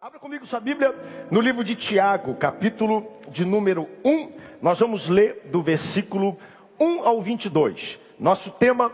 Abra 0.00 0.18
comigo 0.18 0.44
sua 0.44 0.60
Bíblia 0.60 0.94
no 1.30 1.40
livro 1.40 1.64
de 1.64 1.74
Tiago, 1.74 2.34
capítulo 2.34 3.06
de 3.30 3.46
número 3.46 3.88
1. 4.04 4.30
Nós 4.60 4.78
vamos 4.78 5.08
ler 5.08 5.48
do 5.50 5.62
versículo 5.62 6.36
1 6.78 7.08
ao 7.08 7.22
22. 7.22 7.98
Nosso 8.18 8.50
tema 8.50 8.92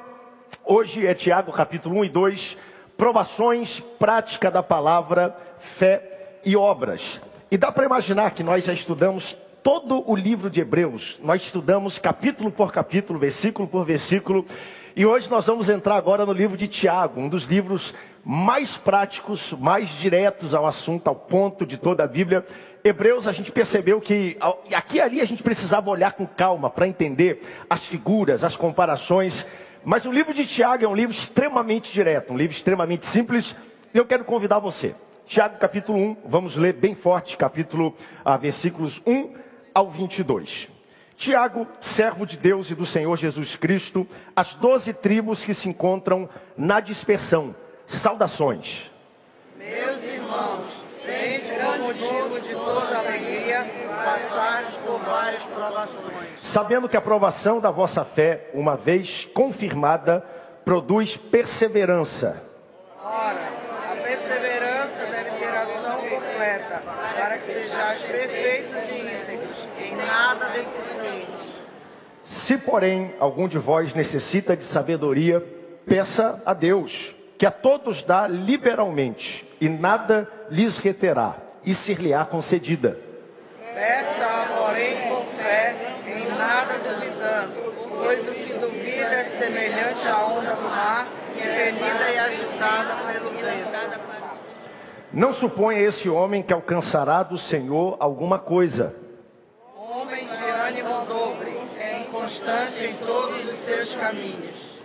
hoje 0.65 1.04
é 1.04 1.12
Tiago, 1.12 1.51
capítulo 1.51 1.99
1 1.99 2.04
e 2.04 2.09
2, 2.09 2.59
provações, 2.96 3.80
prática 3.80 4.49
da 4.49 4.62
palavra, 4.62 5.37
fé 5.59 6.38
e 6.45 6.54
obras. 6.54 7.21
E 7.50 7.57
dá 7.59 7.73
para 7.73 7.84
imaginar 7.84 8.30
que 8.30 8.45
nós 8.45 8.64
já 8.64 8.73
estudamos 8.73 9.37
todo 9.61 10.09
o 10.09 10.14
livro 10.14 10.48
de 10.48 10.61
Hebreus, 10.61 11.19
nós 11.23 11.43
estudamos 11.43 11.98
capítulo 11.98 12.50
por 12.50 12.73
capítulo, 12.73 13.19
versículo 13.19 13.66
por 13.66 13.84
versículo, 13.84 14.46
e 14.95 15.05
hoje 15.05 15.29
nós 15.30 15.46
vamos 15.46 15.69
entrar 15.69 15.96
agora 15.96 16.25
no 16.25 16.32
livro 16.32 16.57
de 16.57 16.69
Tiago, 16.69 17.21
um 17.21 17.29
dos 17.29 17.46
livros 17.46 17.95
mais 18.25 18.77
práticos, 18.77 19.52
mais 19.52 19.91
diretos 19.91 20.54
ao 20.54 20.66
assunto, 20.66 21.09
ao 21.09 21.14
ponto 21.14 21.66
de 21.66 21.76
toda 21.76 22.04
a 22.04 22.07
Bíblia. 22.07 22.45
Hebreus, 22.85 23.26
a 23.26 23.32
gente 23.32 23.50
percebeu 23.50 24.00
que 24.00 24.36
aqui 24.75 24.96
e 24.96 25.00
ali 25.00 25.21
a 25.21 25.25
gente 25.25 25.43
precisava 25.43 25.90
olhar 25.90 26.12
com 26.12 26.26
calma 26.26 26.71
para 26.71 26.86
entender 26.86 27.43
as 27.68 27.85
figuras, 27.85 28.45
as 28.45 28.57
comparações. 28.57 29.46
Mas 29.85 30.04
o 30.04 30.12
livro 30.12 30.32
de 30.32 30.46
Tiago 30.46 30.85
é 30.85 30.89
um 30.89 30.95
livro 30.95 31.14
extremamente 31.14 31.93
direto, 31.93 32.33
um 32.33 32.36
livro 32.36 32.56
extremamente 32.56 33.06
simples. 33.06 33.56
E 33.92 33.98
eu 33.98 34.06
quero 34.06 34.25
convidar 34.25 34.61
você. 34.61 34.95
Tiago 35.27 35.59
capítulo 35.59 35.98
1, 35.98 36.17
vamos 36.25 36.56
ler 36.56 36.75
bem 36.75 36.95
forte, 36.95 37.36
capítulo, 37.36 37.95
ah, 38.25 38.36
versículos 38.36 39.03
1 39.06 39.34
ao 39.75 39.91
22. 39.91 40.69
Tiago, 41.17 41.67
servo 41.81 42.27
de 42.27 42.36
Deus 42.36 42.70
e 42.70 42.75
do 42.75 42.84
Senhor 42.84 43.17
Jesus 43.17 43.55
Cristo, 43.55 44.06
as 44.34 44.55
doze 44.55 44.92
tribos 44.92 45.45
que 45.45 45.55
se 45.55 45.69
encontram 45.69 46.28
na 46.56 46.81
dispersão 46.81 47.55
Saudações. 47.86 48.91
Meus 49.56 50.03
irmãos, 50.05 50.67
tende 51.05 51.53
como 51.61 51.84
motivo 51.84 52.41
de 52.41 52.55
toda 52.55 52.98
alegria 52.98 53.67
passar 53.89 54.65
por 54.84 54.98
várias 55.01 55.43
provações. 55.43 56.29
Sabendo 56.41 56.89
que 56.89 56.97
a 56.97 57.01
provação 57.01 57.61
da 57.61 57.71
vossa 57.71 58.05
fé, 58.05 58.51
uma 58.55 58.77
vez 58.77 59.25
confirmada, 59.27 60.25
produz 60.65 61.17
perseverança. 61.17 62.43
Ora, 63.03 63.53
a 63.93 63.97
perseverança 63.97 65.06
deve 65.06 65.31
ter 65.31 65.49
ação 65.49 66.01
completa, 66.09 66.83
para 67.17 67.39
que 67.39 67.45
sejais 67.45 68.03
perfeitos 68.03 68.83
e 68.91 68.99
íntegros, 68.99 69.59
em 69.78 69.97
nada 69.97 70.47
deficientes. 70.47 71.53
Se, 72.25 72.56
porém, 72.56 73.15
algum 73.19 73.49
de 73.49 73.59
vós 73.59 73.95
necessita 73.95 74.56
de 74.56 74.65
sabedoria, 74.65 75.45
peça 75.84 76.41
a 76.47 76.55
Deus 76.55 77.15
que 77.43 77.47
a 77.47 77.51
todos 77.51 78.05
dá 78.05 78.29
liberalmente, 78.29 79.45
e 79.61 79.69
nada 79.69 80.31
lhes 80.48 80.79
reterá, 80.79 81.35
e 81.65 81.75
ser-lhe-á 81.75 82.25
concedida. 82.25 82.97
Peça, 83.75 84.47
porém, 84.57 84.97
com 85.09 85.27
fé, 85.37 85.75
em 86.07 86.39
nada 86.39 86.75
duvidando, 86.79 87.75
pois 87.99 88.29
o 88.29 88.31
que 88.31 88.53
duvida 88.53 89.07
é 89.07 89.25
semelhante 89.25 90.07
à 90.07 90.25
onda 90.25 90.55
do 90.55 90.62
mar, 90.62 91.09
impelida 91.34 92.11
e 92.15 92.19
agitada 92.21 93.12
pelo 93.12 93.31
vento. 93.31 94.01
Não 95.12 95.33
suponha 95.33 95.81
esse 95.81 96.09
homem 96.09 96.45
que 96.45 96.53
alcançará 96.53 97.25
do 97.25 97.37
Senhor 97.37 97.97
alguma 97.99 98.39
coisa. 98.39 98.95
Homem 99.77 100.25
de 100.25 100.45
ânimo 100.49 101.05
dobre, 101.06 101.61
é 101.77 102.03
inconstante 102.03 102.84
em 102.84 102.95
todos 103.05 103.45
os 103.51 103.59
seus 103.59 103.97
caminhos. 103.97 104.79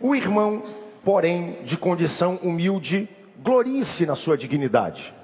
O 0.00 0.16
irmão 0.16 0.64
porém 1.06 1.58
de 1.62 1.76
condição 1.76 2.34
humilde, 2.42 3.08
glorie-se 3.38 4.04
na 4.04 4.16
sua 4.16 4.36
dignidade. 4.36 5.14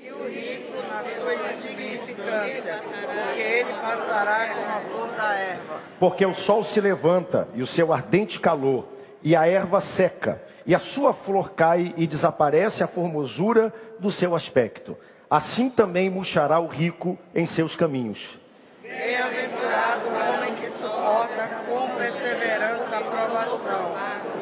E 0.00 0.08
o 0.12 0.24
rico 0.28 0.76
na 0.88 1.02
sua 1.02 1.34
insignificância, 1.34 2.80
porque 2.80 3.40
ele 3.40 3.72
passará 3.72 4.54
como 4.54 4.66
a 4.66 4.80
flor 4.88 5.16
da 5.16 5.34
erva. 5.34 5.80
Porque 5.98 6.24
o 6.24 6.32
sol 6.32 6.62
se 6.62 6.80
levanta 6.80 7.48
e 7.56 7.60
o 7.60 7.66
seu 7.66 7.92
ardente 7.92 8.38
calor, 8.38 8.86
e 9.20 9.34
a 9.34 9.48
erva 9.48 9.80
seca, 9.80 10.40
e 10.64 10.76
a 10.76 10.78
sua 10.78 11.12
flor 11.12 11.50
cai 11.50 11.92
e 11.96 12.06
desaparece 12.06 12.84
a 12.84 12.86
formosura 12.86 13.74
do 13.98 14.12
seu 14.12 14.32
aspecto. 14.32 14.96
Assim 15.28 15.68
também 15.68 16.08
murchará 16.08 16.60
o 16.60 16.68
rico 16.68 17.18
em 17.34 17.44
seus 17.44 17.74
caminhos. 17.74 18.38
Bem-aventurado 18.80 20.06
o 20.06 20.12
homem 20.12 20.54
que 20.54 20.70
suporta 20.70 21.50
com 21.68 21.88
perseverança 21.96 22.96
a 22.96 23.00
provação, 23.00 23.92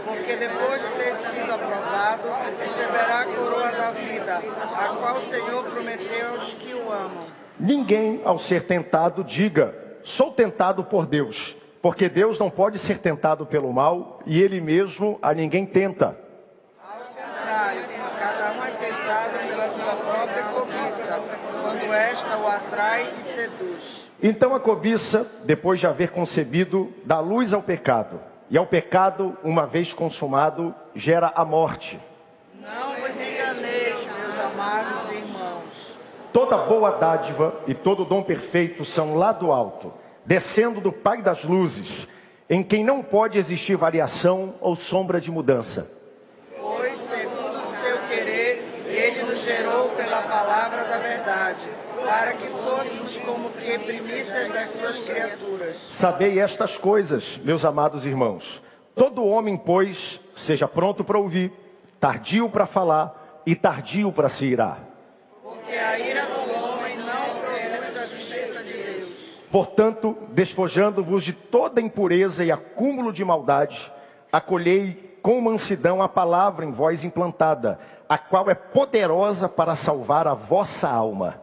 porque 0.05 0.37
depois 0.37 0.83
de 0.83 0.89
ter 1.03 1.15
sido 1.15 1.53
aprovado, 1.53 2.29
receberá 2.61 3.21
a 3.21 3.25
coroa 3.25 3.73
da 3.73 3.91
vida, 3.91 4.37
a 4.37 4.89
qual 4.99 5.17
o 5.17 5.21
Senhor 5.23 5.65
prometeu 5.65 6.31
aos 6.33 6.53
que 6.53 6.75
o 6.75 6.93
amam. 6.93 7.44
Ninguém, 7.59 8.21
ao 8.25 8.39
ser 8.39 8.65
tentado, 8.65 9.23
diga: 9.23 9.75
sou 10.03 10.31
tentado 10.31 10.85
por 10.85 11.07
Deus, 11.07 11.57
porque 11.81 12.09
Deus 12.09 12.39
não 12.39 12.51
pode 12.51 12.79
ser 12.79 12.99
tentado 12.99 13.47
pelo 13.47 13.73
mal 13.73 14.21
e 14.27 14.41
ele 14.41 14.61
mesmo 14.61 15.19
a 15.23 15.33
ninguém 15.33 15.65
tenta. 15.65 16.19
Ao 16.83 16.99
contrário, 16.99 17.83
cada 18.19 18.53
um 18.53 18.65
é 18.65 18.71
tentado 18.73 19.39
pela 19.49 19.71
sua 19.71 19.97
própria 19.97 20.43
cobiça, 20.45 21.21
quando 21.63 21.93
esta 21.93 22.37
o 22.39 22.49
atrai 22.49 23.13
e 23.17 23.23
seduz. 23.23 24.05
Então 24.23 24.55
a 24.55 24.61
cobiça, 24.61 25.31
depois 25.45 25.79
de 25.79 25.87
haver 25.87 26.11
concebido, 26.11 26.93
dá 27.05 27.21
luz 27.21 27.53
ao 27.53 27.63
pecado. 27.63 28.21
E 28.51 28.57
ao 28.57 28.67
pecado, 28.67 29.37
uma 29.43 29.67
vez 29.67 29.93
consumado, 29.93 30.75
gera 30.95 31.33
a 31.35 31.45
morte. 31.45 32.01
Não 32.61 32.95
vos 32.95 33.11
enganeis, 33.11 33.97
meus 33.97 34.39
amados 34.41 35.13
irmãos. 35.13 35.65
Toda 36.35 36.59
boa 36.59 36.91
dádiva 36.91 37.55
e 37.65 37.73
todo 37.73 38.05
dom 38.05 38.21
perfeito 38.21 38.85
são 38.85 39.15
lá 39.15 39.31
do 39.31 39.53
alto, 39.53 39.93
descendo 40.27 40.81
do 40.81 40.91
Pai 40.91 41.23
das 41.23 41.45
luzes, 41.45 42.09
em 42.51 42.61
quem 42.61 42.83
não 42.83 43.05
pode 43.05 43.39
existir 43.39 43.77
variação 43.77 44.57
ou 44.61 44.75
sombra 44.75 45.21
de 45.21 45.31
mudança. 45.31 45.89
Pois, 46.61 46.99
segundo 46.99 47.59
o 47.59 47.63
seu 47.63 47.99
querer, 48.09 48.65
ele 48.85 49.23
nos 49.23 49.45
gerou 49.45 49.91
pela 49.91 50.23
palavra 50.23 50.83
da 50.83 50.99
verdade 50.99 51.69
para 52.05 52.33
que 52.33 52.49
fôssemos 52.49 53.17
como 53.19 53.51
que 53.51 53.79
primícias 53.79 54.53
das 54.53 54.71
suas 54.71 54.99
criaturas. 54.99 55.77
Sabei 55.89 56.41
estas 56.41 56.77
coisas, 56.77 57.39
meus 57.45 57.65
amados 57.65 58.05
irmãos. 58.05 58.61
Todo 58.97 59.25
homem, 59.25 59.57
pois, 59.57 60.21
seja 60.35 60.67
pronto 60.67 61.05
para 61.05 61.17
ouvir, 61.17 61.53
tardio 62.01 62.51
para 62.51 62.67
falar 62.67 63.43
e 63.47 63.55
tardio 63.55 64.11
para 64.11 64.29
se 64.29 64.47
irar. 64.47 64.95
Porque 65.65 65.77
a 65.77 65.99
ira 65.99 66.27
do 66.27 66.41
homem 66.53 66.99
não 66.99 67.39
produz 67.41 67.97
a 67.97 68.07
justiça 68.07 68.63
de 68.63 68.73
Deus. 68.75 69.09
Portanto, 69.55 70.19
despojando-vos 70.33 71.23
de 71.23 71.33
toda 71.33 71.81
impureza 71.81 72.45
e 72.45 72.51
acúmulo 72.51 73.13
de 73.13 73.25
maldade, 73.25 73.89
acolhei 74.33 75.17
com 75.23 75.41
mansidão 75.41 76.03
a 76.03 76.09
palavra 76.09 76.65
em 76.65 76.73
vós 76.73 77.05
implantada, 77.05 77.79
a 78.09 78.19
qual 78.19 78.51
é 78.51 78.55
poderosa 78.57 79.49
para 79.49 79.77
salvar 79.77 80.27
a 80.27 80.35
vossa 80.35 80.89
alma. 80.89 81.41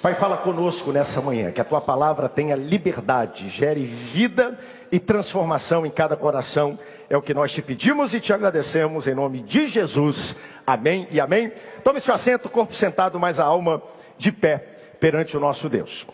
Pai, 0.00 0.14
fala 0.14 0.38
conosco 0.38 0.92
nessa 0.92 1.20
manhã, 1.20 1.52
que 1.52 1.60
a 1.60 1.64
tua 1.64 1.80
palavra 1.82 2.26
tenha 2.26 2.56
liberdade, 2.56 3.50
gere 3.50 3.84
vida 3.84 4.58
e 4.90 4.98
transformação 4.98 5.84
em 5.84 5.90
cada 5.90 6.16
coração. 6.16 6.78
É 7.10 7.16
o 7.16 7.22
que 7.22 7.34
nós 7.34 7.50
te 7.50 7.60
pedimos 7.60 8.14
e 8.14 8.20
te 8.20 8.32
agradecemos 8.32 9.08
em 9.08 9.14
nome 9.16 9.40
de 9.42 9.66
Jesus. 9.66 10.36
Amém 10.64 11.08
e 11.10 11.18
amém. 11.18 11.52
Tome 11.82 12.00
seu 12.00 12.14
assento, 12.14 12.48
corpo 12.48 12.72
sentado, 12.72 13.18
mas 13.18 13.40
a 13.40 13.44
alma 13.44 13.82
de 14.16 14.30
pé 14.30 14.58
perante 15.00 15.36
o 15.36 15.40
nosso 15.40 15.68
Deus. 15.68 16.06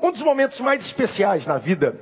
Um 0.00 0.12
dos 0.12 0.22
momentos 0.22 0.60
mais 0.60 0.86
especiais 0.86 1.48
na 1.48 1.58
vida 1.58 1.98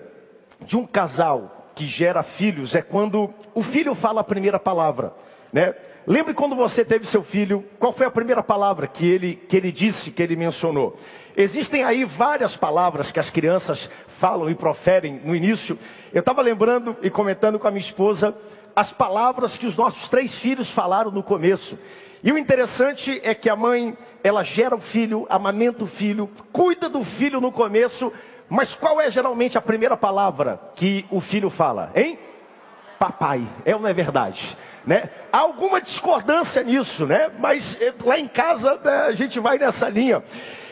de 0.60 0.76
um 0.76 0.84
casal 0.84 1.70
que 1.74 1.86
gera 1.86 2.22
filhos 2.22 2.74
é 2.74 2.82
quando 2.82 3.32
o 3.54 3.62
filho 3.62 3.94
fala 3.94 4.20
a 4.20 4.24
primeira 4.24 4.60
palavra, 4.60 5.14
né? 5.50 5.74
Lembre 6.06 6.34
quando 6.34 6.54
você 6.54 6.84
teve 6.84 7.06
seu 7.06 7.22
filho, 7.22 7.64
qual 7.78 7.94
foi 7.94 8.04
a 8.04 8.10
primeira 8.10 8.42
palavra 8.42 8.86
que 8.86 9.06
ele, 9.06 9.36
que 9.36 9.56
ele 9.56 9.72
disse, 9.72 10.10
que 10.10 10.22
ele 10.22 10.36
mencionou? 10.36 10.98
Existem 11.36 11.82
aí 11.82 12.04
várias 12.04 12.56
palavras 12.56 13.10
que 13.10 13.18
as 13.18 13.28
crianças 13.28 13.90
falam 14.06 14.48
e 14.48 14.54
proferem 14.54 15.20
no 15.24 15.34
início. 15.34 15.76
Eu 16.12 16.20
estava 16.20 16.40
lembrando 16.40 16.96
e 17.02 17.10
comentando 17.10 17.58
com 17.58 17.66
a 17.66 17.70
minha 17.72 17.80
esposa 17.80 18.36
as 18.76 18.92
palavras 18.92 19.56
que 19.56 19.66
os 19.66 19.76
nossos 19.76 20.08
três 20.08 20.34
filhos 20.34 20.70
falaram 20.70 21.10
no 21.10 21.22
começo. 21.22 21.78
E 22.22 22.32
o 22.32 22.38
interessante 22.38 23.20
é 23.24 23.34
que 23.34 23.50
a 23.50 23.56
mãe, 23.56 23.96
ela 24.22 24.44
gera 24.44 24.76
o 24.76 24.80
filho, 24.80 25.26
amamenta 25.28 25.84
o 25.84 25.86
filho, 25.88 26.30
cuida 26.52 26.88
do 26.88 27.02
filho 27.02 27.40
no 27.40 27.50
começo, 27.50 28.12
mas 28.48 28.74
qual 28.74 29.00
é 29.00 29.10
geralmente 29.10 29.58
a 29.58 29.62
primeira 29.62 29.96
palavra 29.96 30.60
que 30.76 31.04
o 31.10 31.20
filho 31.20 31.50
fala, 31.50 31.90
hein? 31.94 32.18
Papai, 32.98 33.46
é 33.64 33.74
ou 33.74 33.80
não 33.80 33.88
é 33.88 33.92
verdade? 33.92 34.56
Né? 34.86 35.10
Há 35.32 35.38
alguma 35.38 35.80
discordância 35.80 36.62
nisso, 36.62 37.06
né? 37.06 37.30
Mas 37.38 37.76
eh, 37.80 37.92
lá 38.04 38.18
em 38.18 38.28
casa 38.28 38.78
né, 38.84 39.02
a 39.02 39.12
gente 39.12 39.40
vai 39.40 39.58
nessa 39.58 39.88
linha. 39.88 40.22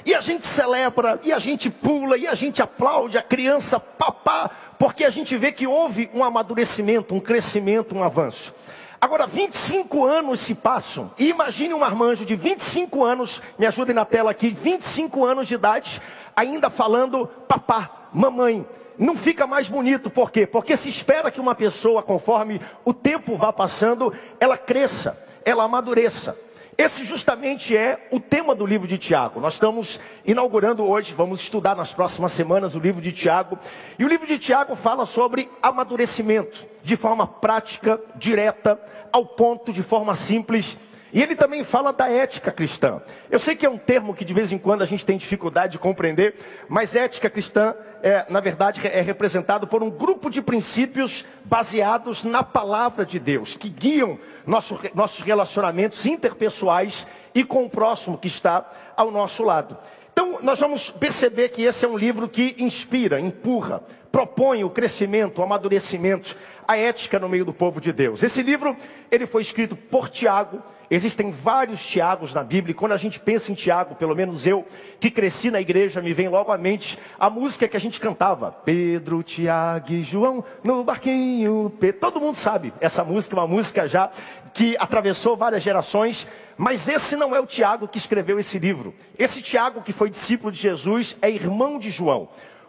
E 0.04 0.14
a 0.14 0.20
gente 0.20 0.46
celebra, 0.46 1.20
e 1.22 1.32
a 1.32 1.38
gente 1.38 1.70
pula, 1.70 2.16
e 2.16 2.26
a 2.26 2.34
gente 2.34 2.60
aplaude 2.60 3.16
a 3.16 3.22
criança 3.22 3.78
papá, 3.78 4.50
porque 4.78 5.04
a 5.04 5.10
gente 5.10 5.36
vê 5.36 5.52
que 5.52 5.66
houve 5.66 6.10
um 6.12 6.24
amadurecimento, 6.24 7.14
um 7.14 7.20
crescimento, 7.20 7.94
um 7.94 8.02
avanço. 8.02 8.52
Agora, 9.00 9.26
25 9.26 10.04
anos 10.04 10.40
se 10.40 10.54
passam, 10.54 11.10
e 11.18 11.28
imagine 11.28 11.74
um 11.74 11.78
marmanjo 11.78 12.24
de 12.24 12.36
25 12.36 13.04
anos, 13.04 13.40
me 13.58 13.66
ajudem 13.66 13.94
na 13.94 14.04
tela 14.04 14.30
aqui, 14.30 14.48
25 14.50 15.24
anos 15.24 15.48
de 15.48 15.54
idade, 15.54 16.02
ainda 16.34 16.70
falando 16.70 17.26
papá, 17.48 18.08
mamãe. 18.12 18.66
Não 18.98 19.16
fica 19.16 19.46
mais 19.46 19.68
bonito, 19.68 20.10
por 20.10 20.30
quê? 20.30 20.46
Porque 20.46 20.76
se 20.76 20.88
espera 20.88 21.30
que 21.30 21.40
uma 21.40 21.54
pessoa, 21.54 22.02
conforme 22.02 22.60
o 22.84 22.92
tempo 22.92 23.36
vá 23.36 23.52
passando, 23.52 24.12
ela 24.38 24.56
cresça, 24.56 25.18
ela 25.44 25.64
amadureça. 25.64 26.36
Esse 26.76 27.04
justamente 27.04 27.76
é 27.76 28.08
o 28.10 28.18
tema 28.18 28.54
do 28.54 28.64
livro 28.64 28.88
de 28.88 28.96
Tiago. 28.96 29.40
Nós 29.40 29.54
estamos 29.54 30.00
inaugurando 30.24 30.82
hoje, 30.84 31.12
vamos 31.12 31.40
estudar 31.40 31.76
nas 31.76 31.92
próximas 31.92 32.32
semanas 32.32 32.74
o 32.74 32.78
livro 32.78 33.02
de 33.02 33.12
Tiago. 33.12 33.58
E 33.98 34.04
o 34.04 34.08
livro 34.08 34.26
de 34.26 34.38
Tiago 34.38 34.74
fala 34.74 35.04
sobre 35.04 35.50
amadurecimento, 35.62 36.64
de 36.82 36.96
forma 36.96 37.26
prática, 37.26 38.00
direta, 38.16 38.80
ao 39.12 39.26
ponto, 39.26 39.70
de 39.70 39.82
forma 39.82 40.14
simples. 40.14 40.78
E 41.12 41.22
ele 41.22 41.36
também 41.36 41.62
fala 41.62 41.92
da 41.92 42.10
ética 42.10 42.50
cristã. 42.50 43.02
Eu 43.30 43.38
sei 43.38 43.54
que 43.54 43.66
é 43.66 43.70
um 43.70 43.76
termo 43.76 44.14
que 44.14 44.24
de 44.24 44.32
vez 44.32 44.50
em 44.50 44.56
quando 44.56 44.80
a 44.80 44.86
gente 44.86 45.04
tem 45.04 45.18
dificuldade 45.18 45.72
de 45.72 45.78
compreender, 45.78 46.34
mas 46.68 46.96
ética 46.96 47.28
cristã 47.28 47.74
é, 48.02 48.24
na 48.30 48.40
verdade, 48.40 48.80
é 48.86 49.00
representado 49.00 49.66
por 49.66 49.82
um 49.82 49.90
grupo 49.90 50.30
de 50.30 50.40
princípios 50.40 51.24
baseados 51.44 52.24
na 52.24 52.42
palavra 52.42 53.04
de 53.04 53.18
Deus, 53.18 53.56
que 53.56 53.68
guiam 53.68 54.18
nosso, 54.46 54.80
nossos 54.94 55.20
relacionamentos 55.20 56.04
interpessoais 56.06 57.06
e 57.34 57.44
com 57.44 57.64
o 57.64 57.70
próximo 57.70 58.16
que 58.16 58.26
está 58.26 58.66
ao 58.96 59.10
nosso 59.10 59.44
lado. 59.44 59.76
Então, 60.12 60.38
nós 60.42 60.58
vamos 60.58 60.90
perceber 60.90 61.50
que 61.50 61.62
esse 61.62 61.84
é 61.84 61.88
um 61.88 61.96
livro 61.96 62.28
que 62.28 62.56
inspira, 62.58 63.20
empurra, 63.20 63.82
propõe 64.10 64.62
o 64.62 64.70
crescimento, 64.70 65.38
o 65.38 65.42
amadurecimento, 65.42 66.36
a 66.68 66.76
ética 66.76 67.18
no 67.18 67.28
meio 67.28 67.44
do 67.44 67.52
povo 67.52 67.80
de 67.80 67.92
Deus. 67.92 68.22
Esse 68.22 68.42
livro, 68.42 68.76
ele 69.10 69.26
foi 69.26 69.42
escrito 69.42 69.74
por 69.74 70.08
Tiago. 70.08 70.62
Existem 70.94 71.30
vários 71.30 71.82
Tiagos 71.82 72.34
na 72.34 72.44
Bíblia. 72.44 72.72
E 72.72 72.74
quando 72.74 72.92
a 72.92 72.98
gente 72.98 73.18
pensa 73.18 73.50
em 73.50 73.54
Tiago, 73.54 73.94
pelo 73.94 74.14
menos 74.14 74.46
eu, 74.46 74.62
que 75.00 75.10
cresci 75.10 75.50
na 75.50 75.58
igreja, 75.58 76.02
me 76.02 76.12
vem 76.12 76.28
logo 76.28 76.52
à 76.52 76.58
mente 76.58 76.98
a 77.18 77.30
música 77.30 77.66
que 77.66 77.78
a 77.78 77.80
gente 77.80 77.98
cantava. 77.98 78.52
Pedro, 78.52 79.22
Tiago 79.22 79.90
e 79.90 80.02
João 80.02 80.44
no 80.62 80.84
barquinho. 80.84 81.72
Todo 81.98 82.20
mundo 82.20 82.36
sabe 82.36 82.74
essa 82.78 83.02
música, 83.02 83.34
uma 83.34 83.46
música 83.46 83.88
já 83.88 84.10
que 84.52 84.76
atravessou 84.78 85.34
várias 85.34 85.62
gerações. 85.62 86.28
Mas 86.58 86.86
esse 86.86 87.16
não 87.16 87.34
é 87.34 87.40
o 87.40 87.46
Tiago 87.46 87.88
que 87.88 87.96
escreveu 87.96 88.38
esse 88.38 88.58
livro. 88.58 88.94
Esse 89.18 89.40
Tiago, 89.40 89.80
que 89.80 89.94
foi 89.94 90.10
discípulo 90.10 90.52
de 90.52 90.60
Jesus, 90.60 91.16
é 91.22 91.30
irmão 91.30 91.78
de 91.78 91.88
João. 91.88 92.28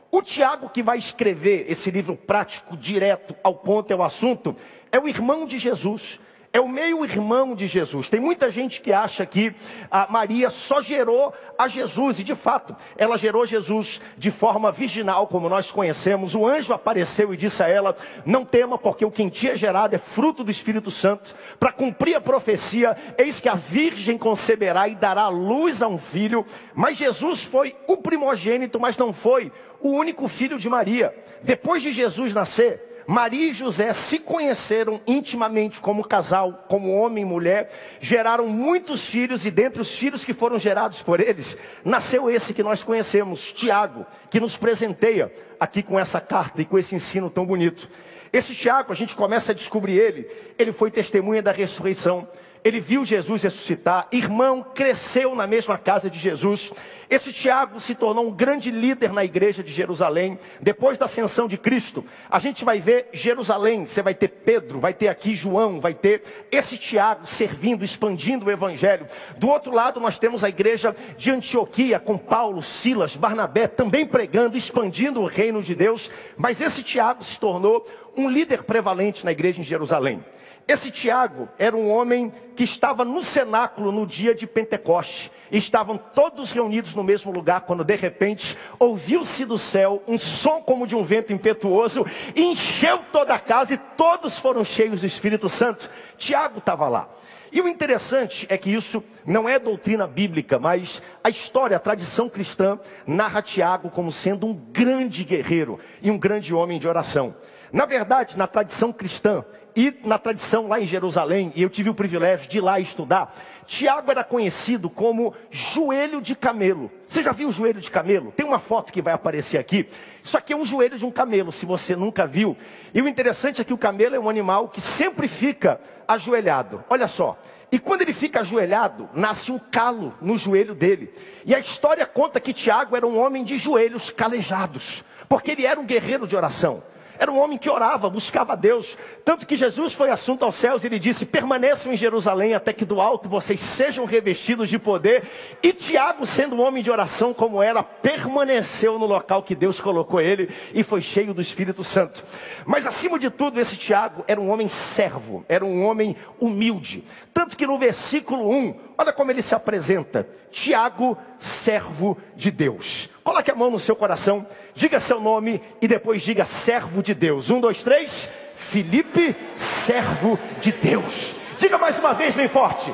O 0.09 0.21
Tiago 0.21 0.69
que 0.69 0.81
vai 0.81 0.97
escrever 0.97 1.65
esse 1.67 1.91
livro 1.91 2.15
prático, 2.15 2.77
direto 2.77 3.35
ao 3.43 3.55
ponto, 3.55 3.91
é 3.91 3.95
o 3.97 4.01
assunto, 4.01 4.55
é 4.93 4.97
o 4.97 5.09
irmão 5.09 5.45
de 5.45 5.57
Jesus. 5.57 6.21
É 6.55 6.61
o 6.61 6.67
meio-irmão 6.67 7.55
de 7.55 7.65
Jesus. 7.65 8.09
Tem 8.09 8.19
muita 8.19 8.51
gente 8.51 8.79
que 8.79 8.93
acha 8.93 9.25
que 9.25 9.55
a 9.89 10.05
Maria 10.07 10.51
só 10.51 10.83
gerou 10.83 11.33
a 11.57 11.67
Jesus, 11.67 12.19
e 12.19 12.23
de 12.23 12.35
fato, 12.35 12.75
ela 12.95 13.17
gerou 13.17 13.43
Jesus 13.43 13.99
de 14.19 14.29
forma 14.29 14.71
virginal, 14.71 15.25
como 15.25 15.49
nós 15.49 15.71
conhecemos. 15.71 16.35
O 16.35 16.45
anjo 16.45 16.71
apareceu 16.71 17.33
e 17.33 17.37
disse 17.37 17.63
a 17.63 17.67
ela: 17.67 17.95
Não 18.23 18.45
tema, 18.45 18.77
porque 18.77 19.03
o 19.03 19.09
que 19.09 19.23
em 19.23 19.29
ti 19.29 19.49
é 19.49 19.57
gerado 19.57 19.95
é 19.95 19.97
fruto 19.97 20.43
do 20.43 20.51
Espírito 20.51 20.91
Santo. 20.91 21.35
Para 21.59 21.71
cumprir 21.71 22.13
a 22.13 22.21
profecia, 22.21 22.95
eis 23.17 23.39
que 23.39 23.49
a 23.49 23.55
virgem 23.55 24.15
conceberá 24.15 24.87
e 24.87 24.93
dará 24.93 25.29
luz 25.29 25.81
a 25.81 25.87
um 25.87 25.97
filho. 25.97 26.45
Mas 26.75 26.99
Jesus 26.99 27.41
foi 27.41 27.75
o 27.87 27.97
primogênito, 27.97 28.79
mas 28.79 28.95
não 28.95 29.11
foi 29.11 29.51
o 29.81 29.89
único 29.89 30.27
filho 30.27 30.59
de 30.59 30.69
Maria. 30.69 31.15
Depois 31.41 31.81
de 31.81 31.91
Jesus 31.91 32.31
nascer, 32.31 32.92
Maria 33.07 33.49
e 33.49 33.53
José 33.53 33.91
se 33.93 34.19
conheceram 34.19 34.99
intimamente 35.05 35.79
como 35.79 36.07
casal, 36.07 36.65
como 36.67 36.93
homem 36.93 37.23
e 37.23 37.27
mulher, 37.27 37.69
geraram 37.99 38.47
muitos 38.47 39.05
filhos 39.05 39.45
e 39.45 39.51
dentre 39.51 39.81
os 39.81 39.93
filhos 39.93 40.23
que 40.23 40.33
foram 40.33 40.57
gerados 40.57 41.01
por 41.01 41.19
eles, 41.19 41.57
nasceu 41.83 42.29
esse 42.29 42.53
que 42.53 42.63
nós 42.63 42.83
conhecemos, 42.83 43.51
Tiago, 43.51 44.05
que 44.29 44.39
nos 44.39 44.57
presenteia 44.57 45.33
aqui 45.59 45.83
com 45.83 45.99
essa 45.99 46.21
carta 46.21 46.61
e 46.61 46.65
com 46.65 46.77
esse 46.77 46.95
ensino 46.95 47.29
tão 47.29 47.45
bonito. 47.45 47.89
Esse 48.31 48.55
Tiago, 48.55 48.91
a 48.91 48.95
gente 48.95 49.15
começa 49.15 49.51
a 49.51 49.55
descobrir 49.55 49.97
ele, 49.97 50.27
ele 50.57 50.71
foi 50.71 50.89
testemunha 50.89 51.41
da 51.41 51.51
ressurreição 51.51 52.27
ele 52.63 52.79
viu 52.79 53.03
Jesus 53.03 53.43
ressuscitar, 53.43 54.07
irmão, 54.11 54.63
cresceu 54.63 55.35
na 55.35 55.45
mesma 55.45 55.77
casa 55.77 56.09
de 56.09 56.17
Jesus. 56.17 56.71
Esse 57.09 57.33
Tiago 57.33 57.79
se 57.79 57.93
tornou 57.93 58.27
um 58.27 58.31
grande 58.31 58.71
líder 58.71 59.11
na 59.11 59.23
igreja 59.23 59.61
de 59.61 59.71
Jerusalém. 59.71 60.39
Depois 60.61 60.97
da 60.97 61.05
ascensão 61.05 61.47
de 61.47 61.57
Cristo, 61.57 62.03
a 62.29 62.39
gente 62.39 62.63
vai 62.63 62.79
ver 62.79 63.09
Jerusalém. 63.11 63.85
Você 63.85 64.01
vai 64.01 64.15
ter 64.15 64.29
Pedro, 64.29 64.79
vai 64.79 64.93
ter 64.93 65.09
aqui 65.09 65.35
João, 65.35 65.79
vai 65.79 65.93
ter 65.93 66.23
esse 66.51 66.77
Tiago 66.77 67.27
servindo, 67.27 67.83
expandindo 67.83 68.45
o 68.45 68.51
evangelho. 68.51 69.05
Do 69.37 69.49
outro 69.49 69.73
lado, 69.73 69.99
nós 69.99 70.17
temos 70.17 70.43
a 70.43 70.49
igreja 70.49 70.95
de 71.17 71.31
Antioquia, 71.31 71.99
com 71.99 72.17
Paulo, 72.17 72.61
Silas, 72.61 73.15
Barnabé, 73.15 73.67
também 73.67 74.07
pregando, 74.07 74.57
expandindo 74.57 75.21
o 75.21 75.27
reino 75.27 75.61
de 75.61 75.75
Deus. 75.75 76.09
Mas 76.37 76.61
esse 76.61 76.81
Tiago 76.81 77.23
se 77.23 77.39
tornou 77.39 77.85
um 78.17 78.29
líder 78.29 78.63
prevalente 78.63 79.25
na 79.25 79.31
igreja 79.31 79.59
em 79.59 79.63
Jerusalém. 79.63 80.23
Esse 80.65 80.89
Tiago 80.89 81.49
era 81.59 81.75
um 81.75 81.91
homem 81.91 82.31
que 82.55 82.63
estava 82.63 83.03
no 83.03 83.21
cenáculo 83.21 83.91
no 83.91 84.07
dia 84.07 84.33
de 84.33 84.47
Pentecoste. 84.47 85.31
Estavam 85.51 85.97
todos 85.97 86.51
reunidos 86.51 86.95
no 86.95 87.03
mesmo 87.03 87.31
lugar 87.31 87.61
quando 87.61 87.83
de 87.83 87.95
repente 87.95 88.57
ouviu-se 88.79 89.43
do 89.45 89.57
céu 89.57 90.01
um 90.07 90.17
som 90.17 90.61
como 90.61 90.87
de 90.87 90.95
um 90.95 91.03
vento 91.03 91.33
impetuoso, 91.33 92.05
encheu 92.35 92.99
toda 93.11 93.33
a 93.33 93.39
casa 93.39 93.73
e 93.73 93.77
todos 93.77 94.37
foram 94.37 94.63
cheios 94.63 95.01
do 95.01 95.07
Espírito 95.07 95.49
Santo. 95.49 95.89
Tiago 96.17 96.59
estava 96.59 96.87
lá. 96.87 97.09
E 97.51 97.61
o 97.61 97.67
interessante 97.67 98.47
é 98.49 98.57
que 98.57 98.73
isso 98.73 99.03
não 99.25 99.47
é 99.47 99.59
doutrina 99.59 100.07
bíblica, 100.07 100.57
mas 100.57 101.03
a 101.23 101.29
história, 101.29 101.77
a 101.77 101.79
tradição 101.79 102.27
cristã 102.27 102.79
narra 103.05 103.43
Tiago 103.43 103.91
como 103.91 104.11
sendo 104.11 104.47
um 104.47 104.53
grande 104.53 105.23
guerreiro 105.23 105.79
e 106.01 106.09
um 106.09 106.17
grande 106.17 106.51
homem 106.51 106.79
de 106.79 106.87
oração. 106.87 107.35
Na 107.71 107.85
verdade, 107.85 108.37
na 108.37 108.47
tradição 108.47 108.91
cristã, 108.91 109.45
e 109.75 109.93
na 110.03 110.17
tradição 110.17 110.67
lá 110.67 110.79
em 110.79 110.85
Jerusalém, 110.85 111.51
e 111.55 111.61
eu 111.61 111.69
tive 111.69 111.89
o 111.89 111.95
privilégio 111.95 112.47
de 112.47 112.57
ir 112.57 112.61
lá 112.61 112.79
estudar, 112.79 113.35
Tiago 113.65 114.11
era 114.11 114.23
conhecido 114.23 114.89
como 114.89 115.33
joelho 115.49 116.21
de 116.21 116.35
camelo. 116.35 116.91
Você 117.07 117.23
já 117.23 117.31
viu 117.31 117.47
o 117.47 117.51
joelho 117.51 117.79
de 117.79 117.89
camelo? 117.89 118.31
Tem 118.35 118.45
uma 118.45 118.59
foto 118.59 118.91
que 118.91 119.01
vai 119.01 119.13
aparecer 119.13 119.57
aqui. 119.57 119.87
Isso 120.23 120.37
aqui 120.37 120.53
é 120.53 120.55
um 120.55 120.65
joelho 120.65 120.97
de 120.97 121.05
um 121.05 121.11
camelo, 121.11 121.51
se 121.51 121.65
você 121.65 121.95
nunca 121.95 122.27
viu. 122.27 122.57
E 122.93 123.01
o 123.01 123.07
interessante 123.07 123.61
é 123.61 123.63
que 123.63 123.73
o 123.73 123.77
camelo 123.77 124.15
é 124.15 124.19
um 124.19 124.29
animal 124.29 124.67
que 124.67 124.81
sempre 124.81 125.27
fica 125.27 125.79
ajoelhado. 126.07 126.83
Olha 126.89 127.07
só. 127.07 127.39
E 127.71 127.79
quando 127.79 128.03
ele 128.03 128.13
fica 128.13 128.41
ajoelhado, 128.41 129.09
nasce 129.15 129.51
um 129.51 129.57
calo 129.57 130.13
no 130.21 130.37
joelho 130.37 130.75
dele. 130.75 131.11
E 131.43 131.55
a 131.55 131.59
história 131.59 132.05
conta 132.05 132.39
que 132.39 132.53
Tiago 132.53 132.95
era 132.95 133.07
um 133.07 133.19
homem 133.19 133.43
de 133.43 133.57
joelhos 133.57 134.11
calejados, 134.11 135.03
porque 135.27 135.51
ele 135.51 135.65
era 135.65 135.79
um 135.79 135.85
guerreiro 135.85 136.27
de 136.27 136.35
oração. 136.35 136.83
Era 137.17 137.31
um 137.31 137.39
homem 137.39 137.57
que 137.57 137.69
orava, 137.69 138.09
buscava 138.09 138.53
a 138.53 138.55
Deus. 138.55 138.97
Tanto 139.23 139.45
que 139.45 139.55
Jesus 139.55 139.93
foi 139.93 140.09
assunto 140.09 140.43
aos 140.43 140.55
céus 140.55 140.83
e 140.83 140.87
ele 140.87 140.99
disse: 140.99 141.25
permaneçam 141.25 141.93
em 141.93 141.97
Jerusalém 141.97 142.53
até 142.53 142.73
que 142.73 142.85
do 142.85 142.99
alto 142.99 143.29
vocês 143.29 143.61
sejam 143.61 144.05
revestidos 144.05 144.69
de 144.69 144.79
poder. 144.79 145.23
E 145.61 145.71
Tiago, 145.73 146.25
sendo 146.25 146.55
um 146.55 146.61
homem 146.61 146.83
de 146.83 146.91
oração 146.91 147.33
como 147.33 147.61
era, 147.61 147.83
permaneceu 147.83 148.97
no 148.97 149.05
local 149.05 149.43
que 149.43 149.55
Deus 149.55 149.79
colocou 149.79 150.19
ele 150.19 150.49
e 150.73 150.83
foi 150.83 151.01
cheio 151.01 151.33
do 151.33 151.41
Espírito 151.41 151.83
Santo. 151.83 152.23
Mas 152.65 152.87
acima 152.87 153.19
de 153.19 153.29
tudo, 153.29 153.59
esse 153.59 153.77
Tiago 153.77 154.23
era 154.27 154.39
um 154.39 154.49
homem 154.49 154.67
servo, 154.67 155.45
era 155.47 155.63
um 155.63 155.85
homem 155.85 156.15
humilde. 156.39 157.03
Tanto 157.33 157.57
que 157.57 157.65
no 157.65 157.79
versículo 157.79 158.49
1, 158.49 158.75
olha 158.97 159.13
como 159.13 159.31
ele 159.31 159.41
se 159.41 159.55
apresenta: 159.55 160.27
Tiago, 160.51 161.17
servo 161.37 162.17
de 162.35 162.51
Deus. 162.51 163.09
Coloque 163.23 163.49
a 163.49 163.55
mão 163.55 163.71
no 163.71 163.79
seu 163.79 163.95
coração, 163.95 164.45
diga 164.75 164.99
seu 164.99 165.19
nome 165.19 165.61
e 165.81 165.87
depois 165.87 166.21
diga 166.21 166.45
servo 166.45 167.01
de 167.01 167.13
Deus. 167.13 167.49
Um, 167.49 167.59
dois, 167.59 167.83
três. 167.83 168.29
Felipe, 168.55 169.35
servo 169.55 170.39
de 170.59 170.71
Deus. 170.71 171.33
Diga 171.59 171.77
mais 171.77 171.99
uma 171.99 172.13
vez 172.13 172.35
bem 172.35 172.47
forte. 172.47 172.93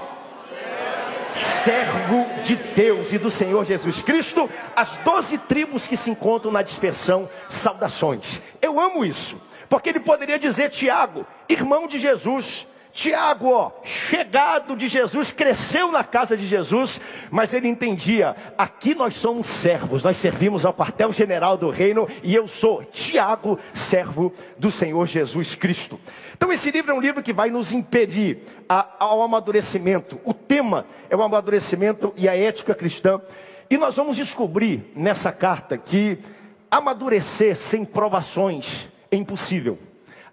Servo 1.64 2.26
de 2.44 2.56
Deus 2.56 3.14
e 3.14 3.18
do 3.18 3.30
Senhor 3.30 3.64
Jesus 3.64 4.02
Cristo, 4.02 4.50
as 4.76 4.98
doze 4.98 5.38
tribos 5.38 5.88
que 5.88 5.96
se 5.96 6.10
encontram 6.10 6.52
na 6.52 6.62
dispersão, 6.62 7.30
saudações. 7.48 8.42
Eu 8.62 8.80
amo 8.80 9.06
isso, 9.06 9.40
porque 9.70 9.90
ele 9.90 10.00
poderia 10.00 10.40
dizer 10.40 10.70
Tiago, 10.70 11.26
irmão 11.48 11.88
de 11.88 12.00
Jesus, 12.00 12.68
Tiago, 12.92 13.52
ó, 13.52 13.72
chegado 13.84 14.76
de 14.76 14.88
Jesus, 14.88 15.32
cresceu 15.32 15.92
na 15.92 16.04
casa 16.04 16.36
de 16.36 16.46
Jesus, 16.46 17.00
mas 17.30 17.54
ele 17.54 17.68
entendia: 17.68 18.36
aqui 18.58 18.96
nós 18.96 19.14
somos 19.14 19.48
servos, 19.48 20.04
nós 20.04 20.18
servimos 20.18 20.66
ao 20.66 20.74
quartel-general 20.74 21.56
do 21.56 21.70
reino 21.70 22.08
e 22.24 22.34
eu 22.34 22.48
sou 22.48 22.84
Tiago, 22.84 23.60
servo 23.72 24.34
do 24.58 24.72
Senhor 24.72 25.06
Jesus 25.06 25.56
Cristo. 25.56 26.00
Então, 26.36 26.52
esse 26.52 26.72
livro 26.72 26.92
é 26.92 26.96
um 26.96 27.02
livro 27.02 27.22
que 27.22 27.34
vai 27.34 27.50
nos 27.50 27.72
impedir 27.72 28.40
a, 28.68 28.88
ao 29.00 29.22
amadurecimento. 29.22 30.20
O 30.24 30.34
tema 30.34 30.86
é 31.10 31.16
o 31.16 31.22
amadurecimento 31.22 32.14
e 32.18 32.28
a 32.28 32.36
ética 32.36 32.74
cristã. 32.74 33.22
E 33.70 33.78
nós 33.78 33.96
vamos 33.96 34.18
descobrir 34.18 34.92
nessa 34.96 35.32
carta 35.32 35.78
que 35.78 36.18
amadurecer 36.72 37.56
sem 37.56 37.86
provações 37.86 38.88
é 39.12 39.16
impossível. 39.16 39.78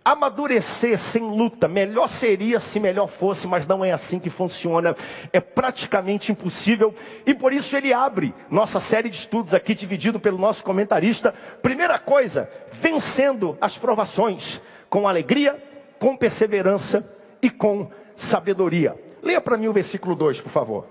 Amadurecer 0.07 0.97
sem 0.97 1.21
luta, 1.21 1.67
melhor 1.67 2.09
seria 2.09 2.61
se 2.61 2.79
melhor 2.79 3.09
fosse, 3.09 3.49
mas 3.49 3.67
não 3.67 3.85
é 3.85 3.91
assim 3.91 4.21
que 4.21 4.31
funciona. 4.31 4.95
É 5.33 5.41
praticamente 5.41 6.31
impossível 6.31 6.95
e 7.27 7.35
por 7.35 7.53
isso 7.53 7.77
ele 7.77 7.93
abre 7.93 8.33
nossa 8.49 8.79
série 8.79 9.09
de 9.09 9.17
estudos 9.17 9.53
aqui, 9.53 9.75
dividido 9.75 10.21
pelo 10.21 10.39
nosso 10.39 10.63
comentarista. 10.63 11.35
Primeira 11.61 11.99
coisa, 11.99 12.49
vencendo 12.71 13.59
as 13.61 13.77
provações 13.77 14.63
com 14.89 15.09
alegria, 15.09 15.61
com 15.99 16.17
perseverança 16.17 17.05
e 17.43 17.51
com 17.51 17.91
sabedoria. 18.15 18.95
Leia 19.21 19.41
para 19.41 19.57
mim 19.57 19.67
o 19.67 19.73
versículo 19.73 20.15
2, 20.15 20.41
por 20.41 20.51
favor. 20.51 20.87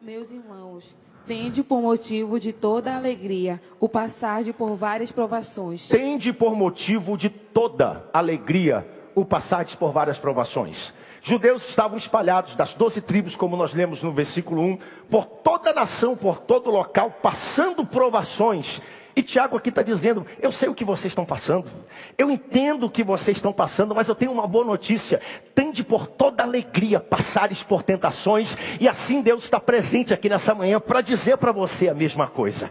Meus 0.00 0.30
irmãos, 0.30 0.96
Tende 1.28 1.62
por 1.62 1.82
motivo 1.82 2.40
de 2.40 2.54
toda 2.54 2.96
alegria 2.96 3.60
o 3.78 3.86
passar 3.86 4.42
de 4.42 4.50
por 4.50 4.74
várias 4.76 5.12
provações. 5.12 5.86
Tende 5.86 6.32
por 6.32 6.56
motivo 6.56 7.18
de 7.18 7.28
toda 7.28 8.02
alegria 8.14 8.88
o 9.14 9.26
passar 9.26 9.62
de 9.62 9.76
por 9.76 9.92
várias 9.92 10.16
provações. 10.16 10.94
Judeus 11.20 11.68
estavam 11.68 11.98
espalhados 11.98 12.56
das 12.56 12.72
doze 12.72 13.02
tribos, 13.02 13.36
como 13.36 13.58
nós 13.58 13.74
lemos 13.74 14.02
no 14.02 14.10
versículo 14.10 14.62
1, 14.62 14.78
por 15.10 15.26
toda 15.26 15.68
a 15.68 15.74
nação, 15.74 16.16
por 16.16 16.38
todo 16.38 16.70
local, 16.70 17.10
passando 17.22 17.84
provações 17.84 18.80
e 19.18 19.22
Tiago 19.22 19.56
aqui 19.56 19.70
está 19.70 19.82
dizendo: 19.82 20.24
eu 20.40 20.52
sei 20.52 20.68
o 20.68 20.74
que 20.74 20.84
vocês 20.84 21.10
estão 21.10 21.24
passando, 21.24 21.68
eu 22.16 22.30
entendo 22.30 22.86
o 22.86 22.90
que 22.90 23.02
vocês 23.02 23.36
estão 23.36 23.52
passando, 23.52 23.92
mas 23.92 24.06
eu 24.06 24.14
tenho 24.14 24.30
uma 24.30 24.46
boa 24.46 24.64
notícia: 24.64 25.20
tende 25.56 25.82
por 25.82 26.06
toda 26.06 26.44
alegria 26.44 27.00
passares 27.00 27.60
por 27.60 27.82
tentações, 27.82 28.56
e 28.78 28.86
assim 28.86 29.20
Deus 29.20 29.42
está 29.42 29.58
presente 29.58 30.14
aqui 30.14 30.28
nessa 30.28 30.54
manhã 30.54 30.78
para 30.78 31.00
dizer 31.00 31.36
para 31.36 31.50
você 31.50 31.88
a 31.88 31.94
mesma 31.94 32.28
coisa. 32.28 32.70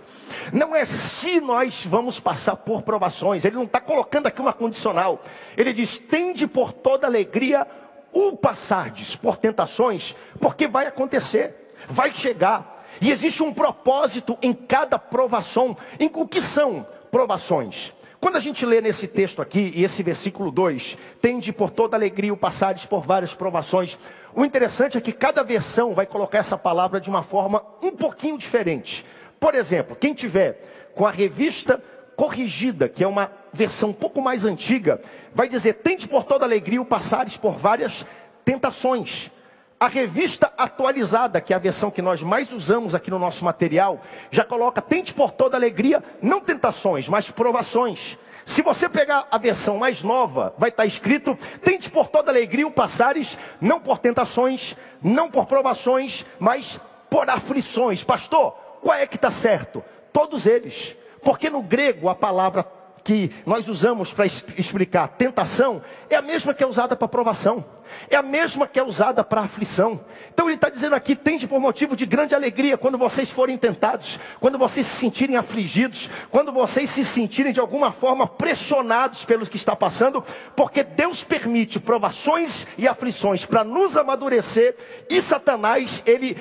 Não 0.53 0.73
é 0.73 0.85
se 0.85 1.41
nós 1.41 1.85
vamos 1.85 2.17
passar 2.17 2.55
por 2.55 2.81
provações, 2.81 3.43
ele 3.43 3.57
não 3.57 3.65
está 3.65 3.81
colocando 3.81 4.27
aqui 4.27 4.39
uma 4.39 4.53
condicional, 4.53 5.21
ele 5.57 5.73
diz: 5.73 5.99
tende 5.99 6.47
por 6.47 6.71
toda 6.71 7.07
alegria 7.07 7.67
o 8.13 8.37
passardes 8.37 9.17
por 9.17 9.35
tentações, 9.35 10.15
porque 10.39 10.65
vai 10.65 10.87
acontecer, 10.87 11.73
vai 11.89 12.15
chegar. 12.15 12.76
E 13.01 13.11
existe 13.11 13.43
um 13.43 13.53
propósito 13.53 14.37
em 14.41 14.53
cada 14.53 14.97
provação. 14.97 15.75
Em 15.99 16.09
o 16.13 16.27
que 16.27 16.41
são 16.41 16.85
provações? 17.11 17.93
Quando 18.19 18.35
a 18.37 18.39
gente 18.39 18.65
lê 18.65 18.81
nesse 18.81 19.07
texto 19.07 19.41
aqui, 19.41 19.71
e 19.75 19.83
esse 19.83 20.01
versículo 20.01 20.51
2, 20.51 20.97
tende 21.21 21.53
por 21.53 21.69
toda 21.69 21.95
alegria 21.95 22.33
o 22.33 22.37
passares 22.37 22.85
por 22.85 23.05
várias 23.05 23.33
provações. 23.33 23.97
O 24.33 24.43
interessante 24.43 24.97
é 24.97 25.01
que 25.01 25.11
cada 25.11 25.43
versão 25.43 25.93
vai 25.93 26.05
colocar 26.05 26.39
essa 26.39 26.57
palavra 26.57 26.99
de 26.99 27.09
uma 27.09 27.21
forma 27.21 27.63
um 27.81 27.91
pouquinho 27.91 28.37
diferente. 28.37 29.05
Por 29.39 29.53
exemplo, 29.53 29.95
quem 29.95 30.15
tiver 30.15 30.91
com 30.95 31.05
a 31.05 31.11
revista 31.11 31.81
corrigida, 32.15 32.89
que 32.89 33.03
é 33.03 33.07
uma 33.07 33.31
versão 33.53 33.89
um 33.89 33.93
pouco 33.93 34.19
mais 34.19 34.45
antiga, 34.45 34.99
vai 35.31 35.47
dizer: 35.47 35.75
tende 35.75 36.07
por 36.07 36.23
toda 36.23 36.43
alegria 36.43 36.81
o 36.81 36.85
passares 36.85 37.37
por 37.37 37.55
várias 37.55 38.03
tentações. 38.43 39.29
A 39.79 39.87
revista 39.87 40.51
atualizada, 40.57 41.39
que 41.39 41.53
é 41.53 41.55
a 41.55 41.59
versão 41.59 41.91
que 41.91 42.01
nós 42.01 42.23
mais 42.23 42.51
usamos 42.51 42.95
aqui 42.95 43.11
no 43.11 43.19
nosso 43.19 43.45
material, 43.45 44.01
já 44.31 44.43
coloca: 44.43 44.81
tente 44.81 45.13
por 45.13 45.31
toda 45.31 45.55
alegria, 45.55 46.03
não 46.19 46.39
tentações, 46.39 47.07
mas 47.07 47.29
provações. 47.29 48.17
Se 48.43 48.63
você 48.63 48.89
pegar 48.89 49.27
a 49.29 49.37
versão 49.37 49.77
mais 49.77 50.01
nova, 50.01 50.51
vai 50.57 50.69
estar 50.69 50.87
escrito: 50.87 51.37
tente 51.63 51.91
por 51.91 52.07
toda 52.07 52.31
alegria 52.31 52.65
o 52.65 52.71
passares, 52.71 53.37
não 53.61 53.79
por 53.79 53.99
tentações, 53.99 54.75
não 54.99 55.29
por 55.29 55.45
provações, 55.45 56.25
mas 56.39 56.79
por 57.07 57.29
aflições. 57.29 58.03
Pastor, 58.03 58.53
qual 58.81 58.97
é 58.97 59.05
que 59.05 59.15
está 59.15 59.29
certo? 59.29 59.83
Todos 60.11 60.47
eles. 60.47 60.95
Porque 61.21 61.51
no 61.51 61.61
grego 61.61 62.09
a 62.09 62.15
palavra 62.15 62.63
que 63.07 63.31
nós 63.45 63.69
usamos 63.69 64.11
para 64.11 64.25
explicar 64.25 65.07
tentação 65.07 65.81
é 66.09 66.17
a 66.17 66.21
mesma 66.21 66.53
que 66.53 66.61
é 66.61 66.67
usada 66.67 66.93
para 66.93 67.07
provação, 67.07 67.63
é 68.09 68.17
a 68.17 68.21
mesma 68.21 68.67
que 68.67 68.77
é 68.77 68.83
usada 68.83 69.23
para 69.23 69.39
aflição. 69.39 70.03
Então 70.33 70.47
ele 70.47 70.55
está 70.55 70.67
dizendo 70.67 70.93
aqui: 70.93 71.15
tende 71.15 71.47
por 71.47 71.57
motivo 71.61 71.95
de 71.95 72.05
grande 72.05 72.35
alegria 72.35 72.77
quando 72.77 72.97
vocês 72.97 73.29
forem 73.29 73.57
tentados, 73.57 74.19
quando 74.41 74.57
vocês 74.57 74.85
se 74.85 74.97
sentirem 74.97 75.37
afligidos, 75.37 76.09
quando 76.29 76.51
vocês 76.51 76.89
se 76.89 77.05
sentirem 77.05 77.53
de 77.53 77.61
alguma 77.61 77.93
forma 77.93 78.27
pressionados 78.27 79.23
pelos 79.23 79.47
que 79.47 79.55
está 79.55 79.73
passando, 79.73 80.21
porque 80.53 80.83
Deus 80.83 81.23
permite 81.23 81.79
provações 81.79 82.67
e 82.77 82.89
aflições 82.89 83.45
para 83.45 83.63
nos 83.63 83.95
amadurecer 83.95 84.75
e 85.09 85.21
Satanás 85.21 86.03
ele 86.05 86.35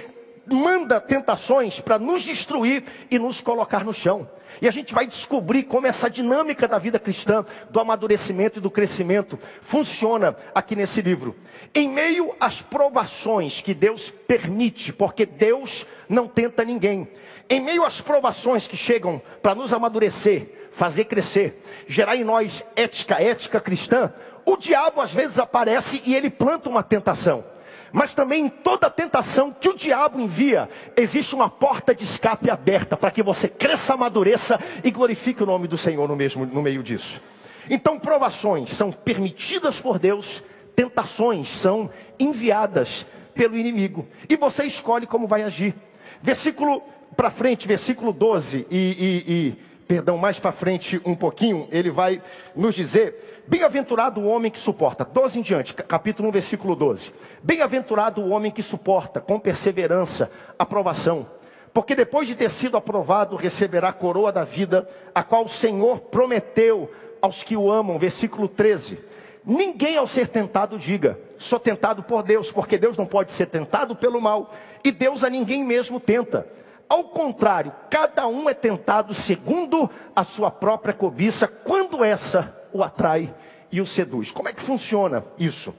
manda 0.53 1.01
tentações 1.01 1.81
para 1.81 1.99
nos 1.99 2.23
destruir 2.23 2.85
e 3.11 3.19
nos 3.19 3.41
colocar 3.41 3.85
no 3.85 3.93
chão. 3.93 4.29
E 4.61 4.69
a 4.69 4.71
gente 4.71 4.95
vai 4.95 5.07
descobrir 5.07 5.65
como 5.65 5.87
essa 5.87 6.09
dinâmica 6.09 6.67
da 6.67 6.79
vida 6.79 6.99
cristã, 6.99 7.45
do 7.69 7.81
amadurecimento 7.81 8.59
e 8.59 8.63
do 8.63 8.71
crescimento, 8.71 9.39
funciona 9.61 10.37
aqui 10.55 10.75
nesse 10.75 11.03
livro. 11.03 11.37
Em 11.75 11.89
meio 11.89 12.35
às 12.41 12.63
provações 12.63 13.61
que 13.61 13.75
Deus 13.75 14.11
permite, 14.11 14.93
porque 14.93 15.27
Deus 15.27 15.87
não 16.09 16.27
tenta 16.27 16.65
ninguém. 16.65 17.09
Em 17.49 17.61
meio 17.61 17.85
às 17.85 18.01
provações 18.01 18.67
que 18.67 18.77
chegam 18.77 19.21
para 19.43 19.55
nos 19.55 19.73
amadurecer, 19.73 20.69
fazer 20.73 21.05
crescer, 21.05 21.63
gerar 21.87 22.17
em 22.17 22.25
nós 22.25 22.65
ética, 22.75 23.21
ética 23.21 23.61
cristã, 23.61 24.13
o 24.45 24.57
diabo 24.57 25.01
às 25.01 25.13
vezes 25.13 25.39
aparece 25.39 26.03
e 26.07 26.15
ele 26.15 26.31
planta 26.31 26.69
uma 26.69 26.83
tentação. 26.83 27.45
Mas 27.93 28.15
também 28.15 28.47
em 28.47 28.49
toda 28.49 28.91
tentação 28.91 29.53
que 29.53 29.69
o 29.69 29.75
diabo 29.75 30.21
envia, 30.21 30.69
existe 30.97 31.35
uma 31.35 31.49
porta 31.49 31.95
de 31.95 32.05
escape 32.05 32.51
aberta 32.51 32.97
para 32.97 33.11
que 33.11 33.23
você 33.23 33.49
cresça, 33.49 33.95
amadureça 33.95 34.59
e 34.83 34.91
glorifique 34.91 35.43
o 35.43 35.47
nome 35.47 35.69
do 35.69 35.77
Senhor 35.77 36.09
no, 36.09 36.17
mesmo, 36.17 36.45
no 36.45 36.63
meio 36.63 36.83
disso. 36.83 37.21
Então, 37.69 37.99
provações 37.99 38.71
são 38.71 38.93
permitidas 38.93 39.77
por 39.77 39.99
Deus, 39.99 40.43
tentações 40.75 41.49
são 41.49 41.91
enviadas 42.19 43.07
pelo 43.35 43.57
inimigo. 43.57 44.07
E 44.29 44.37
você 44.37 44.65
escolhe 44.65 45.07
como 45.07 45.27
vai 45.27 45.43
agir. 45.43 45.75
Versículo 46.23 46.83
para 47.17 47.31
frente, 47.31 47.67
versículo 47.67 48.13
12 48.13 48.67
e, 48.71 48.77
e, 48.77 49.33
e 49.33 49.57
perdão, 49.87 50.19
mais 50.19 50.39
para 50.39 50.53
frente 50.53 51.01
um 51.05 51.15
pouquinho, 51.15 51.69
ele 51.71 51.91
vai 51.91 52.21
nos 52.55 52.75
dizer 52.75 53.36
Bem-aventurado 53.49 54.21
o 54.21 54.27
homem 54.27 54.51
que 54.51 54.59
suporta. 54.59 55.05
12 55.05 55.39
em 55.39 55.43
diante, 55.43 55.73
capítulo 55.73 56.29
1, 56.31 56.33
versículo 56.33 56.75
12. 56.75 57.13
Bem-aventurado 57.45 58.21
o 58.21 58.31
homem 58.31 58.51
que 58.51 58.61
suporta 58.63 59.21
com 59.21 59.39
perseverança 59.39 60.29
a 60.59 60.67
provação. 60.67 61.31
Porque 61.73 61.95
depois 61.95 62.27
de 62.27 62.35
ter 62.35 62.51
sido 62.51 62.77
aprovado, 62.77 63.37
receberá 63.37 63.91
a 63.91 63.93
coroa 63.93 64.33
da 64.33 64.43
vida, 64.43 64.89
a 65.15 65.23
qual 65.23 65.45
o 65.45 65.49
Senhor 65.49 66.01
prometeu 66.01 66.91
aos 67.23 67.45
que 67.45 67.57
o 67.57 67.71
amam. 67.71 68.01
Versículo 68.01 68.49
13. 68.49 68.99
Ninguém 69.45 69.97
ao 69.97 70.09
ser 70.09 70.27
tentado 70.27 70.77
diga, 70.77 71.17
sou 71.39 71.61
tentado 71.61 72.03
por 72.03 72.25
Deus, 72.25 72.51
porque 72.51 72.77
Deus 72.77 72.97
não 72.97 73.07
pode 73.07 73.31
ser 73.31 73.47
tentado 73.47 73.95
pelo 73.95 74.21
mal, 74.21 74.53
e 74.83 74.91
Deus 74.91 75.23
a 75.23 75.31
ninguém 75.31 75.63
mesmo 75.63 76.01
tenta. 76.01 76.49
Ao 76.89 77.05
contrário, 77.05 77.73
cada 77.89 78.27
um 78.27 78.51
é 78.51 78.55
tentado 78.55 79.15
segundo 79.15 79.89
a 80.17 80.25
sua 80.25 80.51
própria 80.51 80.93
cobiça, 80.93 81.47
quando 81.47 82.03
essa 82.03 82.66
o 82.77 82.85
atrai 82.85 83.35
e 83.71 83.81
o 83.81 83.87
seduz. 83.87 84.31
Como 84.31 84.49
é 84.49 84.53
que 84.53 84.63
funciona 84.63 85.25
isso? 85.39 85.75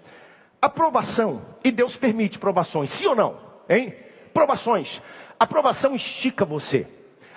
Aprovação, 0.62 1.42
e 1.64 1.72
Deus 1.72 1.96
permite 1.96 2.40
provações, 2.40 2.90
sim 2.90 3.08
ou 3.08 3.16
não? 3.16 3.38
Hein? 3.70 3.94
Provações. 4.34 5.02
A 5.40 5.46
provação 5.46 5.96
estica 5.96 6.44
você. 6.44 6.88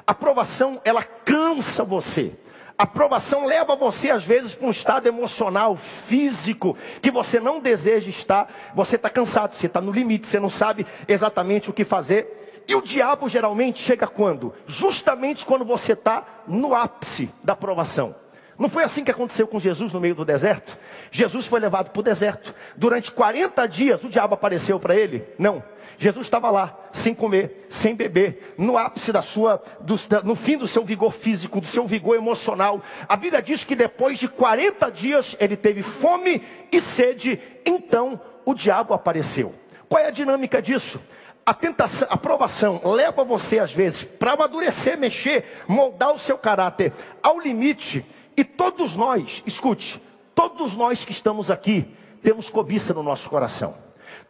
A 0.07 0.14
provação, 0.14 0.81
ela 0.85 1.02
cansa 1.02 1.85
você. 1.85 2.33
A 2.79 2.87
provação 2.87 3.45
leva 3.45 3.76
você, 3.76 4.11
às 4.11 4.25
vezes, 4.25 4.55
para 4.55 4.67
um 4.67 4.71
estado 4.71 5.07
emocional, 5.07 5.76
físico, 5.76 6.76
que 7.02 7.11
você 7.11 7.38
não 7.38 7.61
deseja 7.61 8.09
estar. 8.09 8.50
Você 8.75 8.97
está 8.97 9.11
cansado, 9.11 9.55
você 9.55 9.67
está 9.67 9.83
no 9.83 9.93
limite, 9.93 10.26
você 10.26 10.40
não 10.40 10.49
sabe 10.49 10.87
exatamente 11.07 11.69
o 11.69 11.75
que 11.75 11.85
fazer. 11.85 12.64
E 12.67 12.75
o 12.75 12.81
diabo 12.81 13.29
geralmente 13.29 13.83
chega 13.83 14.07
quando? 14.07 14.55
Justamente 14.67 15.45
quando 15.45 15.64
você 15.64 15.93
está 15.93 16.25
no 16.49 16.75
ápice 16.75 17.29
da 17.45 17.55
provação. 17.55 18.14
Não 18.61 18.69
foi 18.69 18.85
assim 18.85 19.02
que 19.02 19.11
aconteceu 19.11 19.49
com 19.49 19.59
Jesus 19.59 19.90
no 19.90 19.99
meio 19.99 20.14
do 20.14 20.23
deserto? 20.23 20.76
Jesus 21.11 21.47
foi 21.47 21.59
levado 21.59 21.90
para 21.90 22.00
o 22.00 22.02
deserto. 22.02 22.55
Durante 22.76 23.11
40 23.11 23.67
dias 23.67 24.05
o 24.05 24.09
diabo 24.11 24.35
apareceu 24.35 24.79
para 24.79 24.95
ele? 24.95 25.25
Não. 25.38 25.64
Jesus 25.97 26.26
estava 26.26 26.50
lá, 26.50 26.79
sem 26.93 27.14
comer, 27.14 27.67
sem 27.71 27.95
beber, 27.95 28.55
no 28.59 28.76
ápice 28.76 29.12
da 29.12 29.23
sua, 29.23 29.62
do, 29.81 29.99
no 30.25 30.35
fim 30.35 30.59
do 30.59 30.67
seu 30.67 30.85
vigor 30.85 31.11
físico, 31.11 31.59
do 31.59 31.67
seu 31.67 31.87
vigor 31.87 32.17
emocional. 32.17 32.83
A 33.09 33.17
Bíblia 33.17 33.40
diz 33.40 33.64
que 33.64 33.75
depois 33.75 34.19
de 34.19 34.29
40 34.29 34.90
dias 34.90 35.35
ele 35.40 35.57
teve 35.57 35.83
fome 35.83 36.43
e 36.71 36.83
sede, 36.83 37.40
então 37.64 38.21
o 38.45 38.52
diabo 38.52 38.93
apareceu. 38.93 39.55
Qual 39.88 40.02
é 40.02 40.09
a 40.09 40.11
dinâmica 40.11 40.61
disso? 40.61 41.00
A 41.47 41.55
tentação, 41.55 42.09
a 42.11 42.17
provação 42.19 42.83
leva 42.85 43.25
você 43.25 43.59
às 43.59 43.73
vezes 43.73 44.05
para 44.05 44.33
amadurecer, 44.33 44.99
mexer, 44.99 45.64
moldar 45.67 46.12
o 46.12 46.19
seu 46.19 46.37
caráter 46.37 46.93
ao 47.23 47.40
limite 47.40 48.05
e 48.41 48.45
todos 48.45 48.97
nós, 48.97 49.43
escute, 49.45 50.01
todos 50.35 50.75
nós 50.75 51.05
que 51.05 51.13
estamos 51.13 51.51
aqui, 51.51 51.87
temos 52.23 52.49
cobiça 52.49 52.95
no 52.95 53.03
nosso 53.03 53.29
coração. 53.29 53.75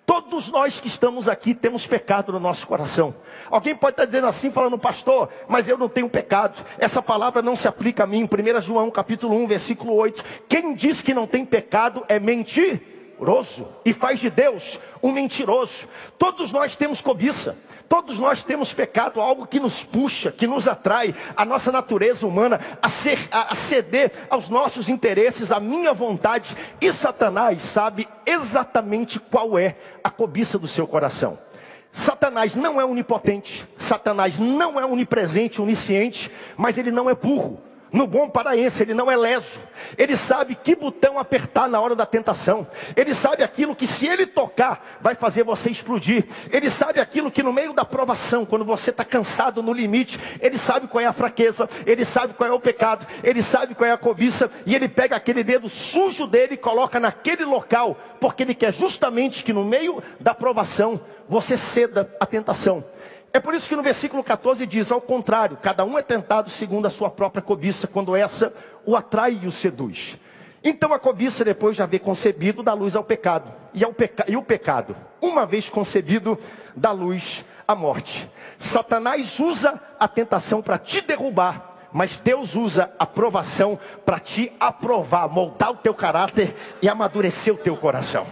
Todos 0.05 0.49
nós 0.49 0.81
que 0.81 0.89
estamos 0.89 1.29
aqui 1.29 1.55
temos 1.55 1.87
pecado 1.87 2.33
no 2.33 2.41
nosso 2.41 2.67
coração. 2.67 3.15
Alguém 3.49 3.77
pode 3.77 3.93
estar 3.93 4.07
dizendo 4.07 4.27
assim, 4.27 4.51
falando, 4.51 4.77
pastor, 4.77 5.29
mas 5.49 5.69
eu 5.69 5.79
não 5.79 5.89
tenho 5.89 6.09
pecado. 6.09 6.61
Essa 6.77 7.01
palavra 7.01 7.41
não 7.41 7.55
se 7.55 7.69
aplica 7.69 8.03
a 8.03 8.07
mim. 8.09 8.25
1 8.25 8.61
João 8.63 8.91
capítulo 8.91 9.37
1, 9.37 9.47
versículo 9.47 9.95
8. 9.95 10.25
Quem 10.49 10.75
diz 10.75 11.01
que 11.01 11.15
não 11.15 11.29
tem 11.29 11.45
pecado 11.45 12.05
é 12.09 12.19
mentiroso 13.21 13.69
e 13.85 13.93
faz 13.93 14.19
de 14.19 14.31
Deus 14.31 14.81
um 15.03 15.13
mentiroso. 15.13 15.87
Todos 16.19 16.51
nós 16.51 16.75
temos 16.75 17.01
cobiça. 17.01 17.57
Todos 17.89 18.21
nós 18.21 18.45
temos 18.45 18.73
pecado, 18.73 19.21
algo 19.21 19.49
que 19.49 19.59
nos 19.59 19.83
puxa, 19.83 20.31
que 20.31 20.47
nos 20.47 20.69
atrai, 20.69 21.13
a 21.37 21.45
nossa 21.45 21.73
natureza 21.73 22.25
humana 22.25 22.61
a, 22.81 22.89
ser, 22.89 23.19
a, 23.33 23.53
a 23.53 23.55
ceder 23.57 24.13
aos 24.31 24.49
nossos 24.49 24.89
interesses, 24.89 25.51
à 25.51 25.59
minha 25.59 25.93
vontade. 25.93 26.57
E 26.81 26.93
Satanás 26.93 27.61
sabe 27.63 28.07
exatamente 28.25 29.19
qual 29.19 29.59
é 29.59 29.77
a 30.05 30.11
cobiça 30.11 30.57
do 30.57 30.69
seu 30.69 30.87
coração. 30.87 31.37
Satanás 31.91 32.55
não 32.55 32.81
é 32.81 32.85
onipotente, 32.85 33.69
Satanás 33.77 34.39
não 34.39 34.79
é 34.79 34.87
onipresente, 34.87 35.61
onisciente, 35.61 36.31
mas 36.57 36.79
ele 36.79 36.93
não 36.93 37.11
é 37.11 37.15
burro. 37.17 37.61
No 37.93 38.07
bom 38.07 38.29
paraense, 38.29 38.83
ele 38.83 38.95
não 38.95 39.11
é 39.11 39.17
leso. 39.17 39.59
Ele 39.99 40.17
sabe 40.17 40.55
que 40.55 40.77
botão 40.77 41.19
apertar 41.19 41.69
na 41.69 41.81
hora 41.81 41.97
da 41.97 42.07
tentação. 42.07 42.67
Ele 42.97 43.13
sabe 43.15 43.43
aquilo 43.43 43.75
que 43.75 43.87
se 43.87 44.07
ele 44.07 44.27
tocar, 44.27 44.99
vai 45.01 45.17
fazer 45.17 45.43
você 45.43 45.71
explodir. 45.71 46.25
Ele 46.53 46.71
sabe 46.71 47.01
aquilo 47.01 47.31
que 47.31 47.43
no 47.43 47.53
meio 47.53 47.73
da 47.73 47.85
provação, 47.85 48.47
quando 48.47 48.65
você 48.65 48.91
está 48.91 49.05
cansado 49.05 49.63
no 49.63 49.73
limite, 49.73 50.21
ele 50.41 50.57
sabe 50.57 50.87
qual 50.87 51.03
é 51.03 51.07
a 51.07 51.13
fraqueza, 51.13 51.69
ele 51.85 52.05
sabe 52.05 52.35
qual 52.35 52.49
é 52.49 52.53
o 52.53 52.61
pecado, 52.61 53.05
ele 53.25 53.43
sabe 53.43 53.75
qual 53.75 53.89
é 53.89 53.93
a 53.93 53.99
cobiça, 53.99 54.51
e 54.65 54.75
ele 54.75 54.89
pega 54.89 55.17
aquele 55.17 55.43
dedo 55.43 55.69
sujo 55.69 56.27
dele 56.27 56.55
e 56.55 56.59
coloca 56.59 57.01
naquele 57.01 57.45
local, 57.45 57.99
porque 58.21 58.45
ele 58.45 58.55
quer 58.55 58.73
justamente 58.73 59.43
que 59.43 59.53
no 59.53 59.65
meio 59.65 60.03
da 60.21 60.35
provação, 60.35 61.01
você 61.29 61.57
ceda 61.57 62.13
à 62.21 62.27
tentação. 62.27 62.85
É 63.33 63.39
por 63.39 63.55
isso 63.55 63.69
que 63.69 63.77
no 63.77 63.83
versículo 63.83 64.25
14 64.25 64.67
diz: 64.67 64.91
ao 64.91 65.01
contrário, 65.01 65.57
cada 65.57 65.85
um 65.85 65.99
é 65.99 66.03
tentado 66.03 66.51
segundo 66.51 66.87
a 66.87 66.91
sua 66.91 67.11
própria 67.11 67.43
cobiça, 67.43 67.87
quando 67.87 68.17
essa 68.17 68.53
o 68.85 68.97
atrai 68.97 69.41
e 69.43 69.47
o 69.47 69.53
seduz. 69.53 70.19
Então 70.63 70.93
a 70.93 70.99
cobiça, 70.99 71.45
depois 71.45 71.77
de 71.77 71.83
haver 71.83 72.01
concebido, 72.01 72.63
dá 72.63 72.75
luz 72.75 72.95
ao 72.95 73.05
pecado. 73.05 73.51
E, 73.73 73.85
ao 73.85 73.95
peca... 73.95 74.25
e 74.29 74.37
o 74.37 74.43
pecado, 74.43 74.95
uma 75.21 75.47
vez 75.47 75.71
concebido, 75.71 76.39
dá 76.77 76.93
luz 76.93 77.45
à 77.67 77.75
morte. 77.75 78.29
Satanás 78.59 79.39
usa 79.39 79.81
a 79.99 80.07
tentação 80.07 80.61
para 80.61 80.77
te 80.77 81.01
derrubar, 81.01 81.77
mas 81.93 82.19
Deus 82.19 82.55
usa 82.55 82.91
a 82.99 83.07
provação 83.07 83.79
para 84.05 84.19
te 84.19 84.53
aprovar, 84.61 85.29
moldar 85.29 85.71
o 85.71 85.77
teu 85.77 85.95
caráter 85.95 86.55
e 86.83 86.89
amadurecer 86.89 87.55
o 87.55 87.59
teu 87.59 87.77
coração. 87.77 88.27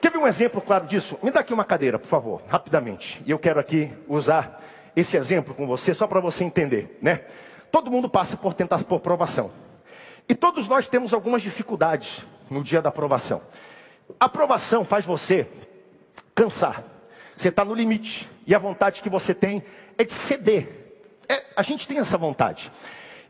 Quer 0.00 0.10
ver 0.10 0.18
um 0.18 0.26
exemplo 0.26 0.60
claro 0.60 0.86
disso? 0.86 1.18
Me 1.22 1.30
dá 1.30 1.40
aqui 1.40 1.52
uma 1.52 1.64
cadeira, 1.64 1.98
por 1.98 2.06
favor, 2.06 2.42
rapidamente. 2.48 3.22
E 3.26 3.30
eu 3.30 3.38
quero 3.38 3.58
aqui 3.58 3.92
usar 4.06 4.62
esse 4.94 5.16
exemplo 5.16 5.54
com 5.54 5.66
você, 5.66 5.94
só 5.94 6.06
para 6.06 6.20
você 6.20 6.44
entender, 6.44 6.98
né? 7.02 7.22
Todo 7.70 7.90
mundo 7.90 8.08
passa 8.08 8.36
por 8.36 8.54
tentar 8.54 8.82
por 8.84 9.00
provação. 9.00 9.50
E 10.28 10.34
todos 10.34 10.66
nós 10.68 10.86
temos 10.86 11.12
algumas 11.12 11.42
dificuldades 11.42 12.24
no 12.50 12.62
dia 12.62 12.80
da 12.80 12.88
aprovação. 12.88 13.42
A 14.18 14.26
aprovação 14.26 14.84
faz 14.84 15.04
você 15.04 15.46
cansar. 16.34 16.82
Você 17.34 17.48
está 17.48 17.64
no 17.64 17.74
limite. 17.74 18.28
E 18.46 18.54
a 18.54 18.58
vontade 18.58 19.02
que 19.02 19.10
você 19.10 19.34
tem 19.34 19.62
é 19.98 20.04
de 20.04 20.12
ceder. 20.12 20.68
É, 21.28 21.44
a 21.56 21.62
gente 21.62 21.86
tem 21.86 21.98
essa 21.98 22.16
vontade. 22.16 22.72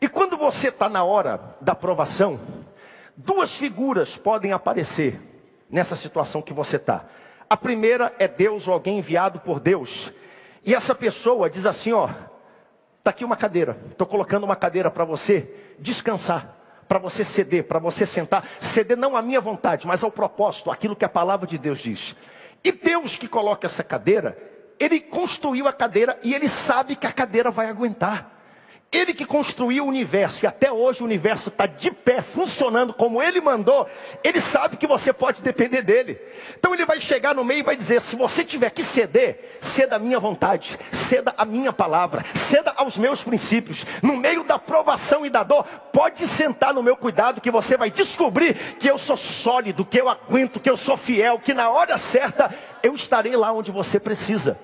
E 0.00 0.08
quando 0.08 0.36
você 0.36 0.68
está 0.68 0.88
na 0.88 1.02
hora 1.02 1.40
da 1.60 1.72
aprovação, 1.72 2.38
duas 3.16 3.54
figuras 3.54 4.16
podem 4.16 4.52
aparecer 4.52 5.18
nessa 5.70 5.96
situação 5.96 6.42
que 6.42 6.52
você 6.52 6.76
está. 6.76 7.04
A 7.48 7.56
primeira 7.56 8.14
é 8.18 8.26
Deus 8.26 8.66
ou 8.66 8.74
alguém 8.74 8.98
enviado 8.98 9.40
por 9.40 9.60
Deus. 9.60 10.12
E 10.64 10.74
essa 10.74 10.94
pessoa 10.94 11.48
diz 11.48 11.64
assim: 11.64 11.92
ó, 11.92 12.08
tá 13.02 13.10
aqui 13.10 13.24
uma 13.24 13.36
cadeira. 13.36 13.78
Estou 13.90 14.06
colocando 14.06 14.44
uma 14.44 14.56
cadeira 14.56 14.90
para 14.90 15.04
você 15.04 15.48
descansar, 15.78 16.56
para 16.88 16.98
você 16.98 17.24
ceder, 17.24 17.64
para 17.64 17.78
você 17.78 18.04
sentar. 18.04 18.44
Ceder 18.58 18.96
não 18.96 19.16
à 19.16 19.22
minha 19.22 19.40
vontade, 19.40 19.86
mas 19.86 20.02
ao 20.02 20.10
propósito, 20.10 20.70
aquilo 20.70 20.96
que 20.96 21.04
a 21.04 21.08
palavra 21.08 21.46
de 21.46 21.56
Deus 21.56 21.78
diz. 21.78 22.16
E 22.64 22.72
Deus 22.72 23.14
que 23.16 23.28
coloca 23.28 23.66
essa 23.66 23.84
cadeira, 23.84 24.36
Ele 24.78 25.00
construiu 25.00 25.68
a 25.68 25.72
cadeira 25.72 26.18
e 26.24 26.34
Ele 26.34 26.48
sabe 26.48 26.96
que 26.96 27.06
a 27.06 27.12
cadeira 27.12 27.50
vai 27.50 27.68
aguentar. 27.68 28.35
Ele 28.92 29.12
que 29.12 29.26
construiu 29.26 29.84
o 29.84 29.88
universo, 29.88 30.44
e 30.44 30.46
até 30.46 30.70
hoje 30.70 31.02
o 31.02 31.04
universo 31.04 31.48
está 31.48 31.66
de 31.66 31.90
pé, 31.90 32.22
funcionando 32.22 32.94
como 32.94 33.20
ele 33.20 33.40
mandou, 33.40 33.86
ele 34.22 34.40
sabe 34.40 34.76
que 34.76 34.86
você 34.86 35.12
pode 35.12 35.42
depender 35.42 35.82
dele. 35.82 36.18
Então 36.56 36.72
ele 36.72 36.86
vai 36.86 37.00
chegar 37.00 37.34
no 37.34 37.44
meio 37.44 37.60
e 37.60 37.64
vai 37.64 37.76
dizer: 37.76 38.00
se 38.00 38.14
você 38.14 38.44
tiver 38.44 38.70
que 38.70 38.84
ceder, 38.84 39.58
ceda 39.60 39.96
a 39.96 39.98
minha 39.98 40.20
vontade, 40.20 40.78
ceda 40.92 41.34
a 41.36 41.44
minha 41.44 41.72
palavra, 41.72 42.24
ceda 42.32 42.72
aos 42.76 42.96
meus 42.96 43.22
princípios. 43.22 43.84
No 44.00 44.16
meio 44.16 44.44
da 44.44 44.58
provação 44.58 45.26
e 45.26 45.30
da 45.30 45.42
dor, 45.42 45.64
pode 45.92 46.24
sentar 46.26 46.72
no 46.72 46.82
meu 46.82 46.96
cuidado, 46.96 47.40
que 47.40 47.50
você 47.50 47.76
vai 47.76 47.90
descobrir 47.90 48.54
que 48.78 48.88
eu 48.88 48.96
sou 48.96 49.16
sólido, 49.16 49.84
que 49.84 50.00
eu 50.00 50.08
aguento, 50.08 50.60
que 50.60 50.70
eu 50.70 50.76
sou 50.76 50.96
fiel, 50.96 51.40
que 51.40 51.52
na 51.52 51.70
hora 51.70 51.98
certa 51.98 52.54
eu 52.84 52.94
estarei 52.94 53.36
lá 53.36 53.52
onde 53.52 53.72
você 53.72 53.98
precisa. 53.98 54.58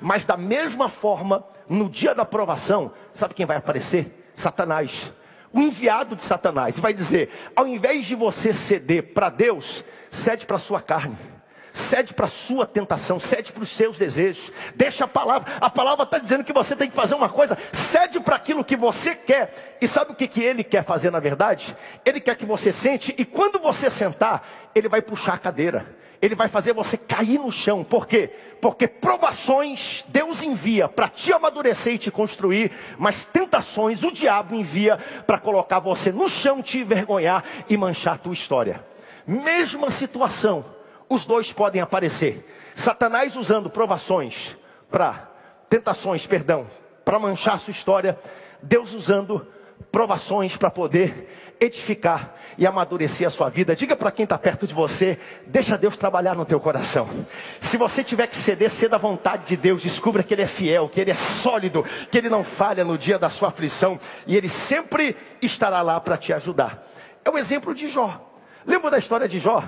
Mas 0.00 0.24
da 0.24 0.36
mesma 0.36 0.88
forma, 0.88 1.44
no 1.68 1.88
dia 1.88 2.14
da 2.14 2.22
aprovação, 2.22 2.92
sabe 3.12 3.34
quem 3.34 3.46
vai 3.46 3.56
aparecer? 3.56 4.30
Satanás. 4.34 5.12
O 5.52 5.60
enviado 5.60 6.16
de 6.16 6.22
Satanás. 6.22 6.78
Vai 6.78 6.92
dizer: 6.92 7.30
ao 7.54 7.66
invés 7.66 8.06
de 8.06 8.14
você 8.14 8.52
ceder 8.52 9.14
para 9.14 9.28
Deus, 9.28 9.84
cede 10.10 10.46
para 10.46 10.56
a 10.56 10.60
sua 10.60 10.80
carne. 10.80 11.16
Cede 11.70 12.14
para 12.14 12.24
a 12.24 12.28
sua 12.28 12.66
tentação, 12.66 13.20
cede 13.20 13.52
para 13.52 13.62
os 13.62 13.68
seus 13.68 13.98
desejos. 13.98 14.50
Deixa 14.74 15.04
a 15.04 15.08
palavra. 15.08 15.52
A 15.60 15.68
palavra 15.68 16.04
está 16.04 16.18
dizendo 16.18 16.42
que 16.42 16.52
você 16.52 16.74
tem 16.74 16.88
que 16.88 16.96
fazer 16.96 17.14
uma 17.14 17.28
coisa. 17.28 17.56
Cede 17.70 18.18
para 18.18 18.36
aquilo 18.36 18.64
que 18.64 18.76
você 18.76 19.14
quer. 19.14 19.76
E 19.78 19.86
sabe 19.86 20.12
o 20.12 20.14
que, 20.14 20.26
que 20.26 20.42
ele 20.42 20.64
quer 20.64 20.84
fazer 20.84 21.10
na 21.10 21.20
verdade? 21.20 21.76
Ele 22.02 22.18
quer 22.18 22.34
que 22.34 22.46
você 22.46 22.72
sente. 22.72 23.14
E 23.18 23.26
quando 23.26 23.58
você 23.58 23.90
sentar, 23.90 24.42
ele 24.74 24.88
vai 24.88 25.02
puxar 25.02 25.34
a 25.34 25.38
cadeira 25.38 25.95
ele 26.20 26.34
vai 26.34 26.48
fazer 26.48 26.72
você 26.72 26.96
cair 26.96 27.38
no 27.38 27.50
chão. 27.50 27.84
Por 27.84 28.06
quê? 28.06 28.30
Porque 28.60 28.88
provações 28.88 30.04
Deus 30.08 30.42
envia 30.42 30.88
para 30.88 31.08
te 31.08 31.32
amadurecer 31.32 31.94
e 31.94 31.98
te 31.98 32.10
construir, 32.10 32.72
mas 32.98 33.24
tentações 33.24 34.02
o 34.02 34.10
diabo 34.10 34.54
envia 34.54 34.98
para 35.26 35.38
colocar 35.38 35.78
você 35.78 36.10
no 36.10 36.28
chão, 36.28 36.62
te 36.62 36.78
envergonhar 36.78 37.44
e 37.68 37.76
manchar 37.76 38.14
a 38.14 38.18
tua 38.18 38.32
história. 38.32 38.84
Mesma 39.26 39.90
situação, 39.90 40.64
os 41.08 41.24
dois 41.24 41.52
podem 41.52 41.80
aparecer. 41.80 42.46
Satanás 42.74 43.36
usando 43.36 43.70
provações 43.70 44.56
para 44.90 45.30
tentações, 45.68 46.26
perdão, 46.26 46.66
para 47.04 47.18
manchar 47.18 47.54
a 47.54 47.58
sua 47.58 47.70
história, 47.70 48.18
Deus 48.62 48.94
usando 48.94 49.46
provações 49.90 50.56
para 50.56 50.70
poder 50.70 51.45
edificar 51.60 52.34
e 52.58 52.66
amadurecer 52.66 53.26
a 53.26 53.30
sua 53.30 53.48
vida. 53.48 53.76
Diga 53.76 53.96
para 53.96 54.10
quem 54.10 54.24
está 54.24 54.38
perto 54.38 54.66
de 54.66 54.74
você, 54.74 55.18
deixa 55.46 55.76
Deus 55.76 55.96
trabalhar 55.96 56.34
no 56.34 56.44
teu 56.44 56.60
coração. 56.60 57.08
Se 57.60 57.76
você 57.76 58.02
tiver 58.02 58.26
que 58.26 58.36
ceder, 58.36 58.70
ceda 58.70 58.96
à 58.96 58.98
vontade 58.98 59.46
de 59.46 59.56
Deus. 59.56 59.82
Descubra 59.82 60.22
que 60.22 60.34
Ele 60.34 60.42
é 60.42 60.46
fiel, 60.46 60.88
que 60.88 61.00
Ele 61.00 61.10
é 61.10 61.14
sólido, 61.14 61.84
que 62.10 62.18
Ele 62.18 62.28
não 62.28 62.44
falha 62.44 62.84
no 62.84 62.98
dia 62.98 63.18
da 63.18 63.30
sua 63.30 63.48
aflição 63.48 63.98
e 64.26 64.36
Ele 64.36 64.48
sempre 64.48 65.16
estará 65.40 65.82
lá 65.82 66.00
para 66.00 66.16
te 66.16 66.32
ajudar. 66.32 66.86
É 67.24 67.30
o 67.30 67.38
exemplo 67.38 67.74
de 67.74 67.88
Jó. 67.88 68.20
Lembra 68.66 68.90
da 68.90 68.98
história 68.98 69.28
de 69.28 69.38
Jó? 69.38 69.62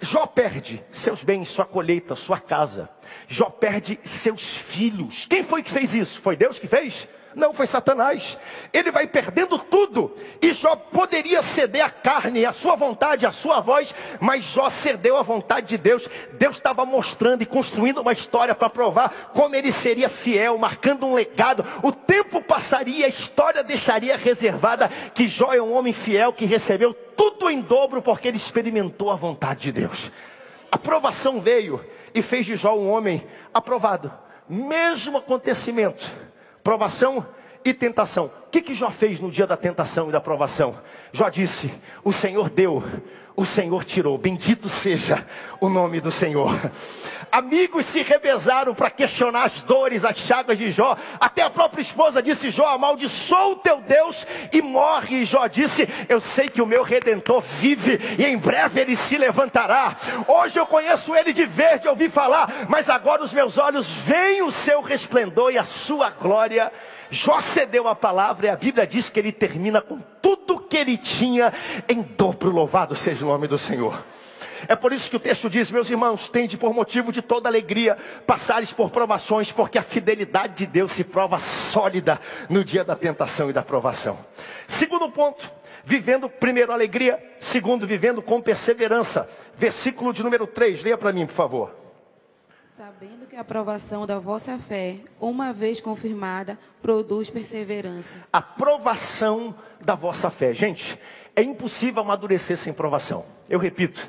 Jó 0.00 0.26
perde 0.26 0.82
seus 0.90 1.22
bens, 1.22 1.48
sua 1.48 1.64
colheita, 1.66 2.16
sua 2.16 2.40
casa. 2.40 2.88
Jó 3.28 3.50
perde 3.50 3.98
seus 4.02 4.56
filhos. 4.56 5.26
Quem 5.28 5.44
foi 5.44 5.62
que 5.62 5.70
fez 5.70 5.94
isso? 5.94 6.20
Foi 6.20 6.36
Deus 6.36 6.58
que 6.58 6.66
fez? 6.66 7.06
Não, 7.34 7.54
foi 7.54 7.66
Satanás. 7.66 8.36
Ele 8.72 8.90
vai 8.90 9.06
perdendo 9.06 9.58
tudo. 9.58 10.14
E 10.42 10.52
Jó 10.52 10.74
poderia 10.74 11.42
ceder 11.42 11.84
a 11.84 11.90
carne, 11.90 12.44
a 12.44 12.52
sua 12.52 12.74
vontade, 12.74 13.24
a 13.24 13.30
sua 13.30 13.60
voz, 13.60 13.94
mas 14.18 14.44
Jó 14.44 14.68
cedeu 14.68 15.16
à 15.16 15.22
vontade 15.22 15.68
de 15.68 15.78
Deus. 15.78 16.08
Deus 16.32 16.56
estava 16.56 16.84
mostrando 16.84 17.42
e 17.42 17.46
construindo 17.46 18.00
uma 18.00 18.12
história 18.12 18.54
para 18.54 18.68
provar 18.68 19.30
como 19.32 19.54
ele 19.54 19.70
seria 19.70 20.08
fiel, 20.08 20.58
marcando 20.58 21.06
um 21.06 21.14
legado. 21.14 21.64
O 21.82 21.92
tempo 21.92 22.42
passaria, 22.42 23.06
a 23.06 23.08
história 23.08 23.62
deixaria 23.62 24.16
reservada 24.16 24.88
que 25.14 25.28
Jó 25.28 25.52
é 25.52 25.62
um 25.62 25.72
homem 25.72 25.92
fiel 25.92 26.32
que 26.32 26.44
recebeu 26.46 26.92
tudo 26.92 27.48
em 27.48 27.60
dobro 27.60 28.02
porque 28.02 28.26
ele 28.26 28.36
experimentou 28.36 29.10
a 29.10 29.16
vontade 29.16 29.60
de 29.60 29.72
Deus. 29.72 30.10
A 30.72 30.78
provação 30.78 31.40
veio 31.40 31.84
e 32.12 32.22
fez 32.22 32.44
de 32.44 32.56
Jó 32.56 32.74
um 32.74 32.90
homem 32.90 33.24
aprovado. 33.54 34.12
Mesmo 34.48 35.18
acontecimento 35.18 36.29
Provação 36.62 37.26
e 37.64 37.72
tentação. 37.74 38.26
O 38.46 38.50
que, 38.50 38.62
que 38.62 38.74
Jó 38.74 38.90
fez 38.90 39.20
no 39.20 39.30
dia 39.30 39.46
da 39.46 39.56
tentação 39.56 40.08
e 40.08 40.12
da 40.12 40.20
provação? 40.20 40.78
Jó 41.12 41.28
disse: 41.28 41.72
O 42.04 42.12
Senhor 42.12 42.50
deu, 42.50 42.82
o 43.36 43.44
Senhor 43.44 43.84
tirou. 43.84 44.18
Bendito 44.18 44.68
seja 44.68 45.26
o 45.60 45.68
nome 45.68 46.00
do 46.00 46.10
Senhor. 46.10 46.58
Amigos 47.30 47.86
se 47.86 48.02
revezaram 48.02 48.74
para 48.74 48.90
questionar 48.90 49.44
as 49.44 49.62
dores, 49.62 50.04
as 50.04 50.16
chagas 50.16 50.58
de 50.58 50.70
Jó. 50.70 50.96
Até 51.20 51.42
a 51.42 51.50
própria 51.50 51.80
esposa 51.80 52.22
disse: 52.22 52.50
Jó, 52.50 52.66
amaldiçoa 52.66 53.48
o 53.48 53.56
teu 53.56 53.80
Deus 53.80 54.26
e 54.52 54.60
morre. 54.60 55.22
E 55.22 55.24
Jó 55.24 55.46
disse: 55.46 55.88
Eu 56.08 56.20
sei 56.20 56.48
que 56.48 56.60
o 56.60 56.66
meu 56.66 56.82
redentor 56.82 57.40
vive 57.40 58.00
e 58.18 58.24
em 58.24 58.36
breve 58.36 58.80
ele 58.80 58.96
se 58.96 59.16
levantará. 59.16 59.96
Hoje 60.26 60.58
eu 60.58 60.66
conheço 60.66 61.14
ele 61.14 61.32
de 61.32 61.46
verde, 61.46 61.88
ouvi 61.88 62.08
falar, 62.08 62.66
mas 62.68 62.88
agora 62.88 63.22
os 63.22 63.32
meus 63.32 63.58
olhos 63.58 63.88
veem 63.88 64.42
o 64.42 64.50
seu 64.50 64.80
resplendor 64.80 65.52
e 65.52 65.58
a 65.58 65.64
sua 65.64 66.10
glória. 66.10 66.72
Jó 67.10 67.40
cedeu 67.40 67.88
a 67.88 67.94
palavra 67.94 68.46
e 68.46 68.50
a 68.50 68.56
Bíblia 68.56 68.86
diz 68.86 69.10
que 69.10 69.18
ele 69.18 69.32
termina 69.32 69.80
com 69.80 69.98
tudo 70.22 70.60
que 70.60 70.76
ele 70.76 70.96
tinha 70.96 71.52
em 71.88 72.02
dobro. 72.02 72.50
Louvado 72.50 72.94
seja 72.94 73.24
o 73.24 73.28
nome 73.28 73.48
do 73.48 73.58
Senhor. 73.58 74.04
É 74.68 74.76
por 74.76 74.92
isso 74.92 75.10
que 75.10 75.16
o 75.16 75.20
texto 75.20 75.48
diz, 75.48 75.70
meus 75.70 75.88
irmãos, 75.90 76.28
tende 76.28 76.56
por 76.56 76.74
motivo 76.74 77.12
de 77.12 77.22
toda 77.22 77.48
alegria 77.48 77.96
passares 78.26 78.72
por 78.72 78.90
provações, 78.90 79.52
porque 79.52 79.78
a 79.78 79.82
fidelidade 79.82 80.54
de 80.54 80.66
Deus 80.66 80.92
se 80.92 81.04
prova 81.04 81.38
sólida 81.38 82.20
no 82.48 82.64
dia 82.64 82.84
da 82.84 82.96
tentação 82.96 83.50
e 83.50 83.52
da 83.52 83.62
provação. 83.62 84.18
Segundo 84.66 85.10
ponto, 85.10 85.50
vivendo 85.84 86.28
primeiro 86.28 86.72
alegria, 86.72 87.22
segundo 87.38 87.86
vivendo 87.86 88.22
com 88.22 88.40
perseverança. 88.40 89.28
Versículo 89.56 90.12
de 90.12 90.22
número 90.22 90.46
3, 90.46 90.82
leia 90.82 90.96
para 90.96 91.12
mim, 91.12 91.26
por 91.26 91.34
favor. 91.34 91.74
Sabendo 92.76 93.26
que 93.26 93.36
a 93.36 93.40
aprovação 93.40 94.06
da 94.06 94.18
vossa 94.18 94.58
fé, 94.58 94.96
uma 95.20 95.52
vez 95.52 95.80
confirmada, 95.80 96.58
produz 96.80 97.28
perseverança. 97.28 98.16
A 98.32 98.40
provação 98.40 99.54
da 99.84 99.94
vossa 99.94 100.30
fé. 100.30 100.54
Gente, 100.54 100.98
é 101.36 101.42
impossível 101.42 102.02
amadurecer 102.02 102.56
sem 102.56 102.72
provação. 102.72 103.24
Eu 103.48 103.58
repito, 103.58 104.08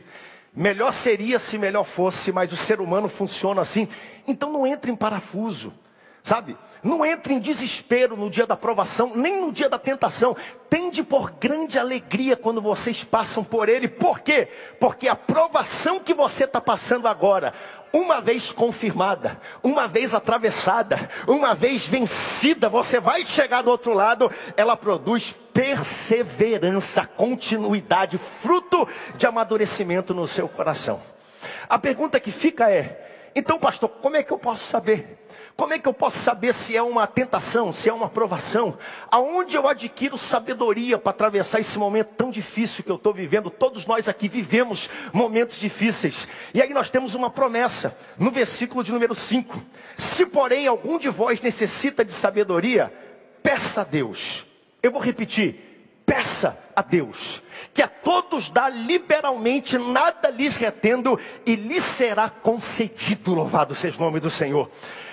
melhor 0.55 0.91
seria 0.91 1.39
se 1.39 1.57
melhor 1.57 1.83
fosse, 1.83 2.31
mas 2.31 2.51
o 2.51 2.57
ser 2.57 2.81
humano 2.81 3.07
funciona 3.07 3.61
assim. 3.61 3.87
Então 4.27 4.51
não 4.51 4.67
entre 4.67 4.91
em 4.91 4.95
parafuso, 4.95 5.73
sabe? 6.23 6.57
Não 6.83 7.05
entre 7.05 7.33
em 7.33 7.39
desespero 7.39 8.17
no 8.17 8.29
dia 8.29 8.47
da 8.47 8.57
provação, 8.57 9.11
nem 9.15 9.41
no 9.41 9.51
dia 9.51 9.69
da 9.69 9.77
tentação. 9.77 10.35
Tende 10.69 11.03
por 11.03 11.31
grande 11.31 11.77
alegria 11.77 12.35
quando 12.35 12.61
vocês 12.61 13.03
passam 13.03 13.43
por 13.43 13.69
ele. 13.69 13.87
Por 13.87 14.21
quê? 14.21 14.47
Porque 14.79 15.07
a 15.07 15.15
provação 15.15 15.99
que 15.99 16.13
você 16.13 16.45
está 16.45 16.59
passando 16.59 17.07
agora, 17.07 17.53
uma 17.93 18.19
vez 18.19 18.51
confirmada, 18.51 19.39
uma 19.61 19.87
vez 19.87 20.15
atravessada, 20.15 21.09
uma 21.27 21.53
vez 21.53 21.85
vencida, 21.85 22.67
você 22.67 22.99
vai 22.99 23.25
chegar 23.25 23.61
do 23.61 23.69
outro 23.69 23.93
lado, 23.93 24.31
ela 24.57 24.75
produz 24.75 25.35
perseverança, 25.53 27.05
continuidade, 27.05 28.17
fruto 28.17 28.87
de 29.17 29.27
amadurecimento 29.27 30.13
no 30.13 30.27
seu 30.27 30.47
coração. 30.47 30.99
A 31.69 31.77
pergunta 31.77 32.19
que 32.19 32.31
fica 32.31 32.71
é: 32.71 33.29
então, 33.35 33.59
pastor, 33.59 33.89
como 33.89 34.17
é 34.17 34.23
que 34.23 34.31
eu 34.31 34.39
posso 34.39 34.63
saber? 34.63 35.19
Como 35.55 35.73
é 35.73 35.79
que 35.79 35.87
eu 35.87 35.93
posso 35.93 36.17
saber 36.17 36.53
se 36.53 36.75
é 36.75 36.81
uma 36.81 37.05
tentação, 37.05 37.71
se 37.71 37.89
é 37.89 37.93
uma 37.93 38.09
provação? 38.09 38.77
Aonde 39.09 39.55
eu 39.55 39.67
adquiro 39.67 40.17
sabedoria 40.17 40.97
para 40.97 41.11
atravessar 41.11 41.59
esse 41.59 41.77
momento 41.77 42.09
tão 42.17 42.31
difícil 42.31 42.83
que 42.83 42.89
eu 42.89 42.95
estou 42.95 43.13
vivendo? 43.13 43.49
Todos 43.49 43.85
nós 43.85 44.07
aqui 44.07 44.27
vivemos 44.27 44.89
momentos 45.13 45.57
difíceis. 45.57 46.27
E 46.53 46.61
aí 46.61 46.73
nós 46.73 46.89
temos 46.89 47.13
uma 47.13 47.29
promessa, 47.29 47.97
no 48.17 48.31
versículo 48.31 48.83
de 48.83 48.91
número 48.91 49.13
5. 49.13 49.61
Se 49.95 50.25
porém 50.25 50.67
algum 50.67 50.97
de 50.97 51.09
vós 51.09 51.41
necessita 51.41 52.03
de 52.03 52.11
sabedoria, 52.11 52.91
peça 53.43 53.81
a 53.81 53.83
Deus. 53.83 54.45
Eu 54.81 54.91
vou 54.91 55.01
repetir. 55.01 55.71
Peça 56.03 56.57
a 56.75 56.81
Deus, 56.81 57.41
que 57.73 57.81
a 57.81 57.87
todos 57.87 58.49
dá 58.49 58.67
liberalmente, 58.67 59.77
nada 59.77 60.29
lhes 60.29 60.57
retendo, 60.57 61.17
e 61.45 61.55
lhes 61.55 61.83
será 61.83 62.29
concedido. 62.29 63.33
Louvado 63.33 63.73
seja 63.73 63.95
o 63.95 64.01
nome 64.01 64.19
do 64.19 64.29
Senhor. 64.29 64.69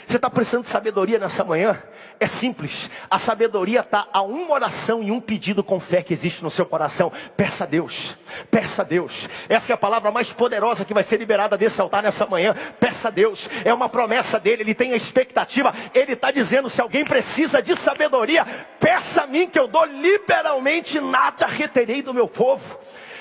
Você 0.09 0.16
está 0.16 0.31
precisando 0.31 0.64
de 0.64 0.71
sabedoria 0.71 1.18
nessa 1.18 1.44
manhã? 1.44 1.83
É 2.18 2.27
simples. 2.27 2.90
A 3.11 3.18
sabedoria 3.18 3.81
está 3.81 4.09
a 4.11 4.23
uma 4.23 4.55
oração 4.55 5.03
e 5.03 5.11
um 5.11 5.21
pedido 5.21 5.62
com 5.62 5.79
fé 5.79 6.03
que 6.03 6.14
existe 6.14 6.42
no 6.42 6.51
seu 6.51 6.64
coração. 6.64 7.12
Peça 7.37 7.64
a 7.64 7.66
Deus. 7.66 8.16
Peça 8.51 8.81
a 8.81 8.85
Deus. 8.87 9.29
Essa 9.51 9.71
é 9.71 9.75
a 9.75 9.77
palavra 9.77 10.11
mais 10.11 10.33
poderosa 10.33 10.87
que 10.87 10.94
vai 10.94 11.03
ser 11.03 11.18
liberada 11.18 11.59
desse 11.59 11.79
altar 11.79 12.03
nessa 12.03 12.25
manhã. 12.25 12.57
Peça 12.81 13.09
a 13.09 13.11
Deus. 13.11 13.51
É 13.66 13.75
uma 13.75 13.87
promessa 13.87 14.40
dele. 14.40 14.62
Ele 14.62 14.75
tem 14.75 14.94
a 14.94 14.97
expectativa. 14.97 15.75
Ele 15.92 16.14
está 16.14 16.31
dizendo: 16.31 16.71
se 16.71 16.81
alguém 16.81 17.05
precisa 17.05 17.61
de 17.61 17.77
sabedoria, 17.77 18.47
peça 18.81 19.25
a 19.25 19.27
mim 19.27 19.47
que 19.47 19.59
eu 19.59 19.68
dou 19.68 19.85
liberalmente. 19.85 20.99
Nada 21.01 21.47
reterei 21.47 22.01
do 22.01 22.14
meu 22.14 22.27
povo. 22.27 22.79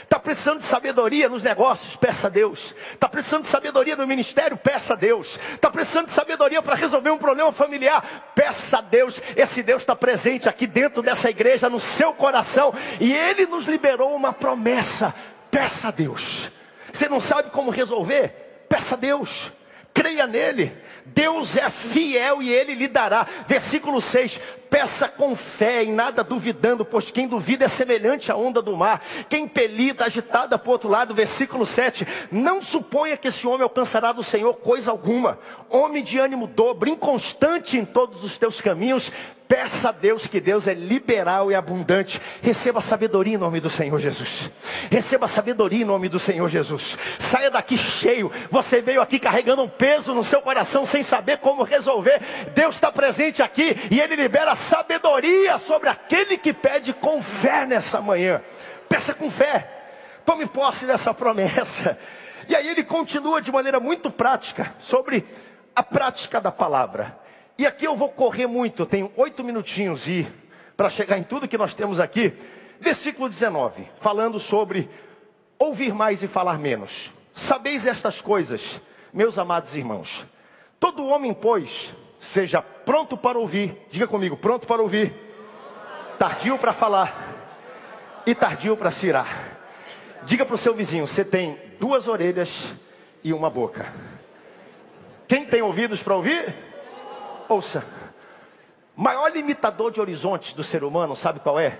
Está 0.08 0.18
precisando 0.18 0.60
de 0.60 0.66
sabedoria 0.66 1.28
nos 1.28 1.44
negócios? 1.44 1.98
Peça 1.98 2.28
a 2.28 2.30
Deus. 2.30 2.74
Está 2.94 3.10
precisando 3.10 3.44
de 3.44 3.50
sabedoria 3.50 3.94
no 3.94 4.08
ministério? 4.08 4.56
Peça 4.56 4.94
a 4.94 4.96
Deus. 4.96 5.38
Está 5.54 5.70
precisando 5.70 6.06
de 6.06 6.14
sabedoria 6.14 6.62
para 6.62 6.76
resolver 6.76 7.10
um 7.10 7.18
problema 7.18 7.52
familiar? 7.52 8.32
Peça 8.34 8.78
a 8.78 8.82
Deus. 8.82 9.22
Esse 9.36 9.62
Deus 9.62 9.82
está 9.82 9.98
presente 9.98 10.48
aqui 10.48 10.66
dentro 10.66 11.04
dessa 11.04 11.30
igreja, 11.30 11.70
no 11.70 11.78
seu 11.78 12.14
coração. 12.14 12.74
E 13.02 13.14
Ele 13.14 13.48
nos 13.48 13.68
liberou 13.68 14.16
uma 14.16 14.32
promessa. 14.32 15.14
Peça 15.52 15.90
a 15.90 15.92
Deus. 15.92 16.54
Você 16.94 17.10
não 17.10 17.20
sabe 17.20 17.50
como 17.50 17.70
resolver? 17.70 18.66
Peça 18.70 18.96
a 18.96 18.98
Deus 18.98 19.52
creia 19.98 20.28
nele. 20.28 20.72
Deus 21.06 21.58
é 21.58 21.70
fiel 21.70 22.42
e 22.42 22.54
ele 22.54 22.76
lhe 22.76 22.88
dará. 22.88 23.26
Versículo 23.48 24.00
6: 24.00 24.40
Peça 24.70 25.08
com 25.08 25.36
fé, 25.36 25.84
em 25.84 25.92
nada 25.92 26.24
duvidando, 26.24 26.86
pois 26.86 27.10
quem 27.10 27.28
duvida 27.28 27.66
é 27.66 27.68
semelhante 27.68 28.32
à 28.32 28.36
onda 28.36 28.62
do 28.62 28.78
mar, 28.78 29.04
quem 29.28 29.46
impelida, 29.46 30.06
agitada 30.06 30.60
para 30.60 30.70
o 30.70 30.72
outro 30.72 30.90
lado. 30.90 31.16
Versículo 31.16 31.66
7: 31.66 32.06
Não 32.32 32.62
suponha 32.62 33.18
que 33.18 33.30
esse 33.30 33.48
homem 33.48 33.64
alcançará 33.64 34.12
do 34.12 34.22
Senhor 34.22 34.54
coisa 34.56 34.92
alguma, 34.92 35.40
homem 35.70 36.04
de 36.04 36.20
ânimo 36.20 36.46
dobre, 36.46 36.92
inconstante 36.92 37.78
em 37.78 37.86
todos 37.86 38.24
os 38.24 38.38
teus 38.38 38.62
caminhos, 38.62 39.12
Peça 39.48 39.90
a 39.90 39.92
Deus 39.92 40.28
que 40.28 40.42
Deus 40.42 40.68
é 40.68 40.74
liberal 40.74 41.50
e 41.50 41.56
abundante. 41.56 42.22
Receba 42.42 42.82
sabedoria 42.82 43.36
em 43.36 43.38
nome 43.38 43.60
do 43.62 43.70
Senhor 43.70 43.98
Jesus. 44.00 44.50
Receba 44.92 45.28
sabedoria 45.28 45.84
em 45.84 45.86
nome 45.86 46.10
do 46.10 46.20
Senhor 46.20 46.50
Jesus. 46.50 46.98
Saia 47.18 47.50
daqui 47.50 47.78
cheio. 47.78 48.30
Você 48.52 48.82
veio 48.82 49.02
aqui 49.02 49.20
carregando 49.20 49.64
um 49.64 49.70
peso 49.70 50.14
no 50.14 50.24
seu 50.24 50.42
coração 50.42 50.86
sem 50.86 51.02
saber 51.02 51.38
como 51.38 51.64
resolver. 51.64 52.20
Deus 52.54 52.76
está 52.76 52.92
presente 52.92 53.42
aqui 53.42 53.78
e 53.90 54.02
Ele 54.02 54.18
libera 54.18 54.54
sabedoria 54.54 55.58
sobre 55.60 55.88
aquele 55.88 56.38
que 56.38 56.52
pede 56.52 56.92
com 56.94 57.24
fé 57.24 57.66
nessa 57.66 58.02
manhã. 58.02 58.42
Peça 58.90 59.14
com 59.14 59.32
fé. 59.32 59.72
Tome 60.26 60.46
posse 60.46 60.86
dessa 60.86 61.14
promessa. 61.14 61.98
E 62.50 62.56
aí 62.56 62.68
ele 62.68 62.84
continua 62.84 63.42
de 63.42 63.52
maneira 63.52 63.80
muito 63.80 64.10
prática 64.10 64.74
sobre 64.80 65.26
a 65.76 65.84
prática 65.84 66.40
da 66.40 66.52
palavra. 66.52 67.27
E 67.58 67.66
aqui 67.66 67.86
eu 67.86 67.96
vou 67.96 68.10
correr 68.10 68.46
muito, 68.46 68.86
tenho 68.86 69.12
oito 69.16 69.44
minutinhos 69.44 70.08
e 70.08 70.28
para 70.76 70.90
chegar 70.90 71.18
em 71.18 71.24
tudo 71.24 71.48
que 71.48 71.58
nós 71.58 71.74
temos 71.74 72.00
aqui. 72.00 72.34
Versículo 72.80 73.28
19, 73.28 73.88
falando 74.00 74.40
sobre 74.40 74.88
ouvir 75.58 75.92
mais 75.92 76.22
e 76.22 76.28
falar 76.28 76.60
menos. 76.60 77.12
Sabeis 77.34 77.88
estas 77.88 78.22
coisas, 78.22 78.80
meus 79.12 79.40
amados 79.40 79.76
irmãos. 79.76 80.26
Todo 80.80 81.08
homem, 81.08 81.34
pois, 81.34 81.96
seja 82.20 82.62
pronto 82.62 83.18
para 83.18 83.40
ouvir. 83.40 83.76
Diga 83.90 84.06
comigo, 84.06 84.38
pronto 84.38 84.68
para 84.68 84.82
ouvir. 84.82 85.12
Tardio 86.20 86.60
para 86.60 86.74
falar 86.74 87.36
e 88.26 88.36
tardio 88.36 88.78
para 88.78 88.92
se 88.92 89.08
irar. 89.08 89.58
Diga 90.24 90.46
para 90.46 90.56
o 90.56 90.60
seu 90.60 90.76
vizinho: 90.76 91.08
você 91.08 91.26
tem 91.26 91.60
duas 91.80 92.08
orelhas 92.08 92.76
e 93.24 93.34
uma 93.34 93.50
boca. 93.50 93.92
Quem 95.28 95.46
tem 95.46 95.64
ouvidos 95.64 96.04
para 96.04 96.16
ouvir? 96.16 96.67
Ouça. 97.50 97.86
Maior 98.96 99.32
limitador 99.32 99.92
de 99.92 100.02
horizontes 100.02 100.54
do 100.54 100.64
ser 100.64 100.84
humano, 100.84 101.16
sabe 101.16 101.40
qual 101.40 101.60
é? 101.60 101.78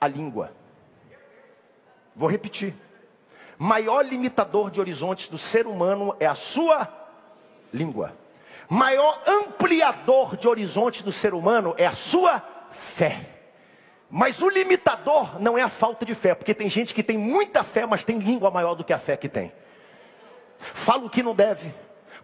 A 0.00 0.06
língua. 0.06 0.52
Vou 2.14 2.30
repetir. 2.30 2.74
Maior 3.58 4.04
limitador 4.04 4.70
de 4.70 4.80
horizontes 4.80 5.28
do 5.28 5.38
ser 5.38 5.66
humano 5.66 6.14
é 6.20 6.26
a 6.26 6.34
sua 6.34 6.88
língua. 7.72 8.14
Maior 8.68 9.20
ampliador 9.26 10.36
de 10.36 10.48
horizontes 10.48 11.02
do 11.02 11.12
ser 11.12 11.34
humano 11.34 11.74
é 11.76 11.86
a 11.86 11.92
sua 11.92 12.42
fé. 12.70 13.28
Mas 14.08 14.40
o 14.40 14.48
limitador 14.48 15.40
não 15.40 15.58
é 15.58 15.62
a 15.62 15.68
falta 15.68 16.04
de 16.04 16.14
fé, 16.14 16.34
porque 16.34 16.54
tem 16.54 16.70
gente 16.70 16.94
que 16.94 17.02
tem 17.02 17.18
muita 17.18 17.64
fé, 17.64 17.86
mas 17.86 18.04
tem 18.04 18.18
língua 18.18 18.50
maior 18.50 18.74
do 18.74 18.84
que 18.84 18.92
a 18.92 18.98
fé 18.98 19.16
que 19.16 19.28
tem. 19.28 19.52
Fala 20.58 21.04
o 21.04 21.10
que 21.10 21.22
não 21.22 21.34
deve, 21.34 21.74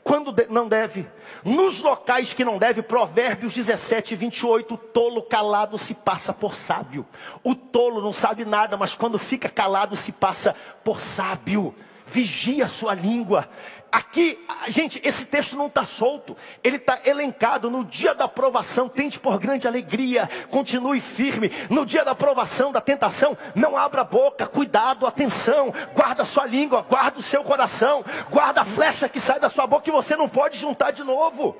quando 0.05 0.35
não 0.51 0.69
deve, 0.69 1.09
nos 1.45 1.81
locais 1.81 2.35
que 2.35 2.45
não 2.45 2.59
deve, 2.59 2.83
Provérbios 2.83 3.55
17, 3.55 4.17
28, 4.17 4.75
o 4.75 4.77
tolo 4.77 5.23
calado 5.23 5.79
se 5.79 5.95
passa 5.95 6.33
por 6.33 6.55
sábio. 6.55 7.07
O 7.45 7.55
tolo 7.55 8.03
não 8.03 8.12
sabe 8.12 8.45
nada, 8.45 8.77
mas 8.77 8.95
quando 8.95 9.19
fica 9.19 9.49
calado 9.49 9.95
se 9.95 10.11
passa 10.11 10.57
por 10.83 11.01
sábio. 11.01 11.75
Vigia 12.12 12.66
a 12.66 12.68
sua 12.68 12.94
língua. 12.94 13.48
Aqui, 13.90 14.42
gente, 14.68 15.01
esse 15.05 15.27
texto 15.27 15.55
não 15.57 15.66
está 15.66 15.85
solto, 15.85 16.37
ele 16.62 16.77
está 16.77 17.01
elencado. 17.05 17.70
No 17.70 17.85
dia 17.85 18.14
da 18.14 18.29
provação, 18.29 18.88
tente 18.88 19.18
por 19.18 19.38
grande 19.38 19.66
alegria, 19.66 20.29
continue 20.51 21.01
firme. 21.01 21.51
No 21.68 21.85
dia 21.85 22.05
da 22.05 22.14
provação, 22.14 22.72
da 22.72 22.81
tentação, 22.81 23.37
não 23.55 23.77
abra 23.77 24.03
a 24.03 24.05
boca, 24.05 24.46
cuidado, 24.46 25.07
atenção, 25.07 25.72
guarda 25.94 26.22
a 26.22 26.27
sua 26.27 26.46
língua, 26.46 26.87
guarda 26.88 27.18
o 27.18 27.22
seu 27.22 27.42
coração, 27.44 28.05
guarda 28.31 28.62
a 28.62 28.64
flecha 28.64 29.09
que 29.09 29.20
sai 29.20 29.40
da 29.40 29.51
sua 29.51 29.66
boca 29.66 29.83
que 29.83 29.90
você 29.90 30.16
não 30.16 30.29
pode 30.29 30.59
juntar 30.59 30.90
de 30.90 31.03
novo. 31.03 31.57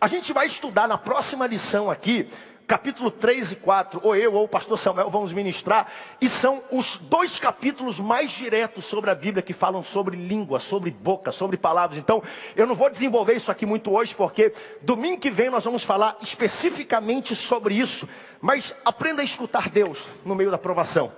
A 0.00 0.08
gente 0.08 0.32
vai 0.32 0.46
estudar 0.46 0.88
na 0.88 0.98
próxima 0.98 1.46
lição 1.46 1.90
aqui 1.90 2.28
capítulo 2.66 3.10
3 3.10 3.52
e 3.52 3.56
4, 3.56 4.00
ou 4.02 4.16
eu 4.16 4.34
ou 4.34 4.44
o 4.44 4.48
pastor 4.48 4.78
Samuel 4.78 5.10
vamos 5.10 5.32
ministrar, 5.32 5.90
e 6.20 6.28
são 6.28 6.62
os 6.70 6.98
dois 6.98 7.38
capítulos 7.38 8.00
mais 8.00 8.30
diretos 8.30 8.84
sobre 8.84 9.10
a 9.10 9.14
Bíblia 9.14 9.42
que 9.42 9.52
falam 9.52 9.82
sobre 9.82 10.16
língua, 10.16 10.60
sobre 10.60 10.90
boca, 10.90 11.30
sobre 11.30 11.56
palavras. 11.56 11.98
Então, 11.98 12.22
eu 12.56 12.66
não 12.66 12.74
vou 12.74 12.90
desenvolver 12.90 13.34
isso 13.34 13.50
aqui 13.50 13.66
muito 13.66 13.92
hoje, 13.92 14.14
porque 14.14 14.52
domingo 14.82 15.20
que 15.20 15.30
vem 15.30 15.50
nós 15.50 15.64
vamos 15.64 15.82
falar 15.82 16.16
especificamente 16.22 17.34
sobre 17.36 17.74
isso. 17.74 18.08
Mas 18.40 18.74
aprenda 18.84 19.22
a 19.22 19.24
escutar 19.24 19.68
Deus 19.70 20.06
no 20.24 20.34
meio 20.34 20.50
da 20.50 20.58
provação. 20.58 21.12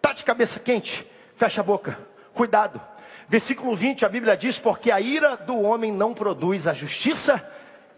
Tá 0.00 0.12
de 0.12 0.24
cabeça 0.24 0.60
quente, 0.60 1.06
fecha 1.34 1.60
a 1.60 1.64
boca, 1.64 1.98
cuidado. 2.34 2.80
Versículo 3.28 3.74
20, 3.74 4.04
a 4.04 4.08
Bíblia 4.08 4.36
diz: 4.36 4.58
Porque 4.58 4.90
a 4.90 5.00
ira 5.00 5.36
do 5.36 5.60
homem 5.60 5.92
não 5.92 6.14
produz 6.14 6.66
a 6.66 6.72
justiça 6.72 7.44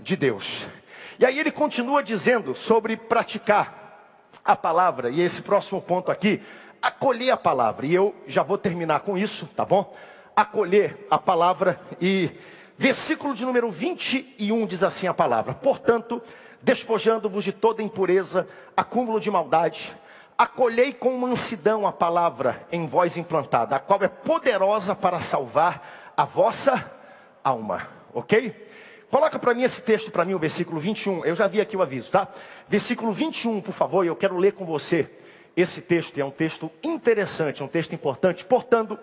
de 0.00 0.16
Deus. 0.16 0.66
E 1.18 1.26
aí 1.26 1.38
ele 1.38 1.50
continua 1.50 2.02
dizendo 2.02 2.54
sobre 2.54 2.96
praticar 2.96 3.78
a 4.44 4.54
palavra, 4.54 5.10
e 5.10 5.20
esse 5.20 5.42
próximo 5.42 5.80
ponto 5.80 6.12
aqui, 6.12 6.40
acolher 6.80 7.32
a 7.32 7.36
palavra. 7.36 7.86
E 7.86 7.94
eu 7.94 8.14
já 8.26 8.42
vou 8.42 8.56
terminar 8.56 9.00
com 9.00 9.18
isso, 9.18 9.48
tá 9.56 9.64
bom? 9.64 9.94
Acolher 10.36 11.06
a 11.10 11.18
palavra 11.18 11.80
e 12.00 12.30
versículo 12.76 13.34
de 13.34 13.44
número 13.44 13.68
21 13.68 14.64
diz 14.66 14.84
assim 14.84 15.08
a 15.08 15.14
palavra: 15.14 15.54
"Portanto, 15.54 16.22
despojando-vos 16.62 17.42
de 17.42 17.52
toda 17.52 17.82
impureza, 17.82 18.46
acúmulo 18.76 19.18
de 19.18 19.30
maldade, 19.30 19.92
acolhei 20.36 20.92
com 20.92 21.18
mansidão 21.18 21.84
a 21.84 21.90
palavra 21.90 22.64
em 22.70 22.86
vós 22.86 23.16
implantada, 23.16 23.74
a 23.74 23.80
qual 23.80 24.00
é 24.02 24.08
poderosa 24.08 24.94
para 24.94 25.18
salvar 25.18 26.12
a 26.16 26.24
vossa 26.24 26.88
alma." 27.42 27.88
OK? 28.14 28.67
Coloca 29.10 29.38
para 29.38 29.54
mim 29.54 29.62
esse 29.62 29.82
texto, 29.82 30.10
para 30.10 30.24
mim, 30.24 30.34
o 30.34 30.38
versículo 30.38 30.78
21. 30.78 31.24
Eu 31.24 31.34
já 31.34 31.46
vi 31.46 31.60
aqui 31.60 31.76
o 31.76 31.82
aviso, 31.82 32.10
tá? 32.10 32.28
Versículo 32.68 33.12
21, 33.12 33.60
por 33.60 33.72
favor, 33.72 34.04
eu 34.04 34.14
quero 34.14 34.36
ler 34.36 34.52
com 34.52 34.66
você 34.66 35.08
esse 35.56 35.80
texto. 35.80 36.18
É 36.18 36.24
um 36.24 36.30
texto 36.30 36.70
interessante, 36.82 37.62
um 37.62 37.68
texto 37.68 37.94
importante. 37.94 38.44
Portanto, 38.44 38.98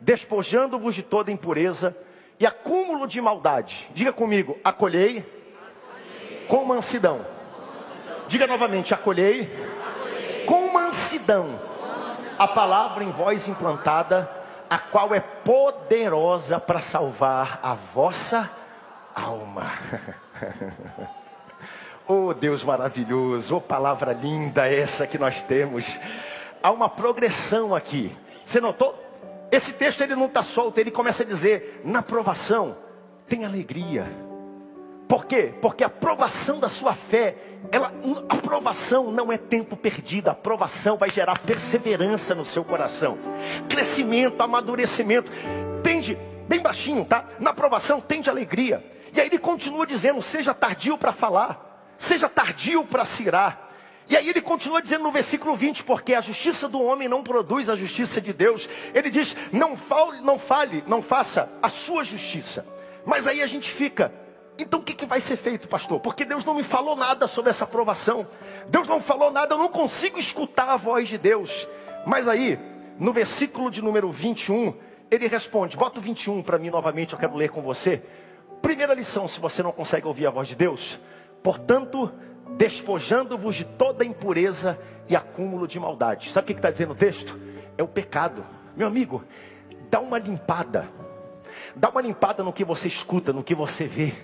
despojando-vos 0.00 0.94
de 0.94 1.02
toda 1.02 1.32
impureza 1.32 1.96
e 2.38 2.46
acúmulo 2.46 3.06
de 3.06 3.20
maldade. 3.20 3.88
Diga 3.92 4.12
comigo, 4.12 4.56
acolhei, 4.62 5.18
acolhei. 5.18 6.46
com 6.46 6.64
mansidão. 6.64 7.26
Diga 8.28 8.46
novamente, 8.46 8.94
acolhei, 8.94 9.42
acolhei. 9.42 10.44
com 10.44 10.72
mansidão 10.72 11.68
a 12.38 12.46
palavra 12.46 13.02
em 13.02 13.10
voz 13.10 13.48
implantada, 13.48 14.30
a 14.70 14.78
qual 14.78 15.12
é 15.12 15.18
poderosa 15.18 16.60
para 16.60 16.80
salvar 16.80 17.58
a 17.62 17.74
vossa 17.74 18.48
alma. 19.18 19.72
oh 22.06 22.32
Deus 22.34 22.62
maravilhoso, 22.62 23.56
oh 23.56 23.60
palavra 23.60 24.12
linda 24.12 24.66
essa 24.66 25.06
que 25.06 25.18
nós 25.18 25.42
temos. 25.42 25.98
Há 26.62 26.70
uma 26.70 26.88
progressão 26.88 27.74
aqui. 27.74 28.16
Você 28.44 28.60
notou? 28.60 29.04
Esse 29.50 29.72
texto 29.72 30.02
ele 30.02 30.14
não 30.14 30.26
está 30.26 30.42
solto, 30.42 30.78
ele 30.78 30.90
começa 30.90 31.22
a 31.22 31.26
dizer: 31.26 31.80
na 31.84 32.02
provação 32.02 32.76
tem 33.28 33.44
alegria. 33.44 34.06
Por 35.08 35.24
quê? 35.24 35.54
Porque 35.62 35.82
a 35.82 35.88
provação 35.88 36.60
da 36.60 36.68
sua 36.68 36.92
fé, 36.92 37.34
ela, 37.72 37.90
a 38.28 38.36
provação 38.36 39.10
não 39.10 39.32
é 39.32 39.38
tempo 39.38 39.74
perdido, 39.74 40.28
a 40.28 40.34
provação 40.34 40.98
vai 40.98 41.08
gerar 41.08 41.38
perseverança 41.38 42.34
no 42.34 42.44
seu 42.44 42.62
coração, 42.62 43.16
crescimento, 43.70 44.42
amadurecimento. 44.42 45.32
Tende, 45.82 46.18
bem 46.46 46.60
baixinho, 46.60 47.06
tá? 47.06 47.24
Na 47.40 47.54
provação 47.54 48.02
tende 48.02 48.28
alegria. 48.28 48.84
E 49.18 49.20
aí 49.20 49.26
ele 49.26 49.38
continua 49.40 49.84
dizendo: 49.84 50.22
seja 50.22 50.54
tardio 50.54 50.96
para 50.96 51.12
falar, 51.12 51.92
seja 51.98 52.28
tardio 52.28 52.84
para 52.84 53.04
se. 53.04 53.24
E 54.08 54.16
aí 54.16 54.28
ele 54.28 54.40
continua 54.40 54.80
dizendo 54.80 55.02
no 55.02 55.10
versículo 55.10 55.56
20, 55.56 55.82
porque 55.82 56.14
a 56.14 56.20
justiça 56.20 56.68
do 56.68 56.80
homem 56.80 57.08
não 57.08 57.24
produz 57.24 57.68
a 57.68 57.74
justiça 57.74 58.20
de 58.20 58.32
Deus. 58.32 58.68
Ele 58.94 59.10
diz: 59.10 59.34
não 59.50 59.76
fale, 59.76 60.20
não 60.20 60.38
fale, 60.38 60.84
não 60.86 61.02
faça 61.02 61.50
a 61.60 61.68
sua 61.68 62.04
justiça. 62.04 62.64
Mas 63.04 63.26
aí 63.26 63.42
a 63.42 63.48
gente 63.48 63.68
fica, 63.72 64.12
então 64.56 64.78
o 64.78 64.82
que, 64.84 64.94
que 64.94 65.04
vai 65.04 65.20
ser 65.20 65.36
feito, 65.36 65.66
pastor? 65.66 65.98
Porque 65.98 66.24
Deus 66.24 66.44
não 66.44 66.54
me 66.54 66.62
falou 66.62 66.94
nada 66.94 67.26
sobre 67.26 67.50
essa 67.50 67.64
aprovação. 67.64 68.24
Deus 68.68 68.86
não 68.86 69.02
falou 69.02 69.32
nada, 69.32 69.52
eu 69.52 69.58
não 69.58 69.68
consigo 69.68 70.16
escutar 70.16 70.68
a 70.68 70.76
voz 70.76 71.08
de 71.08 71.18
Deus. 71.18 71.66
Mas 72.06 72.28
aí, 72.28 72.56
no 73.00 73.12
versículo 73.12 73.68
de 73.68 73.82
número 73.82 74.12
21, 74.12 74.72
ele 75.10 75.26
responde: 75.26 75.76
bota 75.76 75.98
o 75.98 76.02
21 76.02 76.40
para 76.40 76.56
mim 76.56 76.70
novamente, 76.70 77.14
eu 77.14 77.18
quero 77.18 77.34
ler 77.34 77.50
com 77.50 77.60
você. 77.60 78.00
Primeira 78.62 78.94
lição, 78.94 79.26
se 79.28 79.40
você 79.40 79.62
não 79.62 79.72
consegue 79.72 80.06
ouvir 80.06 80.26
a 80.26 80.30
voz 80.30 80.48
de 80.48 80.54
Deus, 80.54 80.98
portanto, 81.42 82.12
despojando-vos 82.56 83.54
de 83.54 83.64
toda 83.64 84.04
impureza 84.04 84.78
e 85.08 85.16
acúmulo 85.16 85.66
de 85.66 85.78
maldade. 85.78 86.32
Sabe 86.32 86.44
o 86.44 86.46
que 86.46 86.58
está 86.58 86.70
dizendo 86.70 86.92
o 86.92 86.96
texto? 86.96 87.38
É 87.76 87.82
o 87.82 87.88
pecado. 87.88 88.44
Meu 88.76 88.86
amigo, 88.86 89.24
dá 89.90 90.00
uma 90.00 90.18
limpada. 90.18 90.88
Dá 91.74 91.88
uma 91.88 92.00
limpada 92.00 92.42
no 92.42 92.52
que 92.52 92.64
você 92.64 92.88
escuta, 92.88 93.32
no 93.32 93.42
que 93.42 93.54
você 93.54 93.86
vê. 93.86 94.14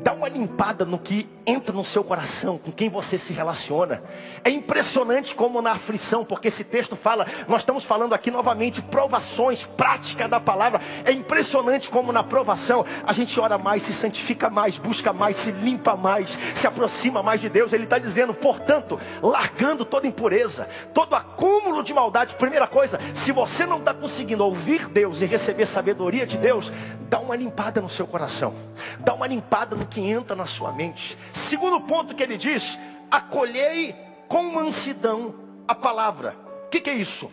Dá 0.00 0.12
uma 0.12 0.28
limpada 0.28 0.84
no 0.84 0.98
que 0.98 1.28
entra 1.46 1.72
no 1.72 1.84
seu 1.84 2.02
coração, 2.02 2.56
com 2.56 2.72
quem 2.72 2.88
você 2.88 3.18
se 3.18 3.32
relaciona. 3.32 4.02
É 4.42 4.50
impressionante 4.50 5.34
como 5.34 5.60
na 5.60 5.72
aflição, 5.72 6.24
porque 6.24 6.48
esse 6.48 6.64
texto 6.64 6.96
fala, 6.96 7.26
nós 7.46 7.62
estamos 7.62 7.84
falando 7.84 8.14
aqui 8.14 8.30
novamente, 8.30 8.80
provações, 8.80 9.64
prática 9.64 10.26
da 10.28 10.40
palavra. 10.40 10.80
É 11.04 11.12
impressionante 11.12 11.90
como 11.90 12.12
na 12.12 12.22
provação 12.22 12.84
a 13.06 13.12
gente 13.12 13.38
ora 13.38 13.58
mais, 13.58 13.82
se 13.82 13.92
santifica 13.92 14.48
mais, 14.48 14.78
busca 14.78 15.12
mais, 15.12 15.36
se 15.36 15.50
limpa 15.50 15.94
mais, 15.94 16.38
se 16.54 16.66
aproxima 16.66 17.22
mais 17.22 17.40
de 17.40 17.48
Deus. 17.48 17.72
Ele 17.72 17.84
está 17.84 17.98
dizendo, 17.98 18.32
portanto, 18.32 18.98
largando 19.22 19.84
toda 19.84 20.06
impureza, 20.06 20.68
todo 20.94 21.14
acúmulo 21.14 21.82
de 21.82 21.92
maldade. 21.92 22.34
Primeira 22.34 22.66
coisa, 22.66 22.98
se 23.12 23.30
você 23.30 23.66
não 23.66 23.78
está 23.78 23.92
conseguindo 23.92 24.44
ouvir 24.44 24.88
Deus 24.88 25.20
e 25.20 25.26
receber 25.26 25.66
sabedoria 25.66 26.26
de 26.26 26.38
Deus, 26.38 26.72
dá 27.08 27.18
uma 27.20 27.36
limpada 27.36 27.80
no 27.80 27.90
seu 27.90 28.06
coração, 28.06 28.54
dá 29.00 29.12
uma 29.12 29.26
limpada 29.26 29.76
no 29.76 29.81
que 29.84 30.00
entra 30.00 30.36
na 30.36 30.46
sua 30.46 30.72
mente. 30.72 31.16
Segundo 31.32 31.80
ponto 31.80 32.14
que 32.14 32.22
ele 32.22 32.36
diz: 32.36 32.78
acolhei 33.10 33.94
com 34.28 34.42
mansidão 34.42 35.34
a 35.66 35.74
palavra. 35.74 36.36
O 36.66 36.68
que, 36.68 36.80
que 36.80 36.90
é 36.90 36.94
isso? 36.94 37.30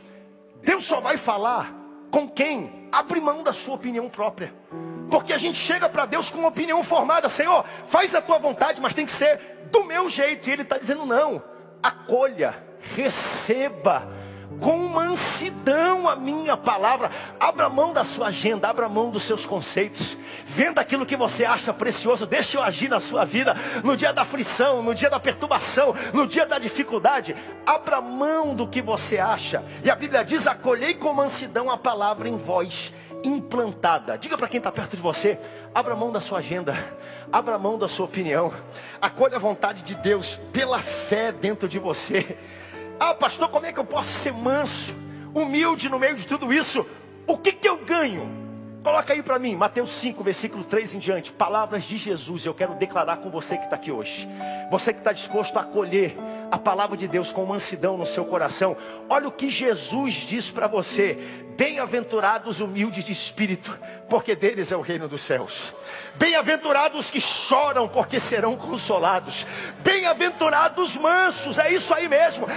Deus 0.62 0.84
só 0.84 1.00
vai 1.00 1.18
falar 1.18 1.74
com 2.12 2.28
quem 2.28 2.88
abre 2.92 3.20
mão 3.20 3.44
da 3.44 3.54
sua 3.54 3.76
opinião 3.76 4.10
própria. 4.10 4.54
Porque 5.10 5.34
a 5.34 5.38
gente 5.38 5.58
chega 5.58 5.90
para 5.90 6.06
Deus 6.06 6.30
com 6.30 6.40
uma 6.40 6.50
opinião 6.50 6.84
formada, 6.84 7.30
Senhor, 7.30 7.66
faz 7.88 8.14
a 8.14 8.22
tua 8.22 8.38
vontade, 8.38 8.80
mas 8.80 8.94
tem 8.94 9.06
que 9.06 9.12
ser 9.12 9.68
do 9.72 9.84
meu 9.86 10.10
jeito. 10.10 10.50
E 10.50 10.54
Ele 10.54 10.62
está 10.62 10.78
dizendo: 10.78 11.06
não, 11.06 11.42
acolha, 11.82 12.64
receba 12.96 14.08
com 14.60 14.78
mansidão 14.90 16.08
a 16.08 16.16
minha 16.16 16.58
palavra. 16.58 17.10
Abra 17.40 17.70
mão 17.70 17.94
da 17.94 18.04
sua 18.04 18.28
agenda, 18.28 18.68
abra 18.68 18.90
mão 18.90 19.10
dos 19.10 19.24
seus 19.24 19.46
conceitos. 19.46 20.18
Venda 20.46 20.82
aquilo 20.82 21.06
que 21.06 21.16
você 21.16 21.46
acha 21.46 21.74
precioso, 21.74 22.26
deixe 22.26 22.58
eu 22.58 22.62
agir 22.62 22.90
na 22.90 23.00
sua 23.00 23.26
vida. 23.26 23.56
No 23.84 23.96
dia 23.96 24.12
da 24.12 24.24
aflição, 24.24 24.82
no 24.82 24.94
dia 24.94 25.10
da 25.10 25.20
perturbação, 25.20 25.96
no 26.14 26.26
dia 26.26 26.46
da 26.46 26.60
dificuldade, 26.60 27.36
abra 27.66 28.02
mão 28.02 28.56
do 28.56 28.68
que 28.68 28.82
você 28.82 29.18
acha. 29.20 29.64
E 29.84 29.90
a 29.90 29.96
Bíblia 29.96 30.24
diz: 30.24 30.48
acolhei 30.48 30.94
com 30.94 31.14
mansidão 31.14 31.70
a 31.70 31.78
palavra 31.78 32.28
em 32.28 32.38
voz 32.38 32.94
implantada. 33.24 34.18
Diga 34.18 34.38
para 34.38 34.48
quem 34.48 34.58
está 34.58 34.72
perto 34.72 34.96
de 34.96 35.02
você: 35.02 35.40
abra 35.74 35.96
mão 35.96 36.12
da 36.12 36.22
sua 36.22 36.40
agenda, 36.40 36.76
abra 37.32 37.58
mão 37.58 37.78
da 37.78 37.88
sua 37.88 38.06
opinião, 38.06 38.54
acolha 39.02 39.36
a 39.36 39.40
vontade 39.40 39.84
de 39.84 39.96
Deus 39.96 40.40
pela 40.52 40.80
fé 40.80 41.32
dentro 41.32 41.68
de 41.68 41.80
você. 41.80 42.38
Ah, 43.00 43.14
pastor, 43.14 43.48
como 43.50 43.66
é 43.66 43.72
que 43.72 43.80
eu 43.80 43.86
posso 43.86 44.10
ser 44.10 44.34
manso, 44.34 44.94
humilde 45.34 45.88
no 45.88 45.98
meio 45.98 46.16
de 46.16 46.28
tudo 46.28 46.52
isso? 46.52 46.86
O 47.26 47.38
que, 47.38 47.54
que 47.54 47.68
eu 47.68 47.78
ganho? 47.78 48.30
Coloca 48.84 49.14
aí 49.14 49.22
para 49.22 49.38
mim, 49.38 49.56
Mateus 49.56 49.90
5, 49.90 50.24
versículo 50.24 50.64
3 50.64 50.96
em 50.96 51.00
diante, 51.00 51.32
palavras 51.32 51.84
de 51.84 51.98
Jesus. 51.98 52.46
Eu 52.46 52.54
quero 52.54 52.76
declarar 52.76 53.18
com 53.18 53.30
você 53.30 53.58
que 53.58 53.64
está 53.64 53.76
aqui 53.76 53.92
hoje. 53.92 54.28
Você 54.72 54.94
que 54.94 55.00
está 55.00 55.12
disposto 55.12 55.58
a 55.58 55.62
acolher 55.62 56.18
a 56.52 56.58
palavra 56.58 56.98
de 56.98 57.08
Deus 57.08 57.32
com 57.32 57.46
mansidão 57.46 57.98
no 57.98 58.06
seu 58.06 58.26
coração. 58.26 58.76
Olha 59.10 59.28
o 59.28 59.32
que 59.32 59.50
Jesus 59.50 60.14
diz 60.14 60.50
para 60.50 60.68
você: 60.68 61.18
Bem-aventurados 61.58 62.62
humildes 62.62 63.04
de 63.04 63.12
espírito, 63.12 63.78
porque 64.10 64.36
deles 64.36 64.72
é 64.72 64.78
o 64.78 64.82
reino 64.82 65.08
dos 65.10 65.22
céus. 65.22 65.74
Bem-aventurados 66.16 67.12
que 67.12 67.20
choram, 67.20 67.88
porque 67.88 68.20
serão 68.20 68.56
consolados. 68.56 69.46
Bem-aventurados 69.80 70.96
mansos, 70.96 71.60
é 71.60 71.72
isso 71.72 71.94
aí 71.94 72.08
mesmo. 72.08 72.48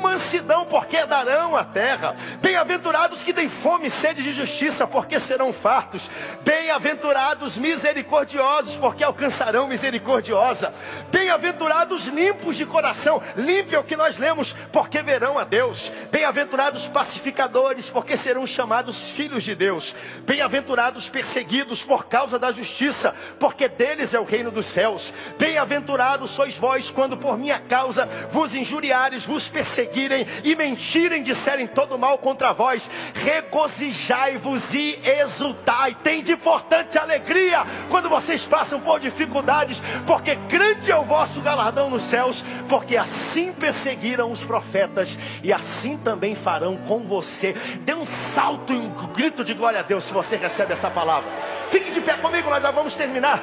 Mansidão, 0.00 0.64
porque 0.64 1.04
darão 1.06 1.56
a 1.56 1.64
terra. 1.64 2.14
Bem-aventurados 2.40 3.22
que 3.22 3.32
têm 3.32 3.48
fome 3.48 3.86
e 3.86 3.90
sede 3.90 4.22
de 4.22 4.32
justiça, 4.32 4.86
porque 4.86 5.20
serão 5.20 5.52
fartos. 5.52 6.10
Bem-aventurados 6.42 7.56
misericordiosos, 7.56 8.76
porque 8.76 9.04
alcançarão 9.04 9.66
misericordiosa. 9.66 10.72
Bem-aventurados 11.10 12.06
limpos 12.06 12.56
de 12.56 12.66
coração, 12.66 13.22
limpe 13.36 13.74
é 13.74 13.78
o 13.78 13.84
que 13.84 13.96
nós 13.96 14.18
lemos, 14.18 14.54
porque 14.72 15.02
verão 15.02 15.38
a 15.38 15.44
Deus. 15.44 15.90
Bem-aventurados 16.10 16.86
pacificadores, 16.88 17.88
porque 17.88 18.16
serão 18.16 18.46
chamados 18.46 19.10
filhos 19.10 19.44
de 19.44 19.54
Deus. 19.54 19.94
Bem-aventurados 20.22 21.08
perseguidos 21.08 21.82
por 21.82 22.06
causa 22.06 22.38
da 22.38 22.52
justiça, 22.52 23.14
porque 23.38 23.68
deles 23.68 24.14
é 24.14 24.20
o 24.20 24.24
reino 24.24 24.50
dos 24.50 24.66
céus. 24.66 25.12
Bem-aventurados 25.38 26.30
sois 26.30 26.56
vós 26.56 26.90
quando 26.90 27.16
por 27.16 27.38
minha 27.38 27.58
causa 27.58 28.06
vos 28.30 28.54
injuriares, 28.54 29.24
vos 29.24 29.48
perseguirem 29.90 30.26
e 30.44 30.54
mentirem, 30.54 31.22
disserem 31.22 31.66
todo 31.66 31.98
mal 31.98 32.18
contra 32.18 32.52
vós. 32.52 32.90
Regozijai-vos 33.14 34.74
e 34.74 34.98
exultai. 35.04 35.96
Tem 36.02 36.22
de 36.22 36.32
importante 36.32 36.98
alegria 36.98 37.64
quando 37.88 38.08
vocês 38.08 38.44
passam 38.44 38.80
por 38.80 39.00
dificuldades, 39.00 39.82
porque 40.06 40.34
grande 40.34 40.90
é 40.90 40.96
o 40.96 41.04
vosso 41.04 41.40
galardão 41.40 41.90
nos 41.90 42.04
céus, 42.04 42.44
porque 42.68 42.96
assim 42.96 43.52
perseguiram 43.52 44.30
os 44.30 44.44
profetas 44.44 45.18
e 45.42 45.52
assim 45.52 45.96
também 45.98 46.34
farão 46.34 46.76
com 46.76 47.00
você. 47.00 47.54
Dê 47.80 47.94
um 47.94 48.04
salto 48.04 48.72
e 48.72 48.76
um 48.76 48.88
grito 49.12 49.44
de 49.44 49.54
glória 49.54 49.80
a 49.80 49.82
Deus 49.82 50.04
se 50.04 50.12
você 50.12 50.36
recebe 50.36 50.72
essa 50.72 50.90
palavra. 50.90 51.30
Fique 51.70 51.90
de 51.90 52.00
pé 52.00 52.14
comigo, 52.14 52.48
nós 52.48 52.62
já 52.62 52.70
vamos 52.70 52.94
terminar. 52.94 53.42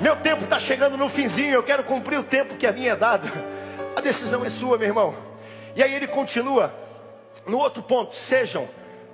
Meu 0.00 0.16
tempo 0.16 0.44
está 0.44 0.58
chegando 0.58 0.96
no 0.96 1.08
finzinho, 1.08 1.54
eu 1.54 1.62
quero 1.62 1.84
cumprir 1.84 2.18
o 2.18 2.24
tempo 2.24 2.56
que 2.56 2.66
a 2.66 2.72
mim 2.72 2.86
é 2.86 2.96
dado. 2.96 3.30
A 3.94 4.00
decisão 4.00 4.44
é 4.44 4.50
sua, 4.50 4.78
meu 4.78 4.88
irmão. 4.88 5.31
E 5.74 5.82
aí 5.82 5.94
ele 5.94 6.06
continua 6.06 6.74
no 7.46 7.58
outro 7.58 7.82
ponto: 7.82 8.14
sejam 8.14 8.68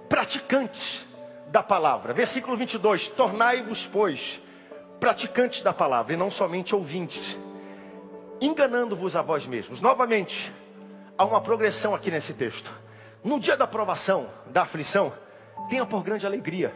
praticantes 0.08 1.04
da 1.48 1.62
palavra. 1.62 2.12
Versículo 2.12 2.56
22: 2.56 3.08
Tornai-vos, 3.08 3.86
pois, 3.86 4.42
praticantes 4.98 5.62
da 5.62 5.72
palavra 5.72 6.14
e 6.14 6.16
não 6.16 6.30
somente 6.30 6.74
ouvintes, 6.74 7.36
enganando-vos 8.40 9.16
a 9.16 9.22
vós 9.22 9.46
mesmos. 9.46 9.80
Novamente, 9.80 10.52
há 11.16 11.24
uma 11.24 11.40
progressão 11.40 11.94
aqui 11.94 12.10
nesse 12.10 12.34
texto. 12.34 12.70
No 13.22 13.38
dia 13.40 13.56
da 13.56 13.66
provação, 13.66 14.28
da 14.46 14.62
aflição, 14.62 15.12
tenha 15.68 15.84
por 15.84 16.02
grande 16.02 16.24
alegria, 16.24 16.72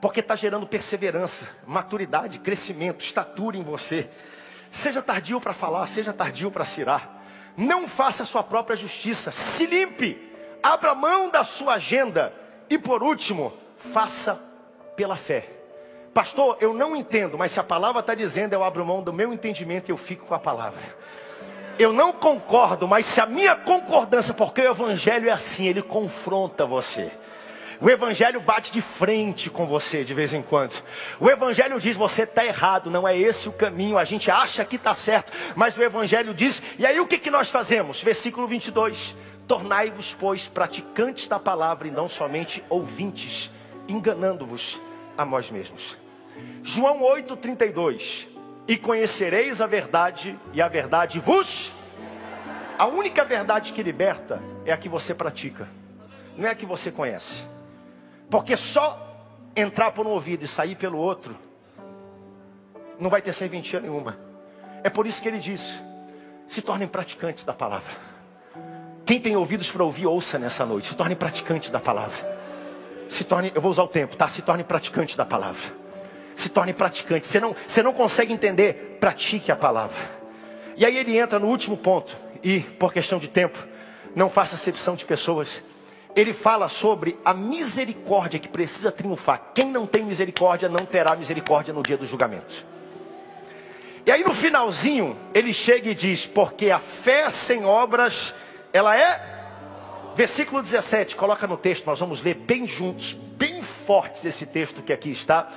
porque 0.00 0.20
está 0.20 0.34
gerando 0.34 0.66
perseverança, 0.66 1.48
maturidade, 1.66 2.38
crescimento, 2.40 3.00
estatura 3.00 3.56
em 3.56 3.62
você. 3.62 4.08
Seja 4.68 5.00
tardio 5.00 5.40
para 5.40 5.54
falar, 5.54 5.86
seja 5.86 6.12
tardio 6.12 6.50
para 6.50 6.64
cirar. 6.64 7.17
Não 7.58 7.88
faça 7.88 8.24
sua 8.24 8.44
própria 8.44 8.76
justiça, 8.76 9.32
se 9.32 9.66
limpe, 9.66 10.30
abra 10.62 10.94
mão 10.94 11.28
da 11.28 11.42
sua 11.42 11.74
agenda 11.74 12.32
e 12.70 12.78
por 12.78 13.02
último, 13.02 13.52
faça 13.92 14.40
pela 14.94 15.16
fé. 15.16 15.48
Pastor, 16.14 16.56
eu 16.60 16.72
não 16.72 16.94
entendo, 16.94 17.36
mas 17.36 17.50
se 17.50 17.58
a 17.58 17.64
palavra 17.64 17.98
está 17.98 18.14
dizendo, 18.14 18.52
eu 18.52 18.62
abro 18.62 18.86
mão 18.86 19.02
do 19.02 19.12
meu 19.12 19.32
entendimento 19.32 19.88
e 19.88 19.92
eu 19.92 19.96
fico 19.96 20.26
com 20.26 20.34
a 20.34 20.38
palavra. 20.38 20.80
Eu 21.76 21.92
não 21.92 22.12
concordo, 22.12 22.86
mas 22.86 23.04
se 23.04 23.20
a 23.20 23.26
minha 23.26 23.56
concordância, 23.56 24.32
porque 24.32 24.60
o 24.60 24.70
evangelho 24.70 25.28
é 25.28 25.32
assim, 25.32 25.66
ele 25.66 25.82
confronta 25.82 26.64
você. 26.64 27.10
O 27.80 27.88
Evangelho 27.88 28.40
bate 28.40 28.72
de 28.72 28.82
frente 28.82 29.48
com 29.48 29.64
você 29.64 30.02
de 30.02 30.12
vez 30.12 30.34
em 30.34 30.42
quando. 30.42 30.82
O 31.20 31.30
Evangelho 31.30 31.78
diz: 31.78 31.96
você 31.96 32.24
está 32.24 32.44
errado, 32.44 32.90
não 32.90 33.06
é 33.06 33.16
esse 33.16 33.48
o 33.48 33.52
caminho. 33.52 33.96
A 33.96 34.04
gente 34.04 34.30
acha 34.30 34.64
que 34.64 34.76
está 34.76 34.94
certo, 34.94 35.32
mas 35.54 35.76
o 35.78 35.82
Evangelho 35.82 36.34
diz. 36.34 36.60
E 36.76 36.84
aí 36.84 36.98
o 36.98 37.06
que, 37.06 37.18
que 37.18 37.30
nós 37.30 37.50
fazemos? 37.50 38.02
Versículo 38.02 38.48
22: 38.48 39.14
Tornai-vos, 39.46 40.12
pois, 40.18 40.48
praticantes 40.48 41.28
da 41.28 41.38
palavra 41.38 41.86
e 41.86 41.92
não 41.92 42.08
somente 42.08 42.64
ouvintes, 42.68 43.50
enganando-vos 43.86 44.80
a 45.16 45.24
vós 45.24 45.48
mesmos. 45.48 45.96
João 46.64 47.02
8,32: 47.02 48.26
E 48.66 48.76
conhecereis 48.76 49.60
a 49.60 49.68
verdade, 49.68 50.36
e 50.52 50.60
a 50.60 50.66
verdade 50.66 51.20
vos. 51.20 51.70
A 52.76 52.86
única 52.86 53.24
verdade 53.24 53.72
que 53.72 53.82
liberta 53.84 54.42
é 54.64 54.72
a 54.72 54.76
que 54.76 54.88
você 54.88 55.14
pratica, 55.14 55.68
não 56.36 56.48
é 56.48 56.50
a 56.50 56.54
que 56.56 56.66
você 56.66 56.90
conhece. 56.90 57.42
Porque 58.30 58.56
só 58.56 59.06
entrar 59.56 59.92
por 59.92 60.06
um 60.06 60.10
ouvido 60.10 60.44
e 60.44 60.48
sair 60.48 60.74
pelo 60.74 60.98
outro, 60.98 61.36
não 62.98 63.08
vai 63.08 63.22
ter 63.22 63.32
serventia 63.32 63.80
nenhuma. 63.80 64.18
É 64.82 64.90
por 64.90 65.06
isso 65.06 65.22
que 65.22 65.28
ele 65.28 65.38
diz: 65.38 65.82
se 66.46 66.62
tornem 66.62 66.88
praticantes 66.88 67.44
da 67.44 67.52
palavra. 67.52 68.08
Quem 69.04 69.18
tem 69.18 69.36
ouvidos 69.36 69.70
para 69.70 69.82
ouvir, 69.82 70.06
ouça 70.06 70.38
nessa 70.38 70.66
noite. 70.66 70.88
Se 70.88 70.94
tornem 70.94 71.16
praticantes 71.16 71.70
da 71.70 71.80
palavra. 71.80 72.38
Se 73.08 73.24
torne, 73.24 73.50
eu 73.54 73.62
vou 73.62 73.70
usar 73.70 73.82
o 73.82 73.88
tempo, 73.88 74.16
tá? 74.16 74.28
Se 74.28 74.42
torne 74.42 74.62
praticante 74.62 75.16
da 75.16 75.24
palavra. 75.24 75.72
Se 76.34 76.50
torne 76.50 76.74
praticante. 76.74 77.26
Você 77.26 77.40
não, 77.40 77.56
você 77.64 77.82
não 77.82 77.94
consegue 77.94 78.34
entender, 78.34 78.98
pratique 79.00 79.50
a 79.50 79.56
palavra. 79.56 79.96
E 80.76 80.84
aí 80.84 80.96
ele 80.96 81.16
entra 81.16 81.38
no 81.38 81.48
último 81.48 81.76
ponto. 81.76 82.14
E, 82.44 82.60
por 82.60 82.92
questão 82.92 83.18
de 83.18 83.28
tempo, 83.28 83.58
não 84.14 84.28
faça 84.28 84.56
acepção 84.56 84.94
de 84.94 85.04
pessoas 85.04 85.62
ele 86.14 86.32
fala 86.32 86.68
sobre 86.68 87.18
a 87.24 87.32
misericórdia 87.32 88.40
que 88.40 88.48
precisa 88.48 88.90
triunfar. 88.90 89.50
Quem 89.54 89.66
não 89.66 89.86
tem 89.86 90.04
misericórdia 90.04 90.68
não 90.68 90.84
terá 90.84 91.14
misericórdia 91.14 91.72
no 91.72 91.82
dia 91.82 91.96
do 91.96 92.06
julgamento. 92.06 92.66
E 94.04 94.10
aí 94.10 94.24
no 94.24 94.34
finalzinho, 94.34 95.16
ele 95.34 95.52
chega 95.52 95.90
e 95.90 95.94
diz: 95.94 96.26
Porque 96.26 96.70
a 96.70 96.78
fé 96.78 97.30
sem 97.30 97.64
obras, 97.64 98.34
ela 98.72 98.96
é. 98.96 99.36
Versículo 100.16 100.62
17, 100.62 101.14
coloca 101.14 101.46
no 101.46 101.56
texto, 101.56 101.86
nós 101.86 102.00
vamos 102.00 102.22
ler 102.22 102.34
bem 102.34 102.66
juntos, 102.66 103.12
bem 103.12 103.62
fortes 103.62 104.24
esse 104.24 104.46
texto 104.46 104.82
que 104.82 104.92
aqui 104.92 105.12
está. 105.12 105.48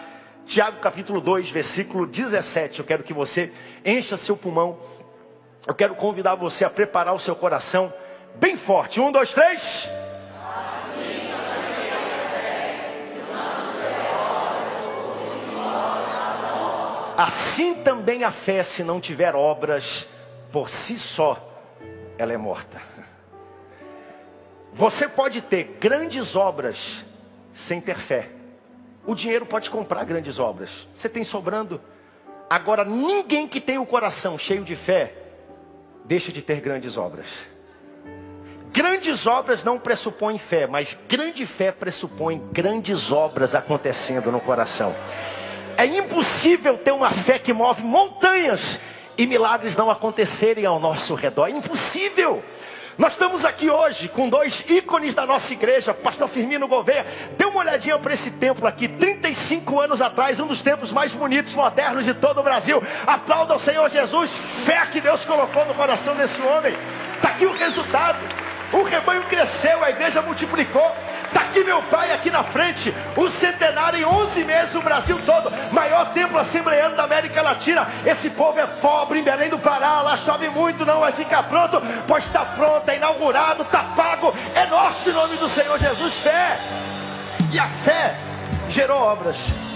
Tiago 0.45 0.79
capítulo 0.79 1.19
2, 1.19 1.49
versículo 1.49 2.05
17. 2.05 2.79
Eu 2.79 2.85
quero 2.85 3.03
que 3.03 3.13
você 3.13 3.51
encha 3.83 4.17
seu 4.17 4.37
pulmão. 4.37 4.77
Eu 5.65 5.73
quero 5.73 5.95
convidar 5.95 6.35
você 6.35 6.65
a 6.65 6.69
preparar 6.69 7.15
o 7.15 7.19
seu 7.19 7.35
coração 7.35 7.91
bem 8.35 8.57
forte. 8.57 8.99
Um, 8.99 9.11
dois, 9.11 9.33
três. 9.33 9.89
Assim 17.21 17.75
também 17.75 18.23
a 18.23 18.31
fé, 18.31 18.63
se 18.63 18.83
não 18.83 18.99
tiver 18.99 19.35
obras, 19.35 20.07
por 20.51 20.71
si 20.71 20.97
só, 20.97 21.37
ela 22.17 22.33
é 22.33 22.37
morta. 22.37 22.81
Você 24.73 25.07
pode 25.07 25.39
ter 25.39 25.77
grandes 25.79 26.35
obras 26.35 27.05
sem 27.53 27.79
ter 27.79 27.95
fé. 27.95 28.27
O 29.05 29.13
dinheiro 29.13 29.45
pode 29.45 29.69
comprar 29.69 30.03
grandes 30.03 30.39
obras. 30.39 30.87
Você 30.95 31.07
tem 31.07 31.23
sobrando. 31.23 31.79
Agora, 32.49 32.83
ninguém 32.83 33.47
que 33.47 33.61
tem 33.61 33.77
o 33.77 33.85
coração 33.85 34.35
cheio 34.35 34.63
de 34.63 34.75
fé, 34.75 35.13
deixa 36.03 36.31
de 36.31 36.41
ter 36.41 36.59
grandes 36.59 36.97
obras. 36.97 37.47
Grandes 38.71 39.27
obras 39.27 39.63
não 39.63 39.77
pressupõem 39.77 40.39
fé, 40.39 40.65
mas 40.65 40.97
grande 41.07 41.45
fé 41.45 41.71
pressupõe 41.71 42.41
grandes 42.51 43.11
obras 43.11 43.53
acontecendo 43.53 44.31
no 44.31 44.39
coração. 44.39 44.95
É 45.81 45.85
impossível 45.87 46.77
ter 46.77 46.91
uma 46.91 47.09
fé 47.09 47.39
que 47.39 47.51
move 47.51 47.81
montanhas 47.81 48.79
e 49.17 49.25
milagres 49.25 49.75
não 49.75 49.89
acontecerem 49.89 50.63
ao 50.63 50.79
nosso 50.79 51.15
redor. 51.15 51.47
É 51.47 51.49
impossível. 51.49 52.43
Nós 52.99 53.13
estamos 53.13 53.43
aqui 53.43 53.67
hoje 53.67 54.07
com 54.07 54.29
dois 54.29 54.63
ícones 54.69 55.15
da 55.15 55.25
nossa 55.25 55.51
igreja, 55.51 55.91
Pastor 55.91 56.29
Firmino 56.29 56.67
Gouveia. 56.67 57.03
Dê 57.35 57.45
uma 57.45 57.61
olhadinha 57.61 57.97
para 57.97 58.13
esse 58.13 58.29
templo 58.29 58.67
aqui, 58.67 58.87
35 58.87 59.81
anos 59.81 60.03
atrás, 60.03 60.39
um 60.39 60.45
dos 60.45 60.61
templos 60.61 60.91
mais 60.91 61.15
bonitos, 61.15 61.55
modernos 61.55 62.05
de 62.05 62.13
todo 62.13 62.41
o 62.41 62.43
Brasil. 62.43 62.79
Aplauda 63.07 63.55
o 63.55 63.59
Senhor 63.59 63.89
Jesus, 63.89 64.29
fé 64.63 64.85
que 64.85 65.01
Deus 65.01 65.25
colocou 65.25 65.65
no 65.65 65.73
coração 65.73 66.13
desse 66.13 66.39
homem. 66.43 66.75
Está 67.15 67.29
aqui 67.29 67.47
o 67.47 67.57
resultado. 67.57 68.19
O 68.71 68.83
rebanho 68.83 69.23
cresceu, 69.23 69.83
a 69.83 69.89
igreja 69.89 70.21
multiplicou. 70.21 70.95
Está 71.31 71.43
aqui 71.43 71.63
meu 71.63 71.81
pai, 71.83 72.11
aqui 72.11 72.29
na 72.29 72.43
frente. 72.43 72.93
O 73.15 73.29
centenário 73.29 73.97
em 73.97 74.03
11 74.03 74.43
meses 74.43 74.73
no 74.73 74.81
Brasil 74.81 75.17
todo. 75.25 75.49
Maior 75.71 76.11
templo 76.11 76.37
assembleano 76.37 76.97
da 76.97 77.03
América 77.03 77.41
Latina. 77.41 77.87
Esse 78.05 78.29
povo 78.31 78.59
é 78.59 78.67
pobre 78.67 79.19
em 79.19 79.23
Belém 79.23 79.49
do 79.49 79.57
Pará. 79.57 80.01
Lá 80.01 80.17
chove 80.17 80.49
muito, 80.49 80.85
não 80.85 80.99
vai 80.99 81.13
ficar 81.13 81.43
pronto. 81.43 81.81
Pois 82.05 82.25
está 82.25 82.43
pronto, 82.43 82.87
é 82.89 82.97
inaugurado, 82.97 83.63
está 83.63 83.79
pago. 83.95 84.35
É 84.53 84.65
nosso 84.65 85.09
em 85.09 85.13
nome 85.13 85.37
do 85.37 85.47
Senhor 85.47 85.79
Jesus. 85.79 86.15
Fé. 86.15 86.57
E 87.49 87.57
a 87.57 87.67
fé 87.67 88.15
gerou 88.69 88.99
obras. 88.99 89.70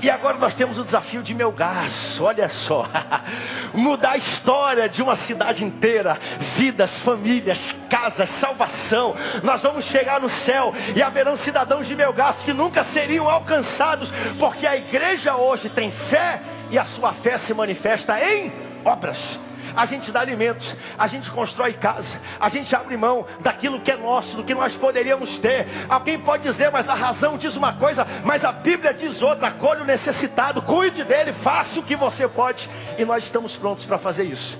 E 0.00 0.08
agora 0.08 0.38
nós 0.38 0.54
temos 0.54 0.78
o 0.78 0.84
desafio 0.84 1.22
de 1.22 1.34
Melgaço, 1.34 2.22
olha 2.22 2.48
só. 2.48 2.88
Mudar 3.74 4.12
a 4.12 4.16
história 4.16 4.88
de 4.88 5.02
uma 5.02 5.16
cidade 5.16 5.64
inteira, 5.64 6.16
vidas, 6.56 7.00
famílias, 7.00 7.74
casas, 7.90 8.28
salvação. 8.28 9.16
Nós 9.42 9.60
vamos 9.60 9.84
chegar 9.84 10.20
no 10.20 10.28
céu 10.28 10.72
e 10.94 11.02
haverão 11.02 11.36
cidadãos 11.36 11.86
de 11.86 11.96
Melgaço 11.96 12.44
que 12.44 12.52
nunca 12.52 12.84
seriam 12.84 13.28
alcançados, 13.28 14.12
porque 14.38 14.66
a 14.66 14.76
igreja 14.76 15.34
hoje 15.36 15.68
tem 15.68 15.90
fé 15.90 16.40
e 16.70 16.78
a 16.78 16.84
sua 16.84 17.12
fé 17.12 17.36
se 17.36 17.52
manifesta 17.52 18.20
em 18.22 18.52
obras. 18.84 19.38
A 19.78 19.86
gente 19.86 20.10
dá 20.10 20.20
alimentos, 20.20 20.74
a 20.98 21.06
gente 21.06 21.30
constrói 21.30 21.72
casa, 21.72 22.20
a 22.40 22.48
gente 22.48 22.74
abre 22.74 22.96
mão 22.96 23.24
daquilo 23.38 23.80
que 23.80 23.92
é 23.92 23.96
nosso, 23.96 24.36
do 24.36 24.42
que 24.42 24.52
nós 24.52 24.76
poderíamos 24.76 25.38
ter. 25.38 25.68
Alguém 25.88 26.18
pode 26.18 26.42
dizer, 26.42 26.72
mas 26.72 26.88
a 26.88 26.94
razão 26.94 27.38
diz 27.38 27.54
uma 27.54 27.72
coisa, 27.72 28.04
mas 28.24 28.44
a 28.44 28.50
Bíblia 28.50 28.92
diz 28.92 29.22
outra. 29.22 29.46
Acolhe 29.46 29.82
o 29.82 29.84
necessitado, 29.84 30.60
cuide 30.60 31.04
dele, 31.04 31.32
faça 31.32 31.78
o 31.78 31.82
que 31.84 31.94
você 31.94 32.26
pode, 32.26 32.68
e 32.98 33.04
nós 33.04 33.22
estamos 33.22 33.54
prontos 33.54 33.84
para 33.84 33.98
fazer 33.98 34.24
isso. 34.24 34.58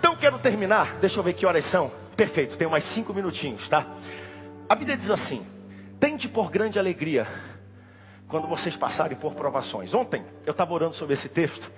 Então 0.00 0.16
quero 0.16 0.36
terminar, 0.40 0.96
deixa 1.00 1.20
eu 1.20 1.22
ver 1.22 1.34
que 1.34 1.46
horas 1.46 1.64
são. 1.64 1.92
Perfeito, 2.16 2.56
tenho 2.56 2.70
mais 2.70 2.82
cinco 2.82 3.14
minutinhos, 3.14 3.68
tá? 3.68 3.86
A 4.68 4.74
Bíblia 4.74 4.96
diz 4.96 5.10
assim: 5.12 5.46
tende 6.00 6.28
por 6.28 6.50
grande 6.50 6.80
alegria 6.80 7.28
quando 8.26 8.48
vocês 8.48 8.74
passarem 8.74 9.16
por 9.16 9.34
provações. 9.34 9.94
Ontem 9.94 10.24
eu 10.44 10.50
estava 10.50 10.72
orando 10.72 10.96
sobre 10.96 11.14
esse 11.14 11.28
texto. 11.28 11.70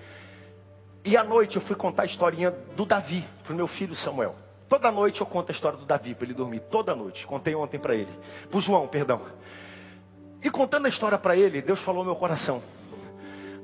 E 1.04 1.16
à 1.16 1.22
noite 1.22 1.56
eu 1.56 1.62
fui 1.62 1.76
contar 1.76 2.04
a 2.04 2.06
historinha 2.06 2.50
do 2.74 2.86
Davi 2.86 3.24
para 3.42 3.52
o 3.52 3.56
meu 3.56 3.66
filho 3.66 3.94
Samuel. 3.94 4.34
Toda 4.66 4.90
noite 4.90 5.20
eu 5.20 5.26
conto 5.26 5.50
a 5.50 5.52
história 5.52 5.78
do 5.78 5.84
Davi 5.84 6.14
para 6.14 6.24
ele 6.24 6.34
dormir. 6.34 6.60
Toda 6.60 6.94
noite. 6.94 7.26
Contei 7.26 7.54
ontem 7.54 7.78
para 7.78 7.94
ele. 7.94 8.08
Para 8.48 8.56
o 8.56 8.60
João, 8.60 8.86
perdão. 8.86 9.20
E 10.42 10.48
contando 10.48 10.86
a 10.86 10.88
história 10.88 11.18
para 11.18 11.36
ele, 11.36 11.60
Deus 11.60 11.80
falou 11.80 12.02
no 12.02 12.10
meu 12.10 12.18
coração. 12.18 12.62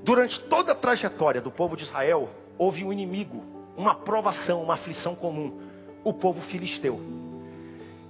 Durante 0.02 0.40
toda 0.42 0.72
a 0.72 0.74
trajetória 0.74 1.40
do 1.40 1.50
povo 1.50 1.76
de 1.76 1.84
Israel, 1.84 2.28
houve 2.58 2.84
um 2.84 2.92
inimigo, 2.92 3.42
uma 3.74 3.94
provação, 3.94 4.62
uma 4.62 4.74
aflição 4.74 5.14
comum. 5.14 5.60
O 6.04 6.12
povo 6.12 6.42
filisteu. 6.42 7.00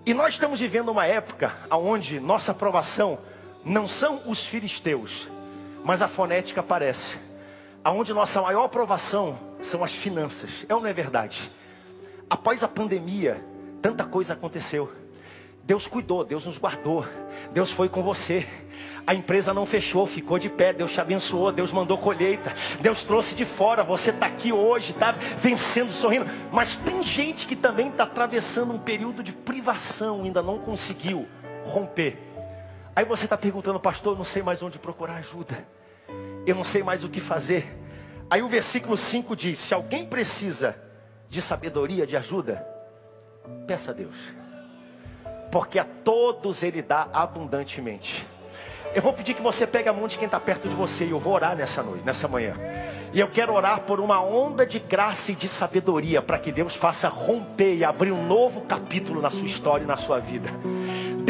E 0.05 0.12
nós 0.12 0.35
estamos 0.35 0.59
vivendo 0.59 0.89
uma 0.89 1.07
época 1.07 1.55
onde 1.70 2.18
nossa 2.18 2.53
provação 2.53 3.18
não 3.64 3.87
são 3.87 4.22
os 4.26 4.45
filisteus, 4.45 5.28
mas 5.85 6.03
a 6.03 6.09
fonética 6.09 6.61
aparece. 6.61 7.30
Aonde 7.83 8.12
nossa 8.12 8.43
maior 8.43 8.64
aprovação 8.64 9.39
são 9.62 9.83
as 9.83 9.95
finanças. 9.95 10.66
É 10.68 10.74
ou 10.74 10.81
não 10.81 10.89
é 10.89 10.93
verdade? 10.93 11.51
Após 12.28 12.62
a 12.62 12.68
pandemia, 12.68 13.43
tanta 13.81 14.05
coisa 14.05 14.35
aconteceu. 14.35 14.93
Deus 15.64 15.87
cuidou, 15.87 16.22
Deus 16.24 16.45
nos 16.45 16.59
guardou. 16.59 17.07
Deus 17.53 17.70
foi 17.70 17.89
com 17.89 18.03
você. 18.03 18.47
A 19.07 19.14
empresa 19.14 19.55
não 19.55 19.64
fechou, 19.64 20.07
ficou 20.07 20.39
de 20.39 20.51
pé. 20.51 20.74
Deus 20.74 20.93
te 20.93 21.01
abençoou, 21.01 21.51
Deus 21.51 21.72
mandou 21.72 21.97
colheita. 21.97 22.55
Deus 22.81 23.03
trouxe 23.03 23.35
de 23.35 23.47
fora. 23.47 23.83
Você 23.83 24.11
está 24.11 24.26
aqui 24.26 24.53
hoje, 24.53 24.93
está 24.93 25.12
vencendo, 25.12 25.91
sorrindo. 25.91 26.26
Mas 26.53 26.76
tem 26.76 27.03
gente 27.03 27.47
que 27.47 27.57
também 27.57 27.89
está 27.89 28.05
atravessando 28.05 28.74
um 28.74 28.78
período 28.78 29.22
de 29.22 29.33
privação, 29.33 30.22
ainda 30.24 30.43
não 30.43 30.59
conseguiu 30.59 31.26
romper. 31.64 32.18
Aí 32.95 33.05
você 33.07 33.24
está 33.24 33.39
perguntando, 33.39 33.81
pastor, 33.81 34.18
não 34.18 34.24
sei 34.24 34.43
mais 34.43 34.62
onde 34.62 34.78
procurar 34.78 35.14
ajuda. 35.14 35.66
Eu 36.47 36.55
não 36.55 36.64
sei 36.64 36.82
mais 36.82 37.05
o 37.05 37.09
que 37.09 37.20
fazer. 37.20 37.78
Aí 38.28 38.43
o 38.43 38.49
versículo 38.49 38.97
5 38.97 39.34
diz: 39.36 39.59
Se 39.59 39.74
alguém 39.74 40.07
precisa 40.07 40.76
de 41.28 41.41
sabedoria, 41.41 42.07
de 42.07 42.16
ajuda, 42.16 42.66
peça 43.66 43.91
a 43.91 43.95
Deus. 43.95 44.14
Porque 45.51 45.78
a 45.78 45.84
todos 45.84 46.62
Ele 46.62 46.80
dá 46.82 47.09
abundantemente. 47.12 48.26
Eu 48.95 49.03
vou 49.03 49.12
pedir 49.12 49.34
que 49.34 49.43
você 49.43 49.66
pegue 49.66 49.88
a 49.88 49.93
mão 49.93 50.09
de 50.09 50.18
quem 50.18 50.26
está 50.26 50.41
perto 50.41 50.68
de 50.68 50.74
você 50.74 51.05
e 51.05 51.11
eu 51.11 51.20
vou 51.20 51.32
orar 51.32 51.55
nessa 51.55 51.82
noite, 51.82 52.05
nessa 52.05 52.26
manhã. 52.26 52.55
E 53.12 53.20
eu 53.20 53.28
quero 53.28 53.53
orar 53.53 53.80
por 53.82 54.01
uma 54.01 54.20
onda 54.20 54.66
de 54.66 54.78
graça 54.78 55.30
e 55.32 55.34
de 55.34 55.49
sabedoria 55.49 56.20
para 56.20 56.38
que 56.38 56.51
Deus 56.51 56.74
faça 56.74 57.09
romper 57.09 57.76
e 57.76 57.84
abrir 57.84 58.11
um 58.11 58.26
novo 58.26 58.62
capítulo 58.62 59.20
na 59.20 59.30
sua 59.30 59.47
história 59.47 59.84
e 59.84 59.86
na 59.86 59.97
sua 59.97 60.18
vida 60.18 60.51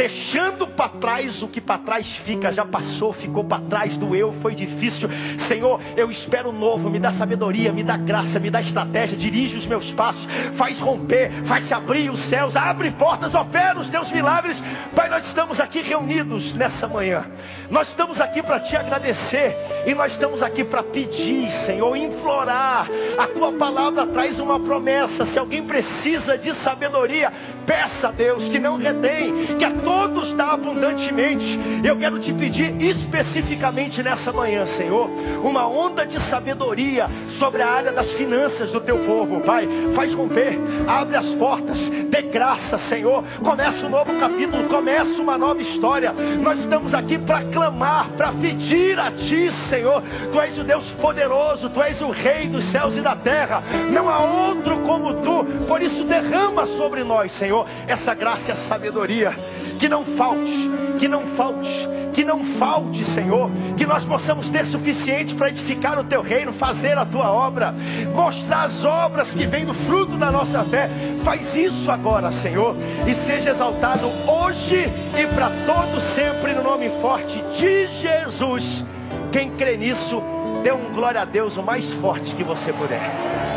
deixando 0.01 0.66
para 0.66 0.88
trás 0.88 1.42
o 1.42 1.48
que 1.48 1.61
para 1.61 1.76
trás 1.76 2.07
fica, 2.07 2.51
já 2.51 2.64
passou, 2.64 3.12
ficou 3.12 3.44
para 3.44 3.62
trás, 3.64 3.98
doeu, 3.98 4.32
foi 4.32 4.55
difícil. 4.55 5.11
Senhor, 5.36 5.78
eu 5.94 6.11
espero 6.11 6.53
novo, 6.53 6.88
me 6.88 6.98
dá 6.98 7.12
sabedoria, 7.12 7.70
me 7.70 7.84
dá 7.84 7.98
graça, 7.98 8.40
me 8.40 8.48
dá 8.48 8.62
estratégia, 8.62 9.14
dirige 9.14 9.59
os 9.59 9.66
meus 9.66 9.92
passos, 9.92 10.26
faz 10.55 10.78
romper, 10.78 11.30
faz 11.44 11.70
abrir 11.70 12.09
os 12.09 12.18
céus, 12.18 12.57
abre 12.57 12.90
portas, 12.92 13.34
opera 13.34 13.78
os 13.78 13.90
teus 13.90 14.11
milagres. 14.11 14.62
Pai, 14.96 15.11
nós 15.11 15.26
estamos 15.26 15.61
aqui 15.61 15.82
reunidos 15.82 16.55
nessa 16.55 16.88
manhã. 16.88 17.26
Nós 17.68 17.90
estamos 17.90 18.22
aqui 18.22 18.42
para 18.42 18.59
te 18.59 18.74
agradecer 18.74 19.55
e 19.86 19.94
nós 19.94 20.12
estamos 20.12 20.42
aqui 20.42 20.64
para 20.64 20.82
pedir, 20.82 21.51
Senhor, 21.53 21.94
implorar. 21.94 22.88
A 23.16 23.26
tua 23.28 23.53
palavra 23.53 24.07
traz 24.07 24.40
uma 24.40 24.59
promessa. 24.59 25.26
Se 25.26 25.38
alguém 25.38 25.62
precisa 25.62 26.38
de 26.38 26.53
sabedoria, 26.53 27.32
peça 27.71 28.09
a 28.09 28.11
Deus 28.11 28.49
que 28.49 28.59
não 28.59 28.77
retém, 28.77 29.57
que 29.57 29.64
a 29.64 29.71
todos 29.71 30.33
dá 30.33 30.55
abundantemente. 30.55 31.57
Eu 31.85 31.97
quero 31.97 32.18
te 32.18 32.33
pedir 32.33 32.75
especificamente 32.83 34.03
nessa 34.03 34.33
manhã, 34.33 34.66
Senhor, 34.66 35.09
uma 35.45 35.68
onda 35.68 36.05
de 36.05 36.18
sabedoria 36.18 37.09
sobre 37.29 37.62
a 37.62 37.68
área 37.68 37.93
das 37.93 38.11
finanças 38.11 38.73
do 38.73 38.81
teu 38.81 38.99
povo, 38.99 39.41
Pai. 39.43 39.68
Faz 39.95 40.12
romper, 40.12 40.59
abre 40.89 41.16
as 41.16 41.27
portas, 41.27 41.89
dê 41.89 42.23
graça, 42.23 42.77
Senhor. 42.77 43.23
Começa 43.41 43.87
um 43.87 43.91
novo 43.91 44.18
capítulo, 44.18 44.68
começa 44.68 45.23
uma 45.23 45.39
nova 45.39 45.62
história. 45.62 46.12
Nós 46.43 46.59
estamos 46.59 46.93
aqui 46.93 47.18
para 47.18 47.45
clamar, 47.45 48.09
para 48.16 48.33
pedir 48.33 48.99
a 48.99 49.12
Ti, 49.12 49.49
Senhor. 49.53 50.03
Tu 50.33 50.41
és 50.41 50.59
o 50.59 50.64
Deus 50.64 50.91
poderoso, 50.95 51.71
Tu 51.71 51.81
és 51.83 52.03
o 52.03 52.11
Rei 52.11 52.49
dos 52.49 52.64
céus 52.64 52.97
e 52.97 53.01
da 53.01 53.14
terra. 53.14 53.62
Não 53.93 54.09
há 54.09 54.18
outro 54.49 54.79
como 54.79 55.14
Tu. 55.14 55.45
Por 55.68 55.81
isso 55.81 56.03
derrama 56.03 56.66
sobre 56.66 57.05
nós, 57.05 57.31
Senhor, 57.31 57.59
essa 57.86 58.14
graça 58.14 58.50
e 58.50 58.52
essa 58.52 58.62
sabedoria 58.62 59.34
que 59.78 59.88
não 59.88 60.04
falte, 60.04 60.70
que 60.98 61.08
não 61.08 61.22
falte, 61.22 61.88
que 62.12 62.22
não 62.22 62.44
falte, 62.44 63.02
Senhor, 63.02 63.50
que 63.76 63.86
nós 63.86 64.04
possamos 64.04 64.50
ter 64.50 64.66
suficiente 64.66 65.34
para 65.34 65.48
edificar 65.48 65.98
o 65.98 66.04
teu 66.04 66.20
reino, 66.20 66.52
fazer 66.52 66.98
a 66.98 67.06
tua 67.06 67.30
obra, 67.30 67.74
mostrar 68.14 68.64
as 68.64 68.84
obras 68.84 69.30
que 69.30 69.46
vêm 69.46 69.64
do 69.64 69.72
fruto 69.72 70.18
da 70.18 70.30
nossa 70.30 70.62
fé. 70.64 70.90
Faz 71.22 71.56
isso 71.56 71.90
agora, 71.90 72.30
Senhor, 72.30 72.76
e 73.06 73.14
seja 73.14 73.50
exaltado 73.50 74.06
hoje 74.28 74.90
e 75.18 75.26
para 75.34 75.50
todo 75.66 76.00
sempre 76.00 76.52
no 76.52 76.62
nome 76.62 76.90
forte 77.00 77.42
de 77.56 77.88
Jesus. 77.88 78.84
Quem 79.32 79.50
crê 79.52 79.76
nisso, 79.76 80.22
dê 80.62 80.72
um 80.72 80.92
glória 80.92 81.22
a 81.22 81.24
Deus 81.24 81.56
o 81.56 81.62
mais 81.62 81.90
forte 81.92 82.34
que 82.34 82.44
você 82.44 82.72
puder. 82.72 83.49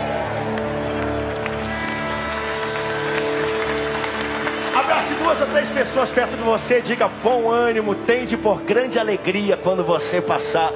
Duas 5.24 5.40
ou 5.40 5.48
três 5.48 5.70
pessoas 5.70 6.10
perto 6.10 6.36
de 6.36 6.44
você. 6.44 6.82
Diga 6.82 7.10
bom 7.24 7.50
ânimo, 7.50 7.96
tende 7.96 8.36
por 8.36 8.62
grande 8.62 9.00
alegria 9.00 9.56
quando 9.56 9.84
você 9.84 10.22
passar 10.22 10.72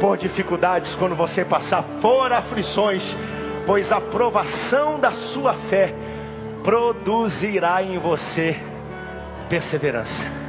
por 0.00 0.16
dificuldades, 0.16 0.94
quando 0.94 1.14
você 1.14 1.44
passar 1.44 1.82
por 2.00 2.32
aflições, 2.32 3.14
pois 3.66 3.92
a 3.92 4.00
provação 4.00 4.98
da 4.98 5.12
sua 5.12 5.52
fé 5.52 5.94
produzirá 6.64 7.82
em 7.82 7.98
você 7.98 8.58
perseverança. 9.48 10.39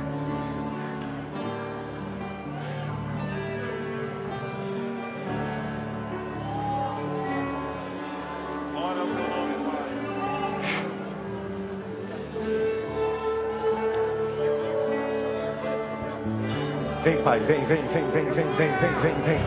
Pai, 17.31 17.39
vem, 17.39 17.63
vem, 17.63 17.81
vem, 17.83 18.03
vem, 18.11 18.25
vem, 18.25 18.51
vem, 18.51 18.71
vem, 18.73 18.93
vem, 18.99 19.13
vem. 19.21 19.39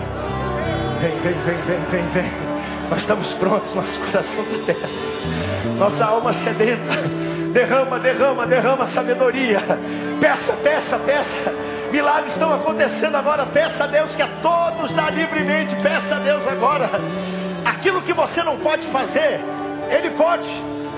Vem, 1.03 1.21
vem, 1.21 1.35
vem, 1.43 1.61
vem, 1.61 1.85
vem, 1.91 2.09
vem. 2.15 2.33
Nós 2.89 3.01
estamos 3.01 3.35
prontos, 3.35 3.75
nosso 3.75 4.01
coração 4.01 4.43
está 4.43 4.73
aberto. 4.73 5.79
Nossa 5.79 6.07
alma 6.07 6.33
sedenta. 6.33 6.95
Derrama, 7.53 7.99
derrama, 7.99 8.47
derrama 8.47 8.87
sabedoria. 8.87 9.61
Peça, 10.19 10.55
peça, 10.55 10.99
peça. 10.99 11.53
Milagres 11.93 12.33
estão 12.33 12.55
acontecendo 12.55 13.17
agora. 13.17 13.45
Peça 13.45 13.85
a 13.85 13.87
Deus 13.87 14.17
que 14.17 14.23
a 14.23 14.29
todos 14.41 14.95
dá 14.95 15.11
livremente. 15.11 15.77
Peça 15.83 16.17
a 16.17 16.21
Deus 16.21 16.49
agora. 16.49 16.89
Aquilo 17.67 18.01
que 18.01 18.15
você 18.15 18.43
não 18.43 18.57
pode 18.61 18.87
fazer, 18.87 19.41
Ele 19.91 20.09
pode. 20.09 20.49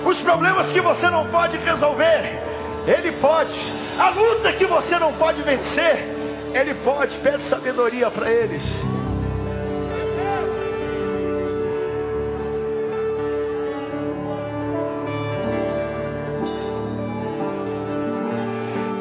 Os 0.05 0.21
problemas 0.21 0.67
que 0.67 0.79
você 0.79 1.09
não 1.09 1.25
pode 1.25 1.57
resolver, 1.57 2.41
Ele 2.87 3.11
pode. 3.11 3.59
A 3.99 4.07
luta 4.07 4.53
que 4.53 4.65
você 4.65 4.97
não 4.97 5.11
pode 5.11 5.41
vencer, 5.41 6.16
ele 6.53 6.73
pode, 6.73 7.15
pede 7.17 7.41
sabedoria 7.41 8.09
para 8.09 8.29
eles. 8.31 8.63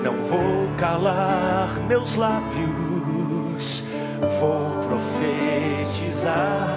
Não 0.02 0.14
vou 0.28 0.68
calar 0.78 1.68
meus 1.88 2.14
lábios, 2.16 3.84
vou 4.40 4.84
profetizar. 4.88 6.75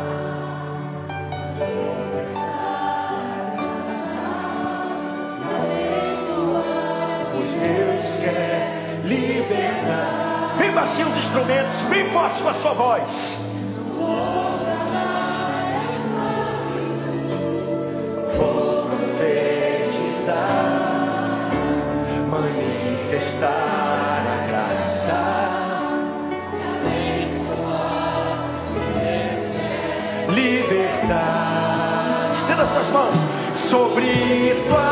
assim 10.89 11.03
os 11.03 11.17
instrumentos, 11.17 11.81
bem 11.83 12.09
forte 12.09 12.41
com 12.41 12.49
a 12.49 12.53
sua 12.53 12.73
voz. 12.73 13.37
Vou 18.35 18.85
profetizar, 18.85 20.35
manifestar 22.29 24.23
a 24.27 24.47
graça. 24.47 25.19
Libertar, 30.29 32.31
estenda 32.33 32.65
suas 32.65 32.89
mãos 32.89 33.15
sobre 33.53 34.65
tua 34.67 34.88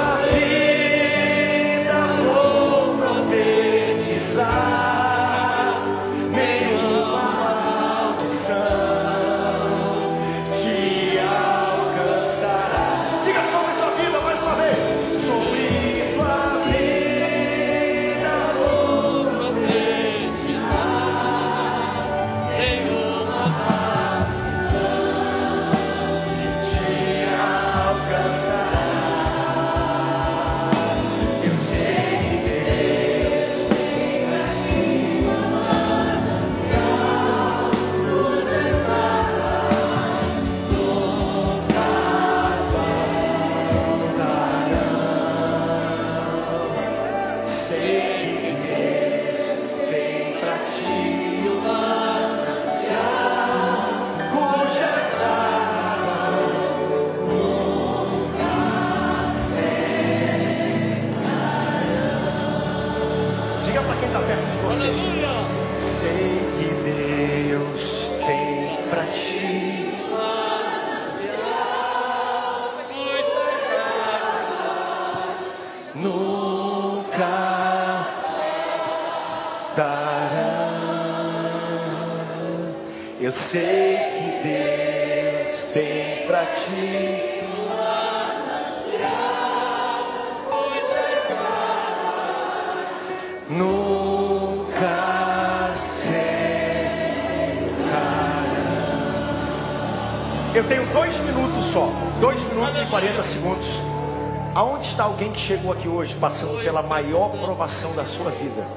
chegou 105.47 105.71
aqui 105.71 105.87
hoje 105.87 106.13
passando 106.19 106.61
pela 106.61 106.81
maior 106.81 107.29
provação 107.29 107.95
da 107.95 108.03
sua 108.03 108.29
vida 108.31 108.67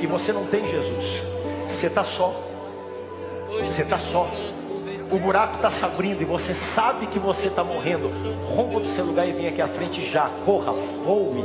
e 0.00 0.06
você 0.06 0.32
não 0.32 0.46
tem 0.46 0.64
Jesus? 0.68 1.20
Você 1.66 1.88
está 1.88 2.04
só. 2.04 2.32
Você 3.60 3.82
está 3.82 3.98
só. 3.98 4.30
O 5.10 5.18
buraco 5.18 5.56
está 5.56 5.68
se 5.68 5.84
abrindo 5.84 6.22
e 6.22 6.24
você 6.24 6.54
sabe 6.54 7.08
que 7.08 7.18
você 7.18 7.48
está 7.48 7.64
morrendo. 7.64 8.08
Rompa 8.54 8.78
do 8.78 8.86
seu 8.86 9.04
lugar 9.04 9.28
e 9.28 9.32
vem 9.32 9.48
aqui 9.48 9.60
à 9.60 9.66
frente 9.66 10.08
já. 10.08 10.30
Corra, 10.44 10.72
voe. 11.04 11.42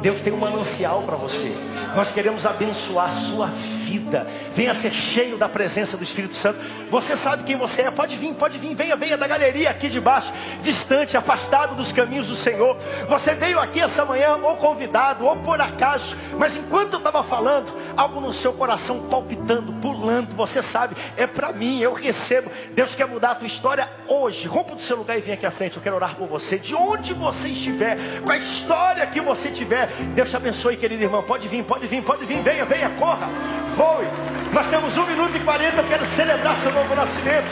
Deus 0.00 0.22
tem 0.22 0.32
um 0.32 0.38
manancial 0.38 1.02
para 1.02 1.16
você. 1.16 1.52
Nós 1.94 2.12
queremos 2.12 2.46
abençoar 2.46 3.08
a 3.08 3.10
sua 3.10 3.46
vida. 3.46 4.26
Venha 4.54 4.72
ser 4.72 4.92
cheio 4.92 5.36
da 5.36 5.48
presença 5.48 5.96
do 5.96 6.04
Espírito 6.04 6.34
Santo. 6.34 6.58
Você 6.88 7.16
sabe 7.16 7.44
quem 7.44 7.56
você 7.56 7.82
é. 7.82 7.90
Pode 7.90 8.16
vir, 8.16 8.34
pode 8.34 8.58
vir. 8.58 8.74
Venha, 8.74 8.96
venha 8.96 9.16
da 9.16 9.26
galeria 9.26 9.70
aqui 9.70 9.88
de 9.88 10.00
baixo, 10.00 10.32
distante, 10.62 11.16
afastado 11.16 11.74
dos 11.74 11.92
caminhos 11.92 12.28
do 12.28 12.36
Senhor. 12.36 12.76
Você 13.08 13.34
veio 13.34 13.58
aqui 13.58 13.80
essa 13.80 14.04
manhã, 14.04 14.36
ou 14.36 14.56
convidado, 14.56 15.24
ou 15.24 15.36
por 15.36 15.60
acaso. 15.60 16.16
Mas 16.38 16.56
enquanto 16.56 16.94
eu 16.94 16.98
estava 16.98 17.22
falando, 17.22 17.72
algo 17.96 18.20
no 18.20 18.32
seu 18.32 18.52
coração 18.52 19.08
palpitando, 19.08 19.72
pulando. 19.74 20.34
Você 20.36 20.62
sabe, 20.62 20.96
é 21.16 21.26
para 21.26 21.52
mim, 21.52 21.80
eu 21.80 21.92
recebo. 21.92 22.50
Deus 22.72 22.94
quer 22.94 23.06
mudar 23.06 23.32
a 23.32 23.34
tua 23.34 23.46
história 23.46 23.88
hoje. 24.06 24.46
Rompa 24.46 24.74
do 24.74 24.82
seu 24.82 24.96
lugar 24.96 25.18
e 25.18 25.20
vem 25.20 25.34
aqui 25.34 25.46
à 25.46 25.50
frente. 25.50 25.76
Eu 25.76 25.82
quero 25.82 25.96
orar 25.96 26.14
por 26.14 26.28
você. 26.28 26.58
De 26.58 26.74
onde 26.74 27.12
você 27.12 27.48
estiver, 27.48 27.96
com 28.24 28.30
a 28.30 28.36
história 28.36 29.06
que 29.06 29.20
você 29.20 29.50
tiver, 29.50 29.88
Deus 30.14 30.30
te 30.30 30.36
abençoe, 30.36 30.76
querida 30.76 31.02
irmã. 31.02 31.22
Pode 31.22 31.48
vir, 31.48 31.64
pode 31.64 31.79
vir, 31.86 32.02
pode 32.02 32.24
vir. 32.24 32.42
Venha, 32.42 32.64
venha, 32.64 32.90
corra, 32.90 33.28
voe. 33.76 34.06
Nós 34.52 34.66
temos 34.68 34.96
um 34.96 35.06
minuto 35.06 35.36
e 35.36 35.40
quarenta. 35.40 35.82
Quero 35.82 36.06
celebrar 36.06 36.56
seu 36.56 36.72
novo 36.72 36.94
nascimento. 36.94 37.50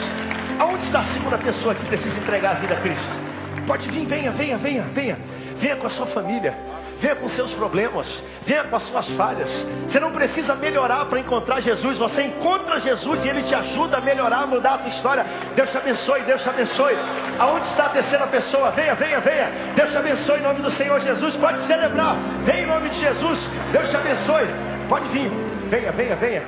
Aonde 0.59 0.83
está 0.83 0.99
a 0.99 1.03
segunda 1.03 1.37
pessoa 1.37 1.73
que 1.73 1.85
precisa 1.85 2.19
entregar 2.19 2.51
a 2.51 2.55
vida 2.55 2.73
a 2.73 2.77
Cristo? 2.77 3.17
Pode 3.65 3.87
vir, 3.89 4.05
venha, 4.05 4.31
venha, 4.31 4.57
venha, 4.57 4.83
venha. 4.93 5.19
Venha 5.55 5.75
com 5.75 5.87
a 5.87 5.89
sua 5.89 6.05
família. 6.05 6.57
Venha 6.99 7.15
com 7.15 7.29
seus 7.29 7.53
problemas, 7.53 8.21
venha 8.45 8.65
com 8.65 8.75
as 8.75 8.83
suas 8.83 9.09
falhas. 9.09 9.65
Você 9.87 10.01
não 10.01 10.11
precisa 10.11 10.53
melhorar 10.53 11.05
para 11.05 11.17
encontrar 11.17 11.61
Jesus. 11.61 11.97
Você 11.97 12.23
encontra 12.23 12.77
Jesus 12.77 13.23
e 13.23 13.29
Ele 13.29 13.41
te 13.41 13.55
ajuda 13.55 13.99
a 13.99 14.01
melhorar, 14.01 14.43
a 14.43 14.47
mudar 14.47 14.73
a 14.73 14.77
tua 14.79 14.89
história. 14.89 15.25
Deus 15.55 15.69
te 15.69 15.77
abençoe, 15.77 16.21
Deus 16.23 16.43
te 16.43 16.49
abençoe. 16.49 16.97
Aonde 17.39 17.67
está 17.67 17.85
a 17.85 17.89
terceira 17.89 18.27
pessoa? 18.27 18.69
Venha, 18.71 18.95
venha, 18.95 19.21
venha. 19.21 19.49
Deus 19.77 19.91
te 19.91 19.97
abençoe 19.97 20.39
em 20.39 20.43
nome 20.43 20.61
do 20.61 20.69
Senhor 20.69 20.99
Jesus. 20.99 21.37
Pode 21.37 21.61
celebrar. 21.61 22.17
Vem 22.43 22.63
em 22.63 22.67
nome 22.67 22.89
de 22.89 22.99
Jesus. 22.99 23.49
Deus 23.71 23.89
te 23.89 23.95
abençoe. 23.95 24.47
Pode 24.89 25.07
vir. 25.07 25.31
Venha, 25.69 25.93
venha, 25.93 26.17
venha. 26.17 26.43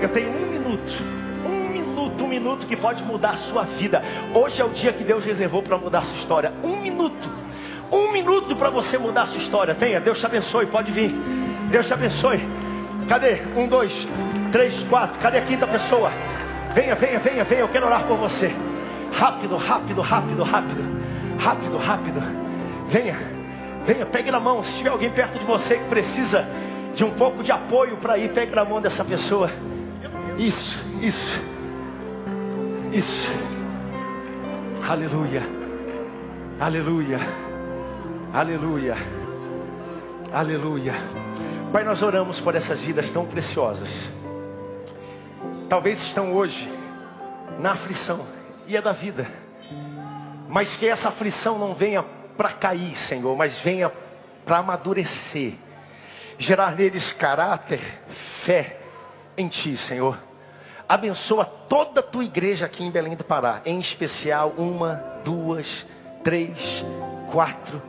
Eu 0.00 0.08
tenho 0.08 0.30
um 0.30 0.46
minuto. 0.48 0.94
Um 1.44 1.68
minuto, 1.68 2.24
um 2.24 2.28
minuto 2.28 2.66
que 2.66 2.74
pode 2.74 3.04
mudar 3.04 3.34
a 3.34 3.36
sua 3.36 3.62
vida. 3.62 4.02
Hoje 4.34 4.60
é 4.60 4.64
o 4.64 4.68
dia 4.70 4.92
que 4.92 5.04
Deus 5.04 5.24
reservou 5.24 5.62
para 5.62 5.78
mudar 5.78 6.00
a 6.00 6.04
sua 6.04 6.16
história. 6.16 6.52
Um 6.64 6.80
minuto. 6.80 7.35
Um 7.90 8.12
minuto 8.12 8.56
para 8.56 8.70
você 8.70 8.98
mudar 8.98 9.22
a 9.22 9.26
sua 9.26 9.38
história. 9.40 9.74
Venha, 9.74 10.00
Deus 10.00 10.18
te 10.18 10.26
abençoe. 10.26 10.66
Pode 10.66 10.90
vir. 10.92 11.10
Deus 11.70 11.86
te 11.86 11.94
abençoe. 11.94 12.40
Cadê? 13.08 13.42
Um, 13.56 13.68
dois, 13.68 14.08
três, 14.50 14.82
quatro. 14.88 15.18
Cadê 15.20 15.38
a 15.38 15.42
quinta 15.42 15.66
pessoa? 15.66 16.10
Venha, 16.74 16.94
venha, 16.94 17.18
venha, 17.18 17.44
venha. 17.44 17.60
Eu 17.60 17.68
quero 17.68 17.86
orar 17.86 18.04
por 18.04 18.16
você. 18.16 18.54
Rápido, 19.12 19.56
rápido, 19.56 20.00
rápido, 20.00 20.42
rápido. 20.42 20.96
Rápido, 21.38 21.76
rápido. 21.78 22.22
Venha, 22.88 23.16
venha, 23.84 24.06
pegue 24.06 24.30
na 24.30 24.40
mão. 24.40 24.62
Se 24.62 24.74
tiver 24.74 24.90
alguém 24.90 25.10
perto 25.10 25.38
de 25.38 25.44
você 25.44 25.76
que 25.76 25.84
precisa 25.84 26.46
de 26.94 27.04
um 27.04 27.10
pouco 27.10 27.42
de 27.42 27.52
apoio 27.52 27.96
para 27.98 28.16
ir, 28.16 28.30
pegue 28.30 28.54
na 28.54 28.64
mão 28.64 28.80
dessa 28.80 29.04
pessoa. 29.04 29.50
Isso, 30.38 30.78
isso, 31.00 31.40
isso. 32.92 33.30
Aleluia, 34.88 35.42
aleluia, 36.60 37.18
aleluia, 38.36 38.94
aleluia. 40.30 40.92
Pai, 41.72 41.82
nós 41.84 42.02
oramos 42.02 42.38
por 42.38 42.54
essas 42.54 42.80
vidas 42.80 43.10
tão 43.10 43.24
preciosas. 43.24 43.88
Talvez 45.70 46.02
estão 46.02 46.34
hoje 46.34 46.70
na 47.58 47.72
aflição, 47.72 48.20
e 48.66 48.76
é 48.76 48.82
da 48.82 48.92
vida, 48.92 49.26
mas 50.50 50.76
que 50.76 50.86
essa 50.86 51.08
aflição 51.08 51.58
não 51.58 51.74
venha 51.74 52.04
para 52.36 52.50
cair, 52.50 52.94
Senhor, 52.94 53.34
mas 53.34 53.58
venha 53.58 53.90
para 54.44 54.58
amadurecer, 54.58 55.54
gerar 56.38 56.76
neles 56.76 57.14
caráter, 57.14 57.80
fé 58.10 58.80
em 59.34 59.48
Ti, 59.48 59.78
Senhor. 59.78 60.18
Abençoa 60.86 61.46
toda 61.46 62.00
a 62.00 62.02
tua 62.02 62.24
igreja 62.24 62.66
aqui 62.66 62.84
em 62.84 62.90
Belém 62.90 63.16
do 63.16 63.24
Pará, 63.24 63.62
em 63.64 63.80
especial 63.80 64.50
uma, 64.58 65.02
duas, 65.24 65.86
três, 66.22 66.84
quatro, 67.32 67.82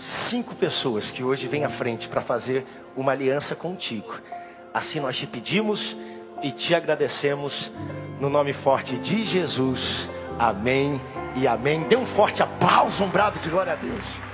cinco 0.00 0.54
pessoas 0.54 1.10
que 1.10 1.22
hoje 1.22 1.46
vêm 1.46 1.64
à 1.64 1.68
frente 1.68 2.08
para 2.08 2.22
fazer 2.22 2.66
uma 2.96 3.12
aliança 3.12 3.54
contigo. 3.54 4.14
Assim 4.72 4.98
nós 4.98 5.16
te 5.16 5.26
pedimos 5.26 5.94
e 6.42 6.50
te 6.50 6.74
agradecemos 6.74 7.70
no 8.18 8.30
nome 8.30 8.54
forte 8.54 8.96
de 8.96 9.24
Jesus. 9.24 10.08
Amém 10.38 10.98
e 11.36 11.46
amém. 11.46 11.82
Dê 11.82 11.96
um 11.96 12.06
forte 12.06 12.42
aplauso, 12.42 13.04
um 13.04 13.08
brado 13.08 13.38
de 13.40 13.50
glória 13.50 13.74
a 13.74 13.76
Deus. 13.76 14.29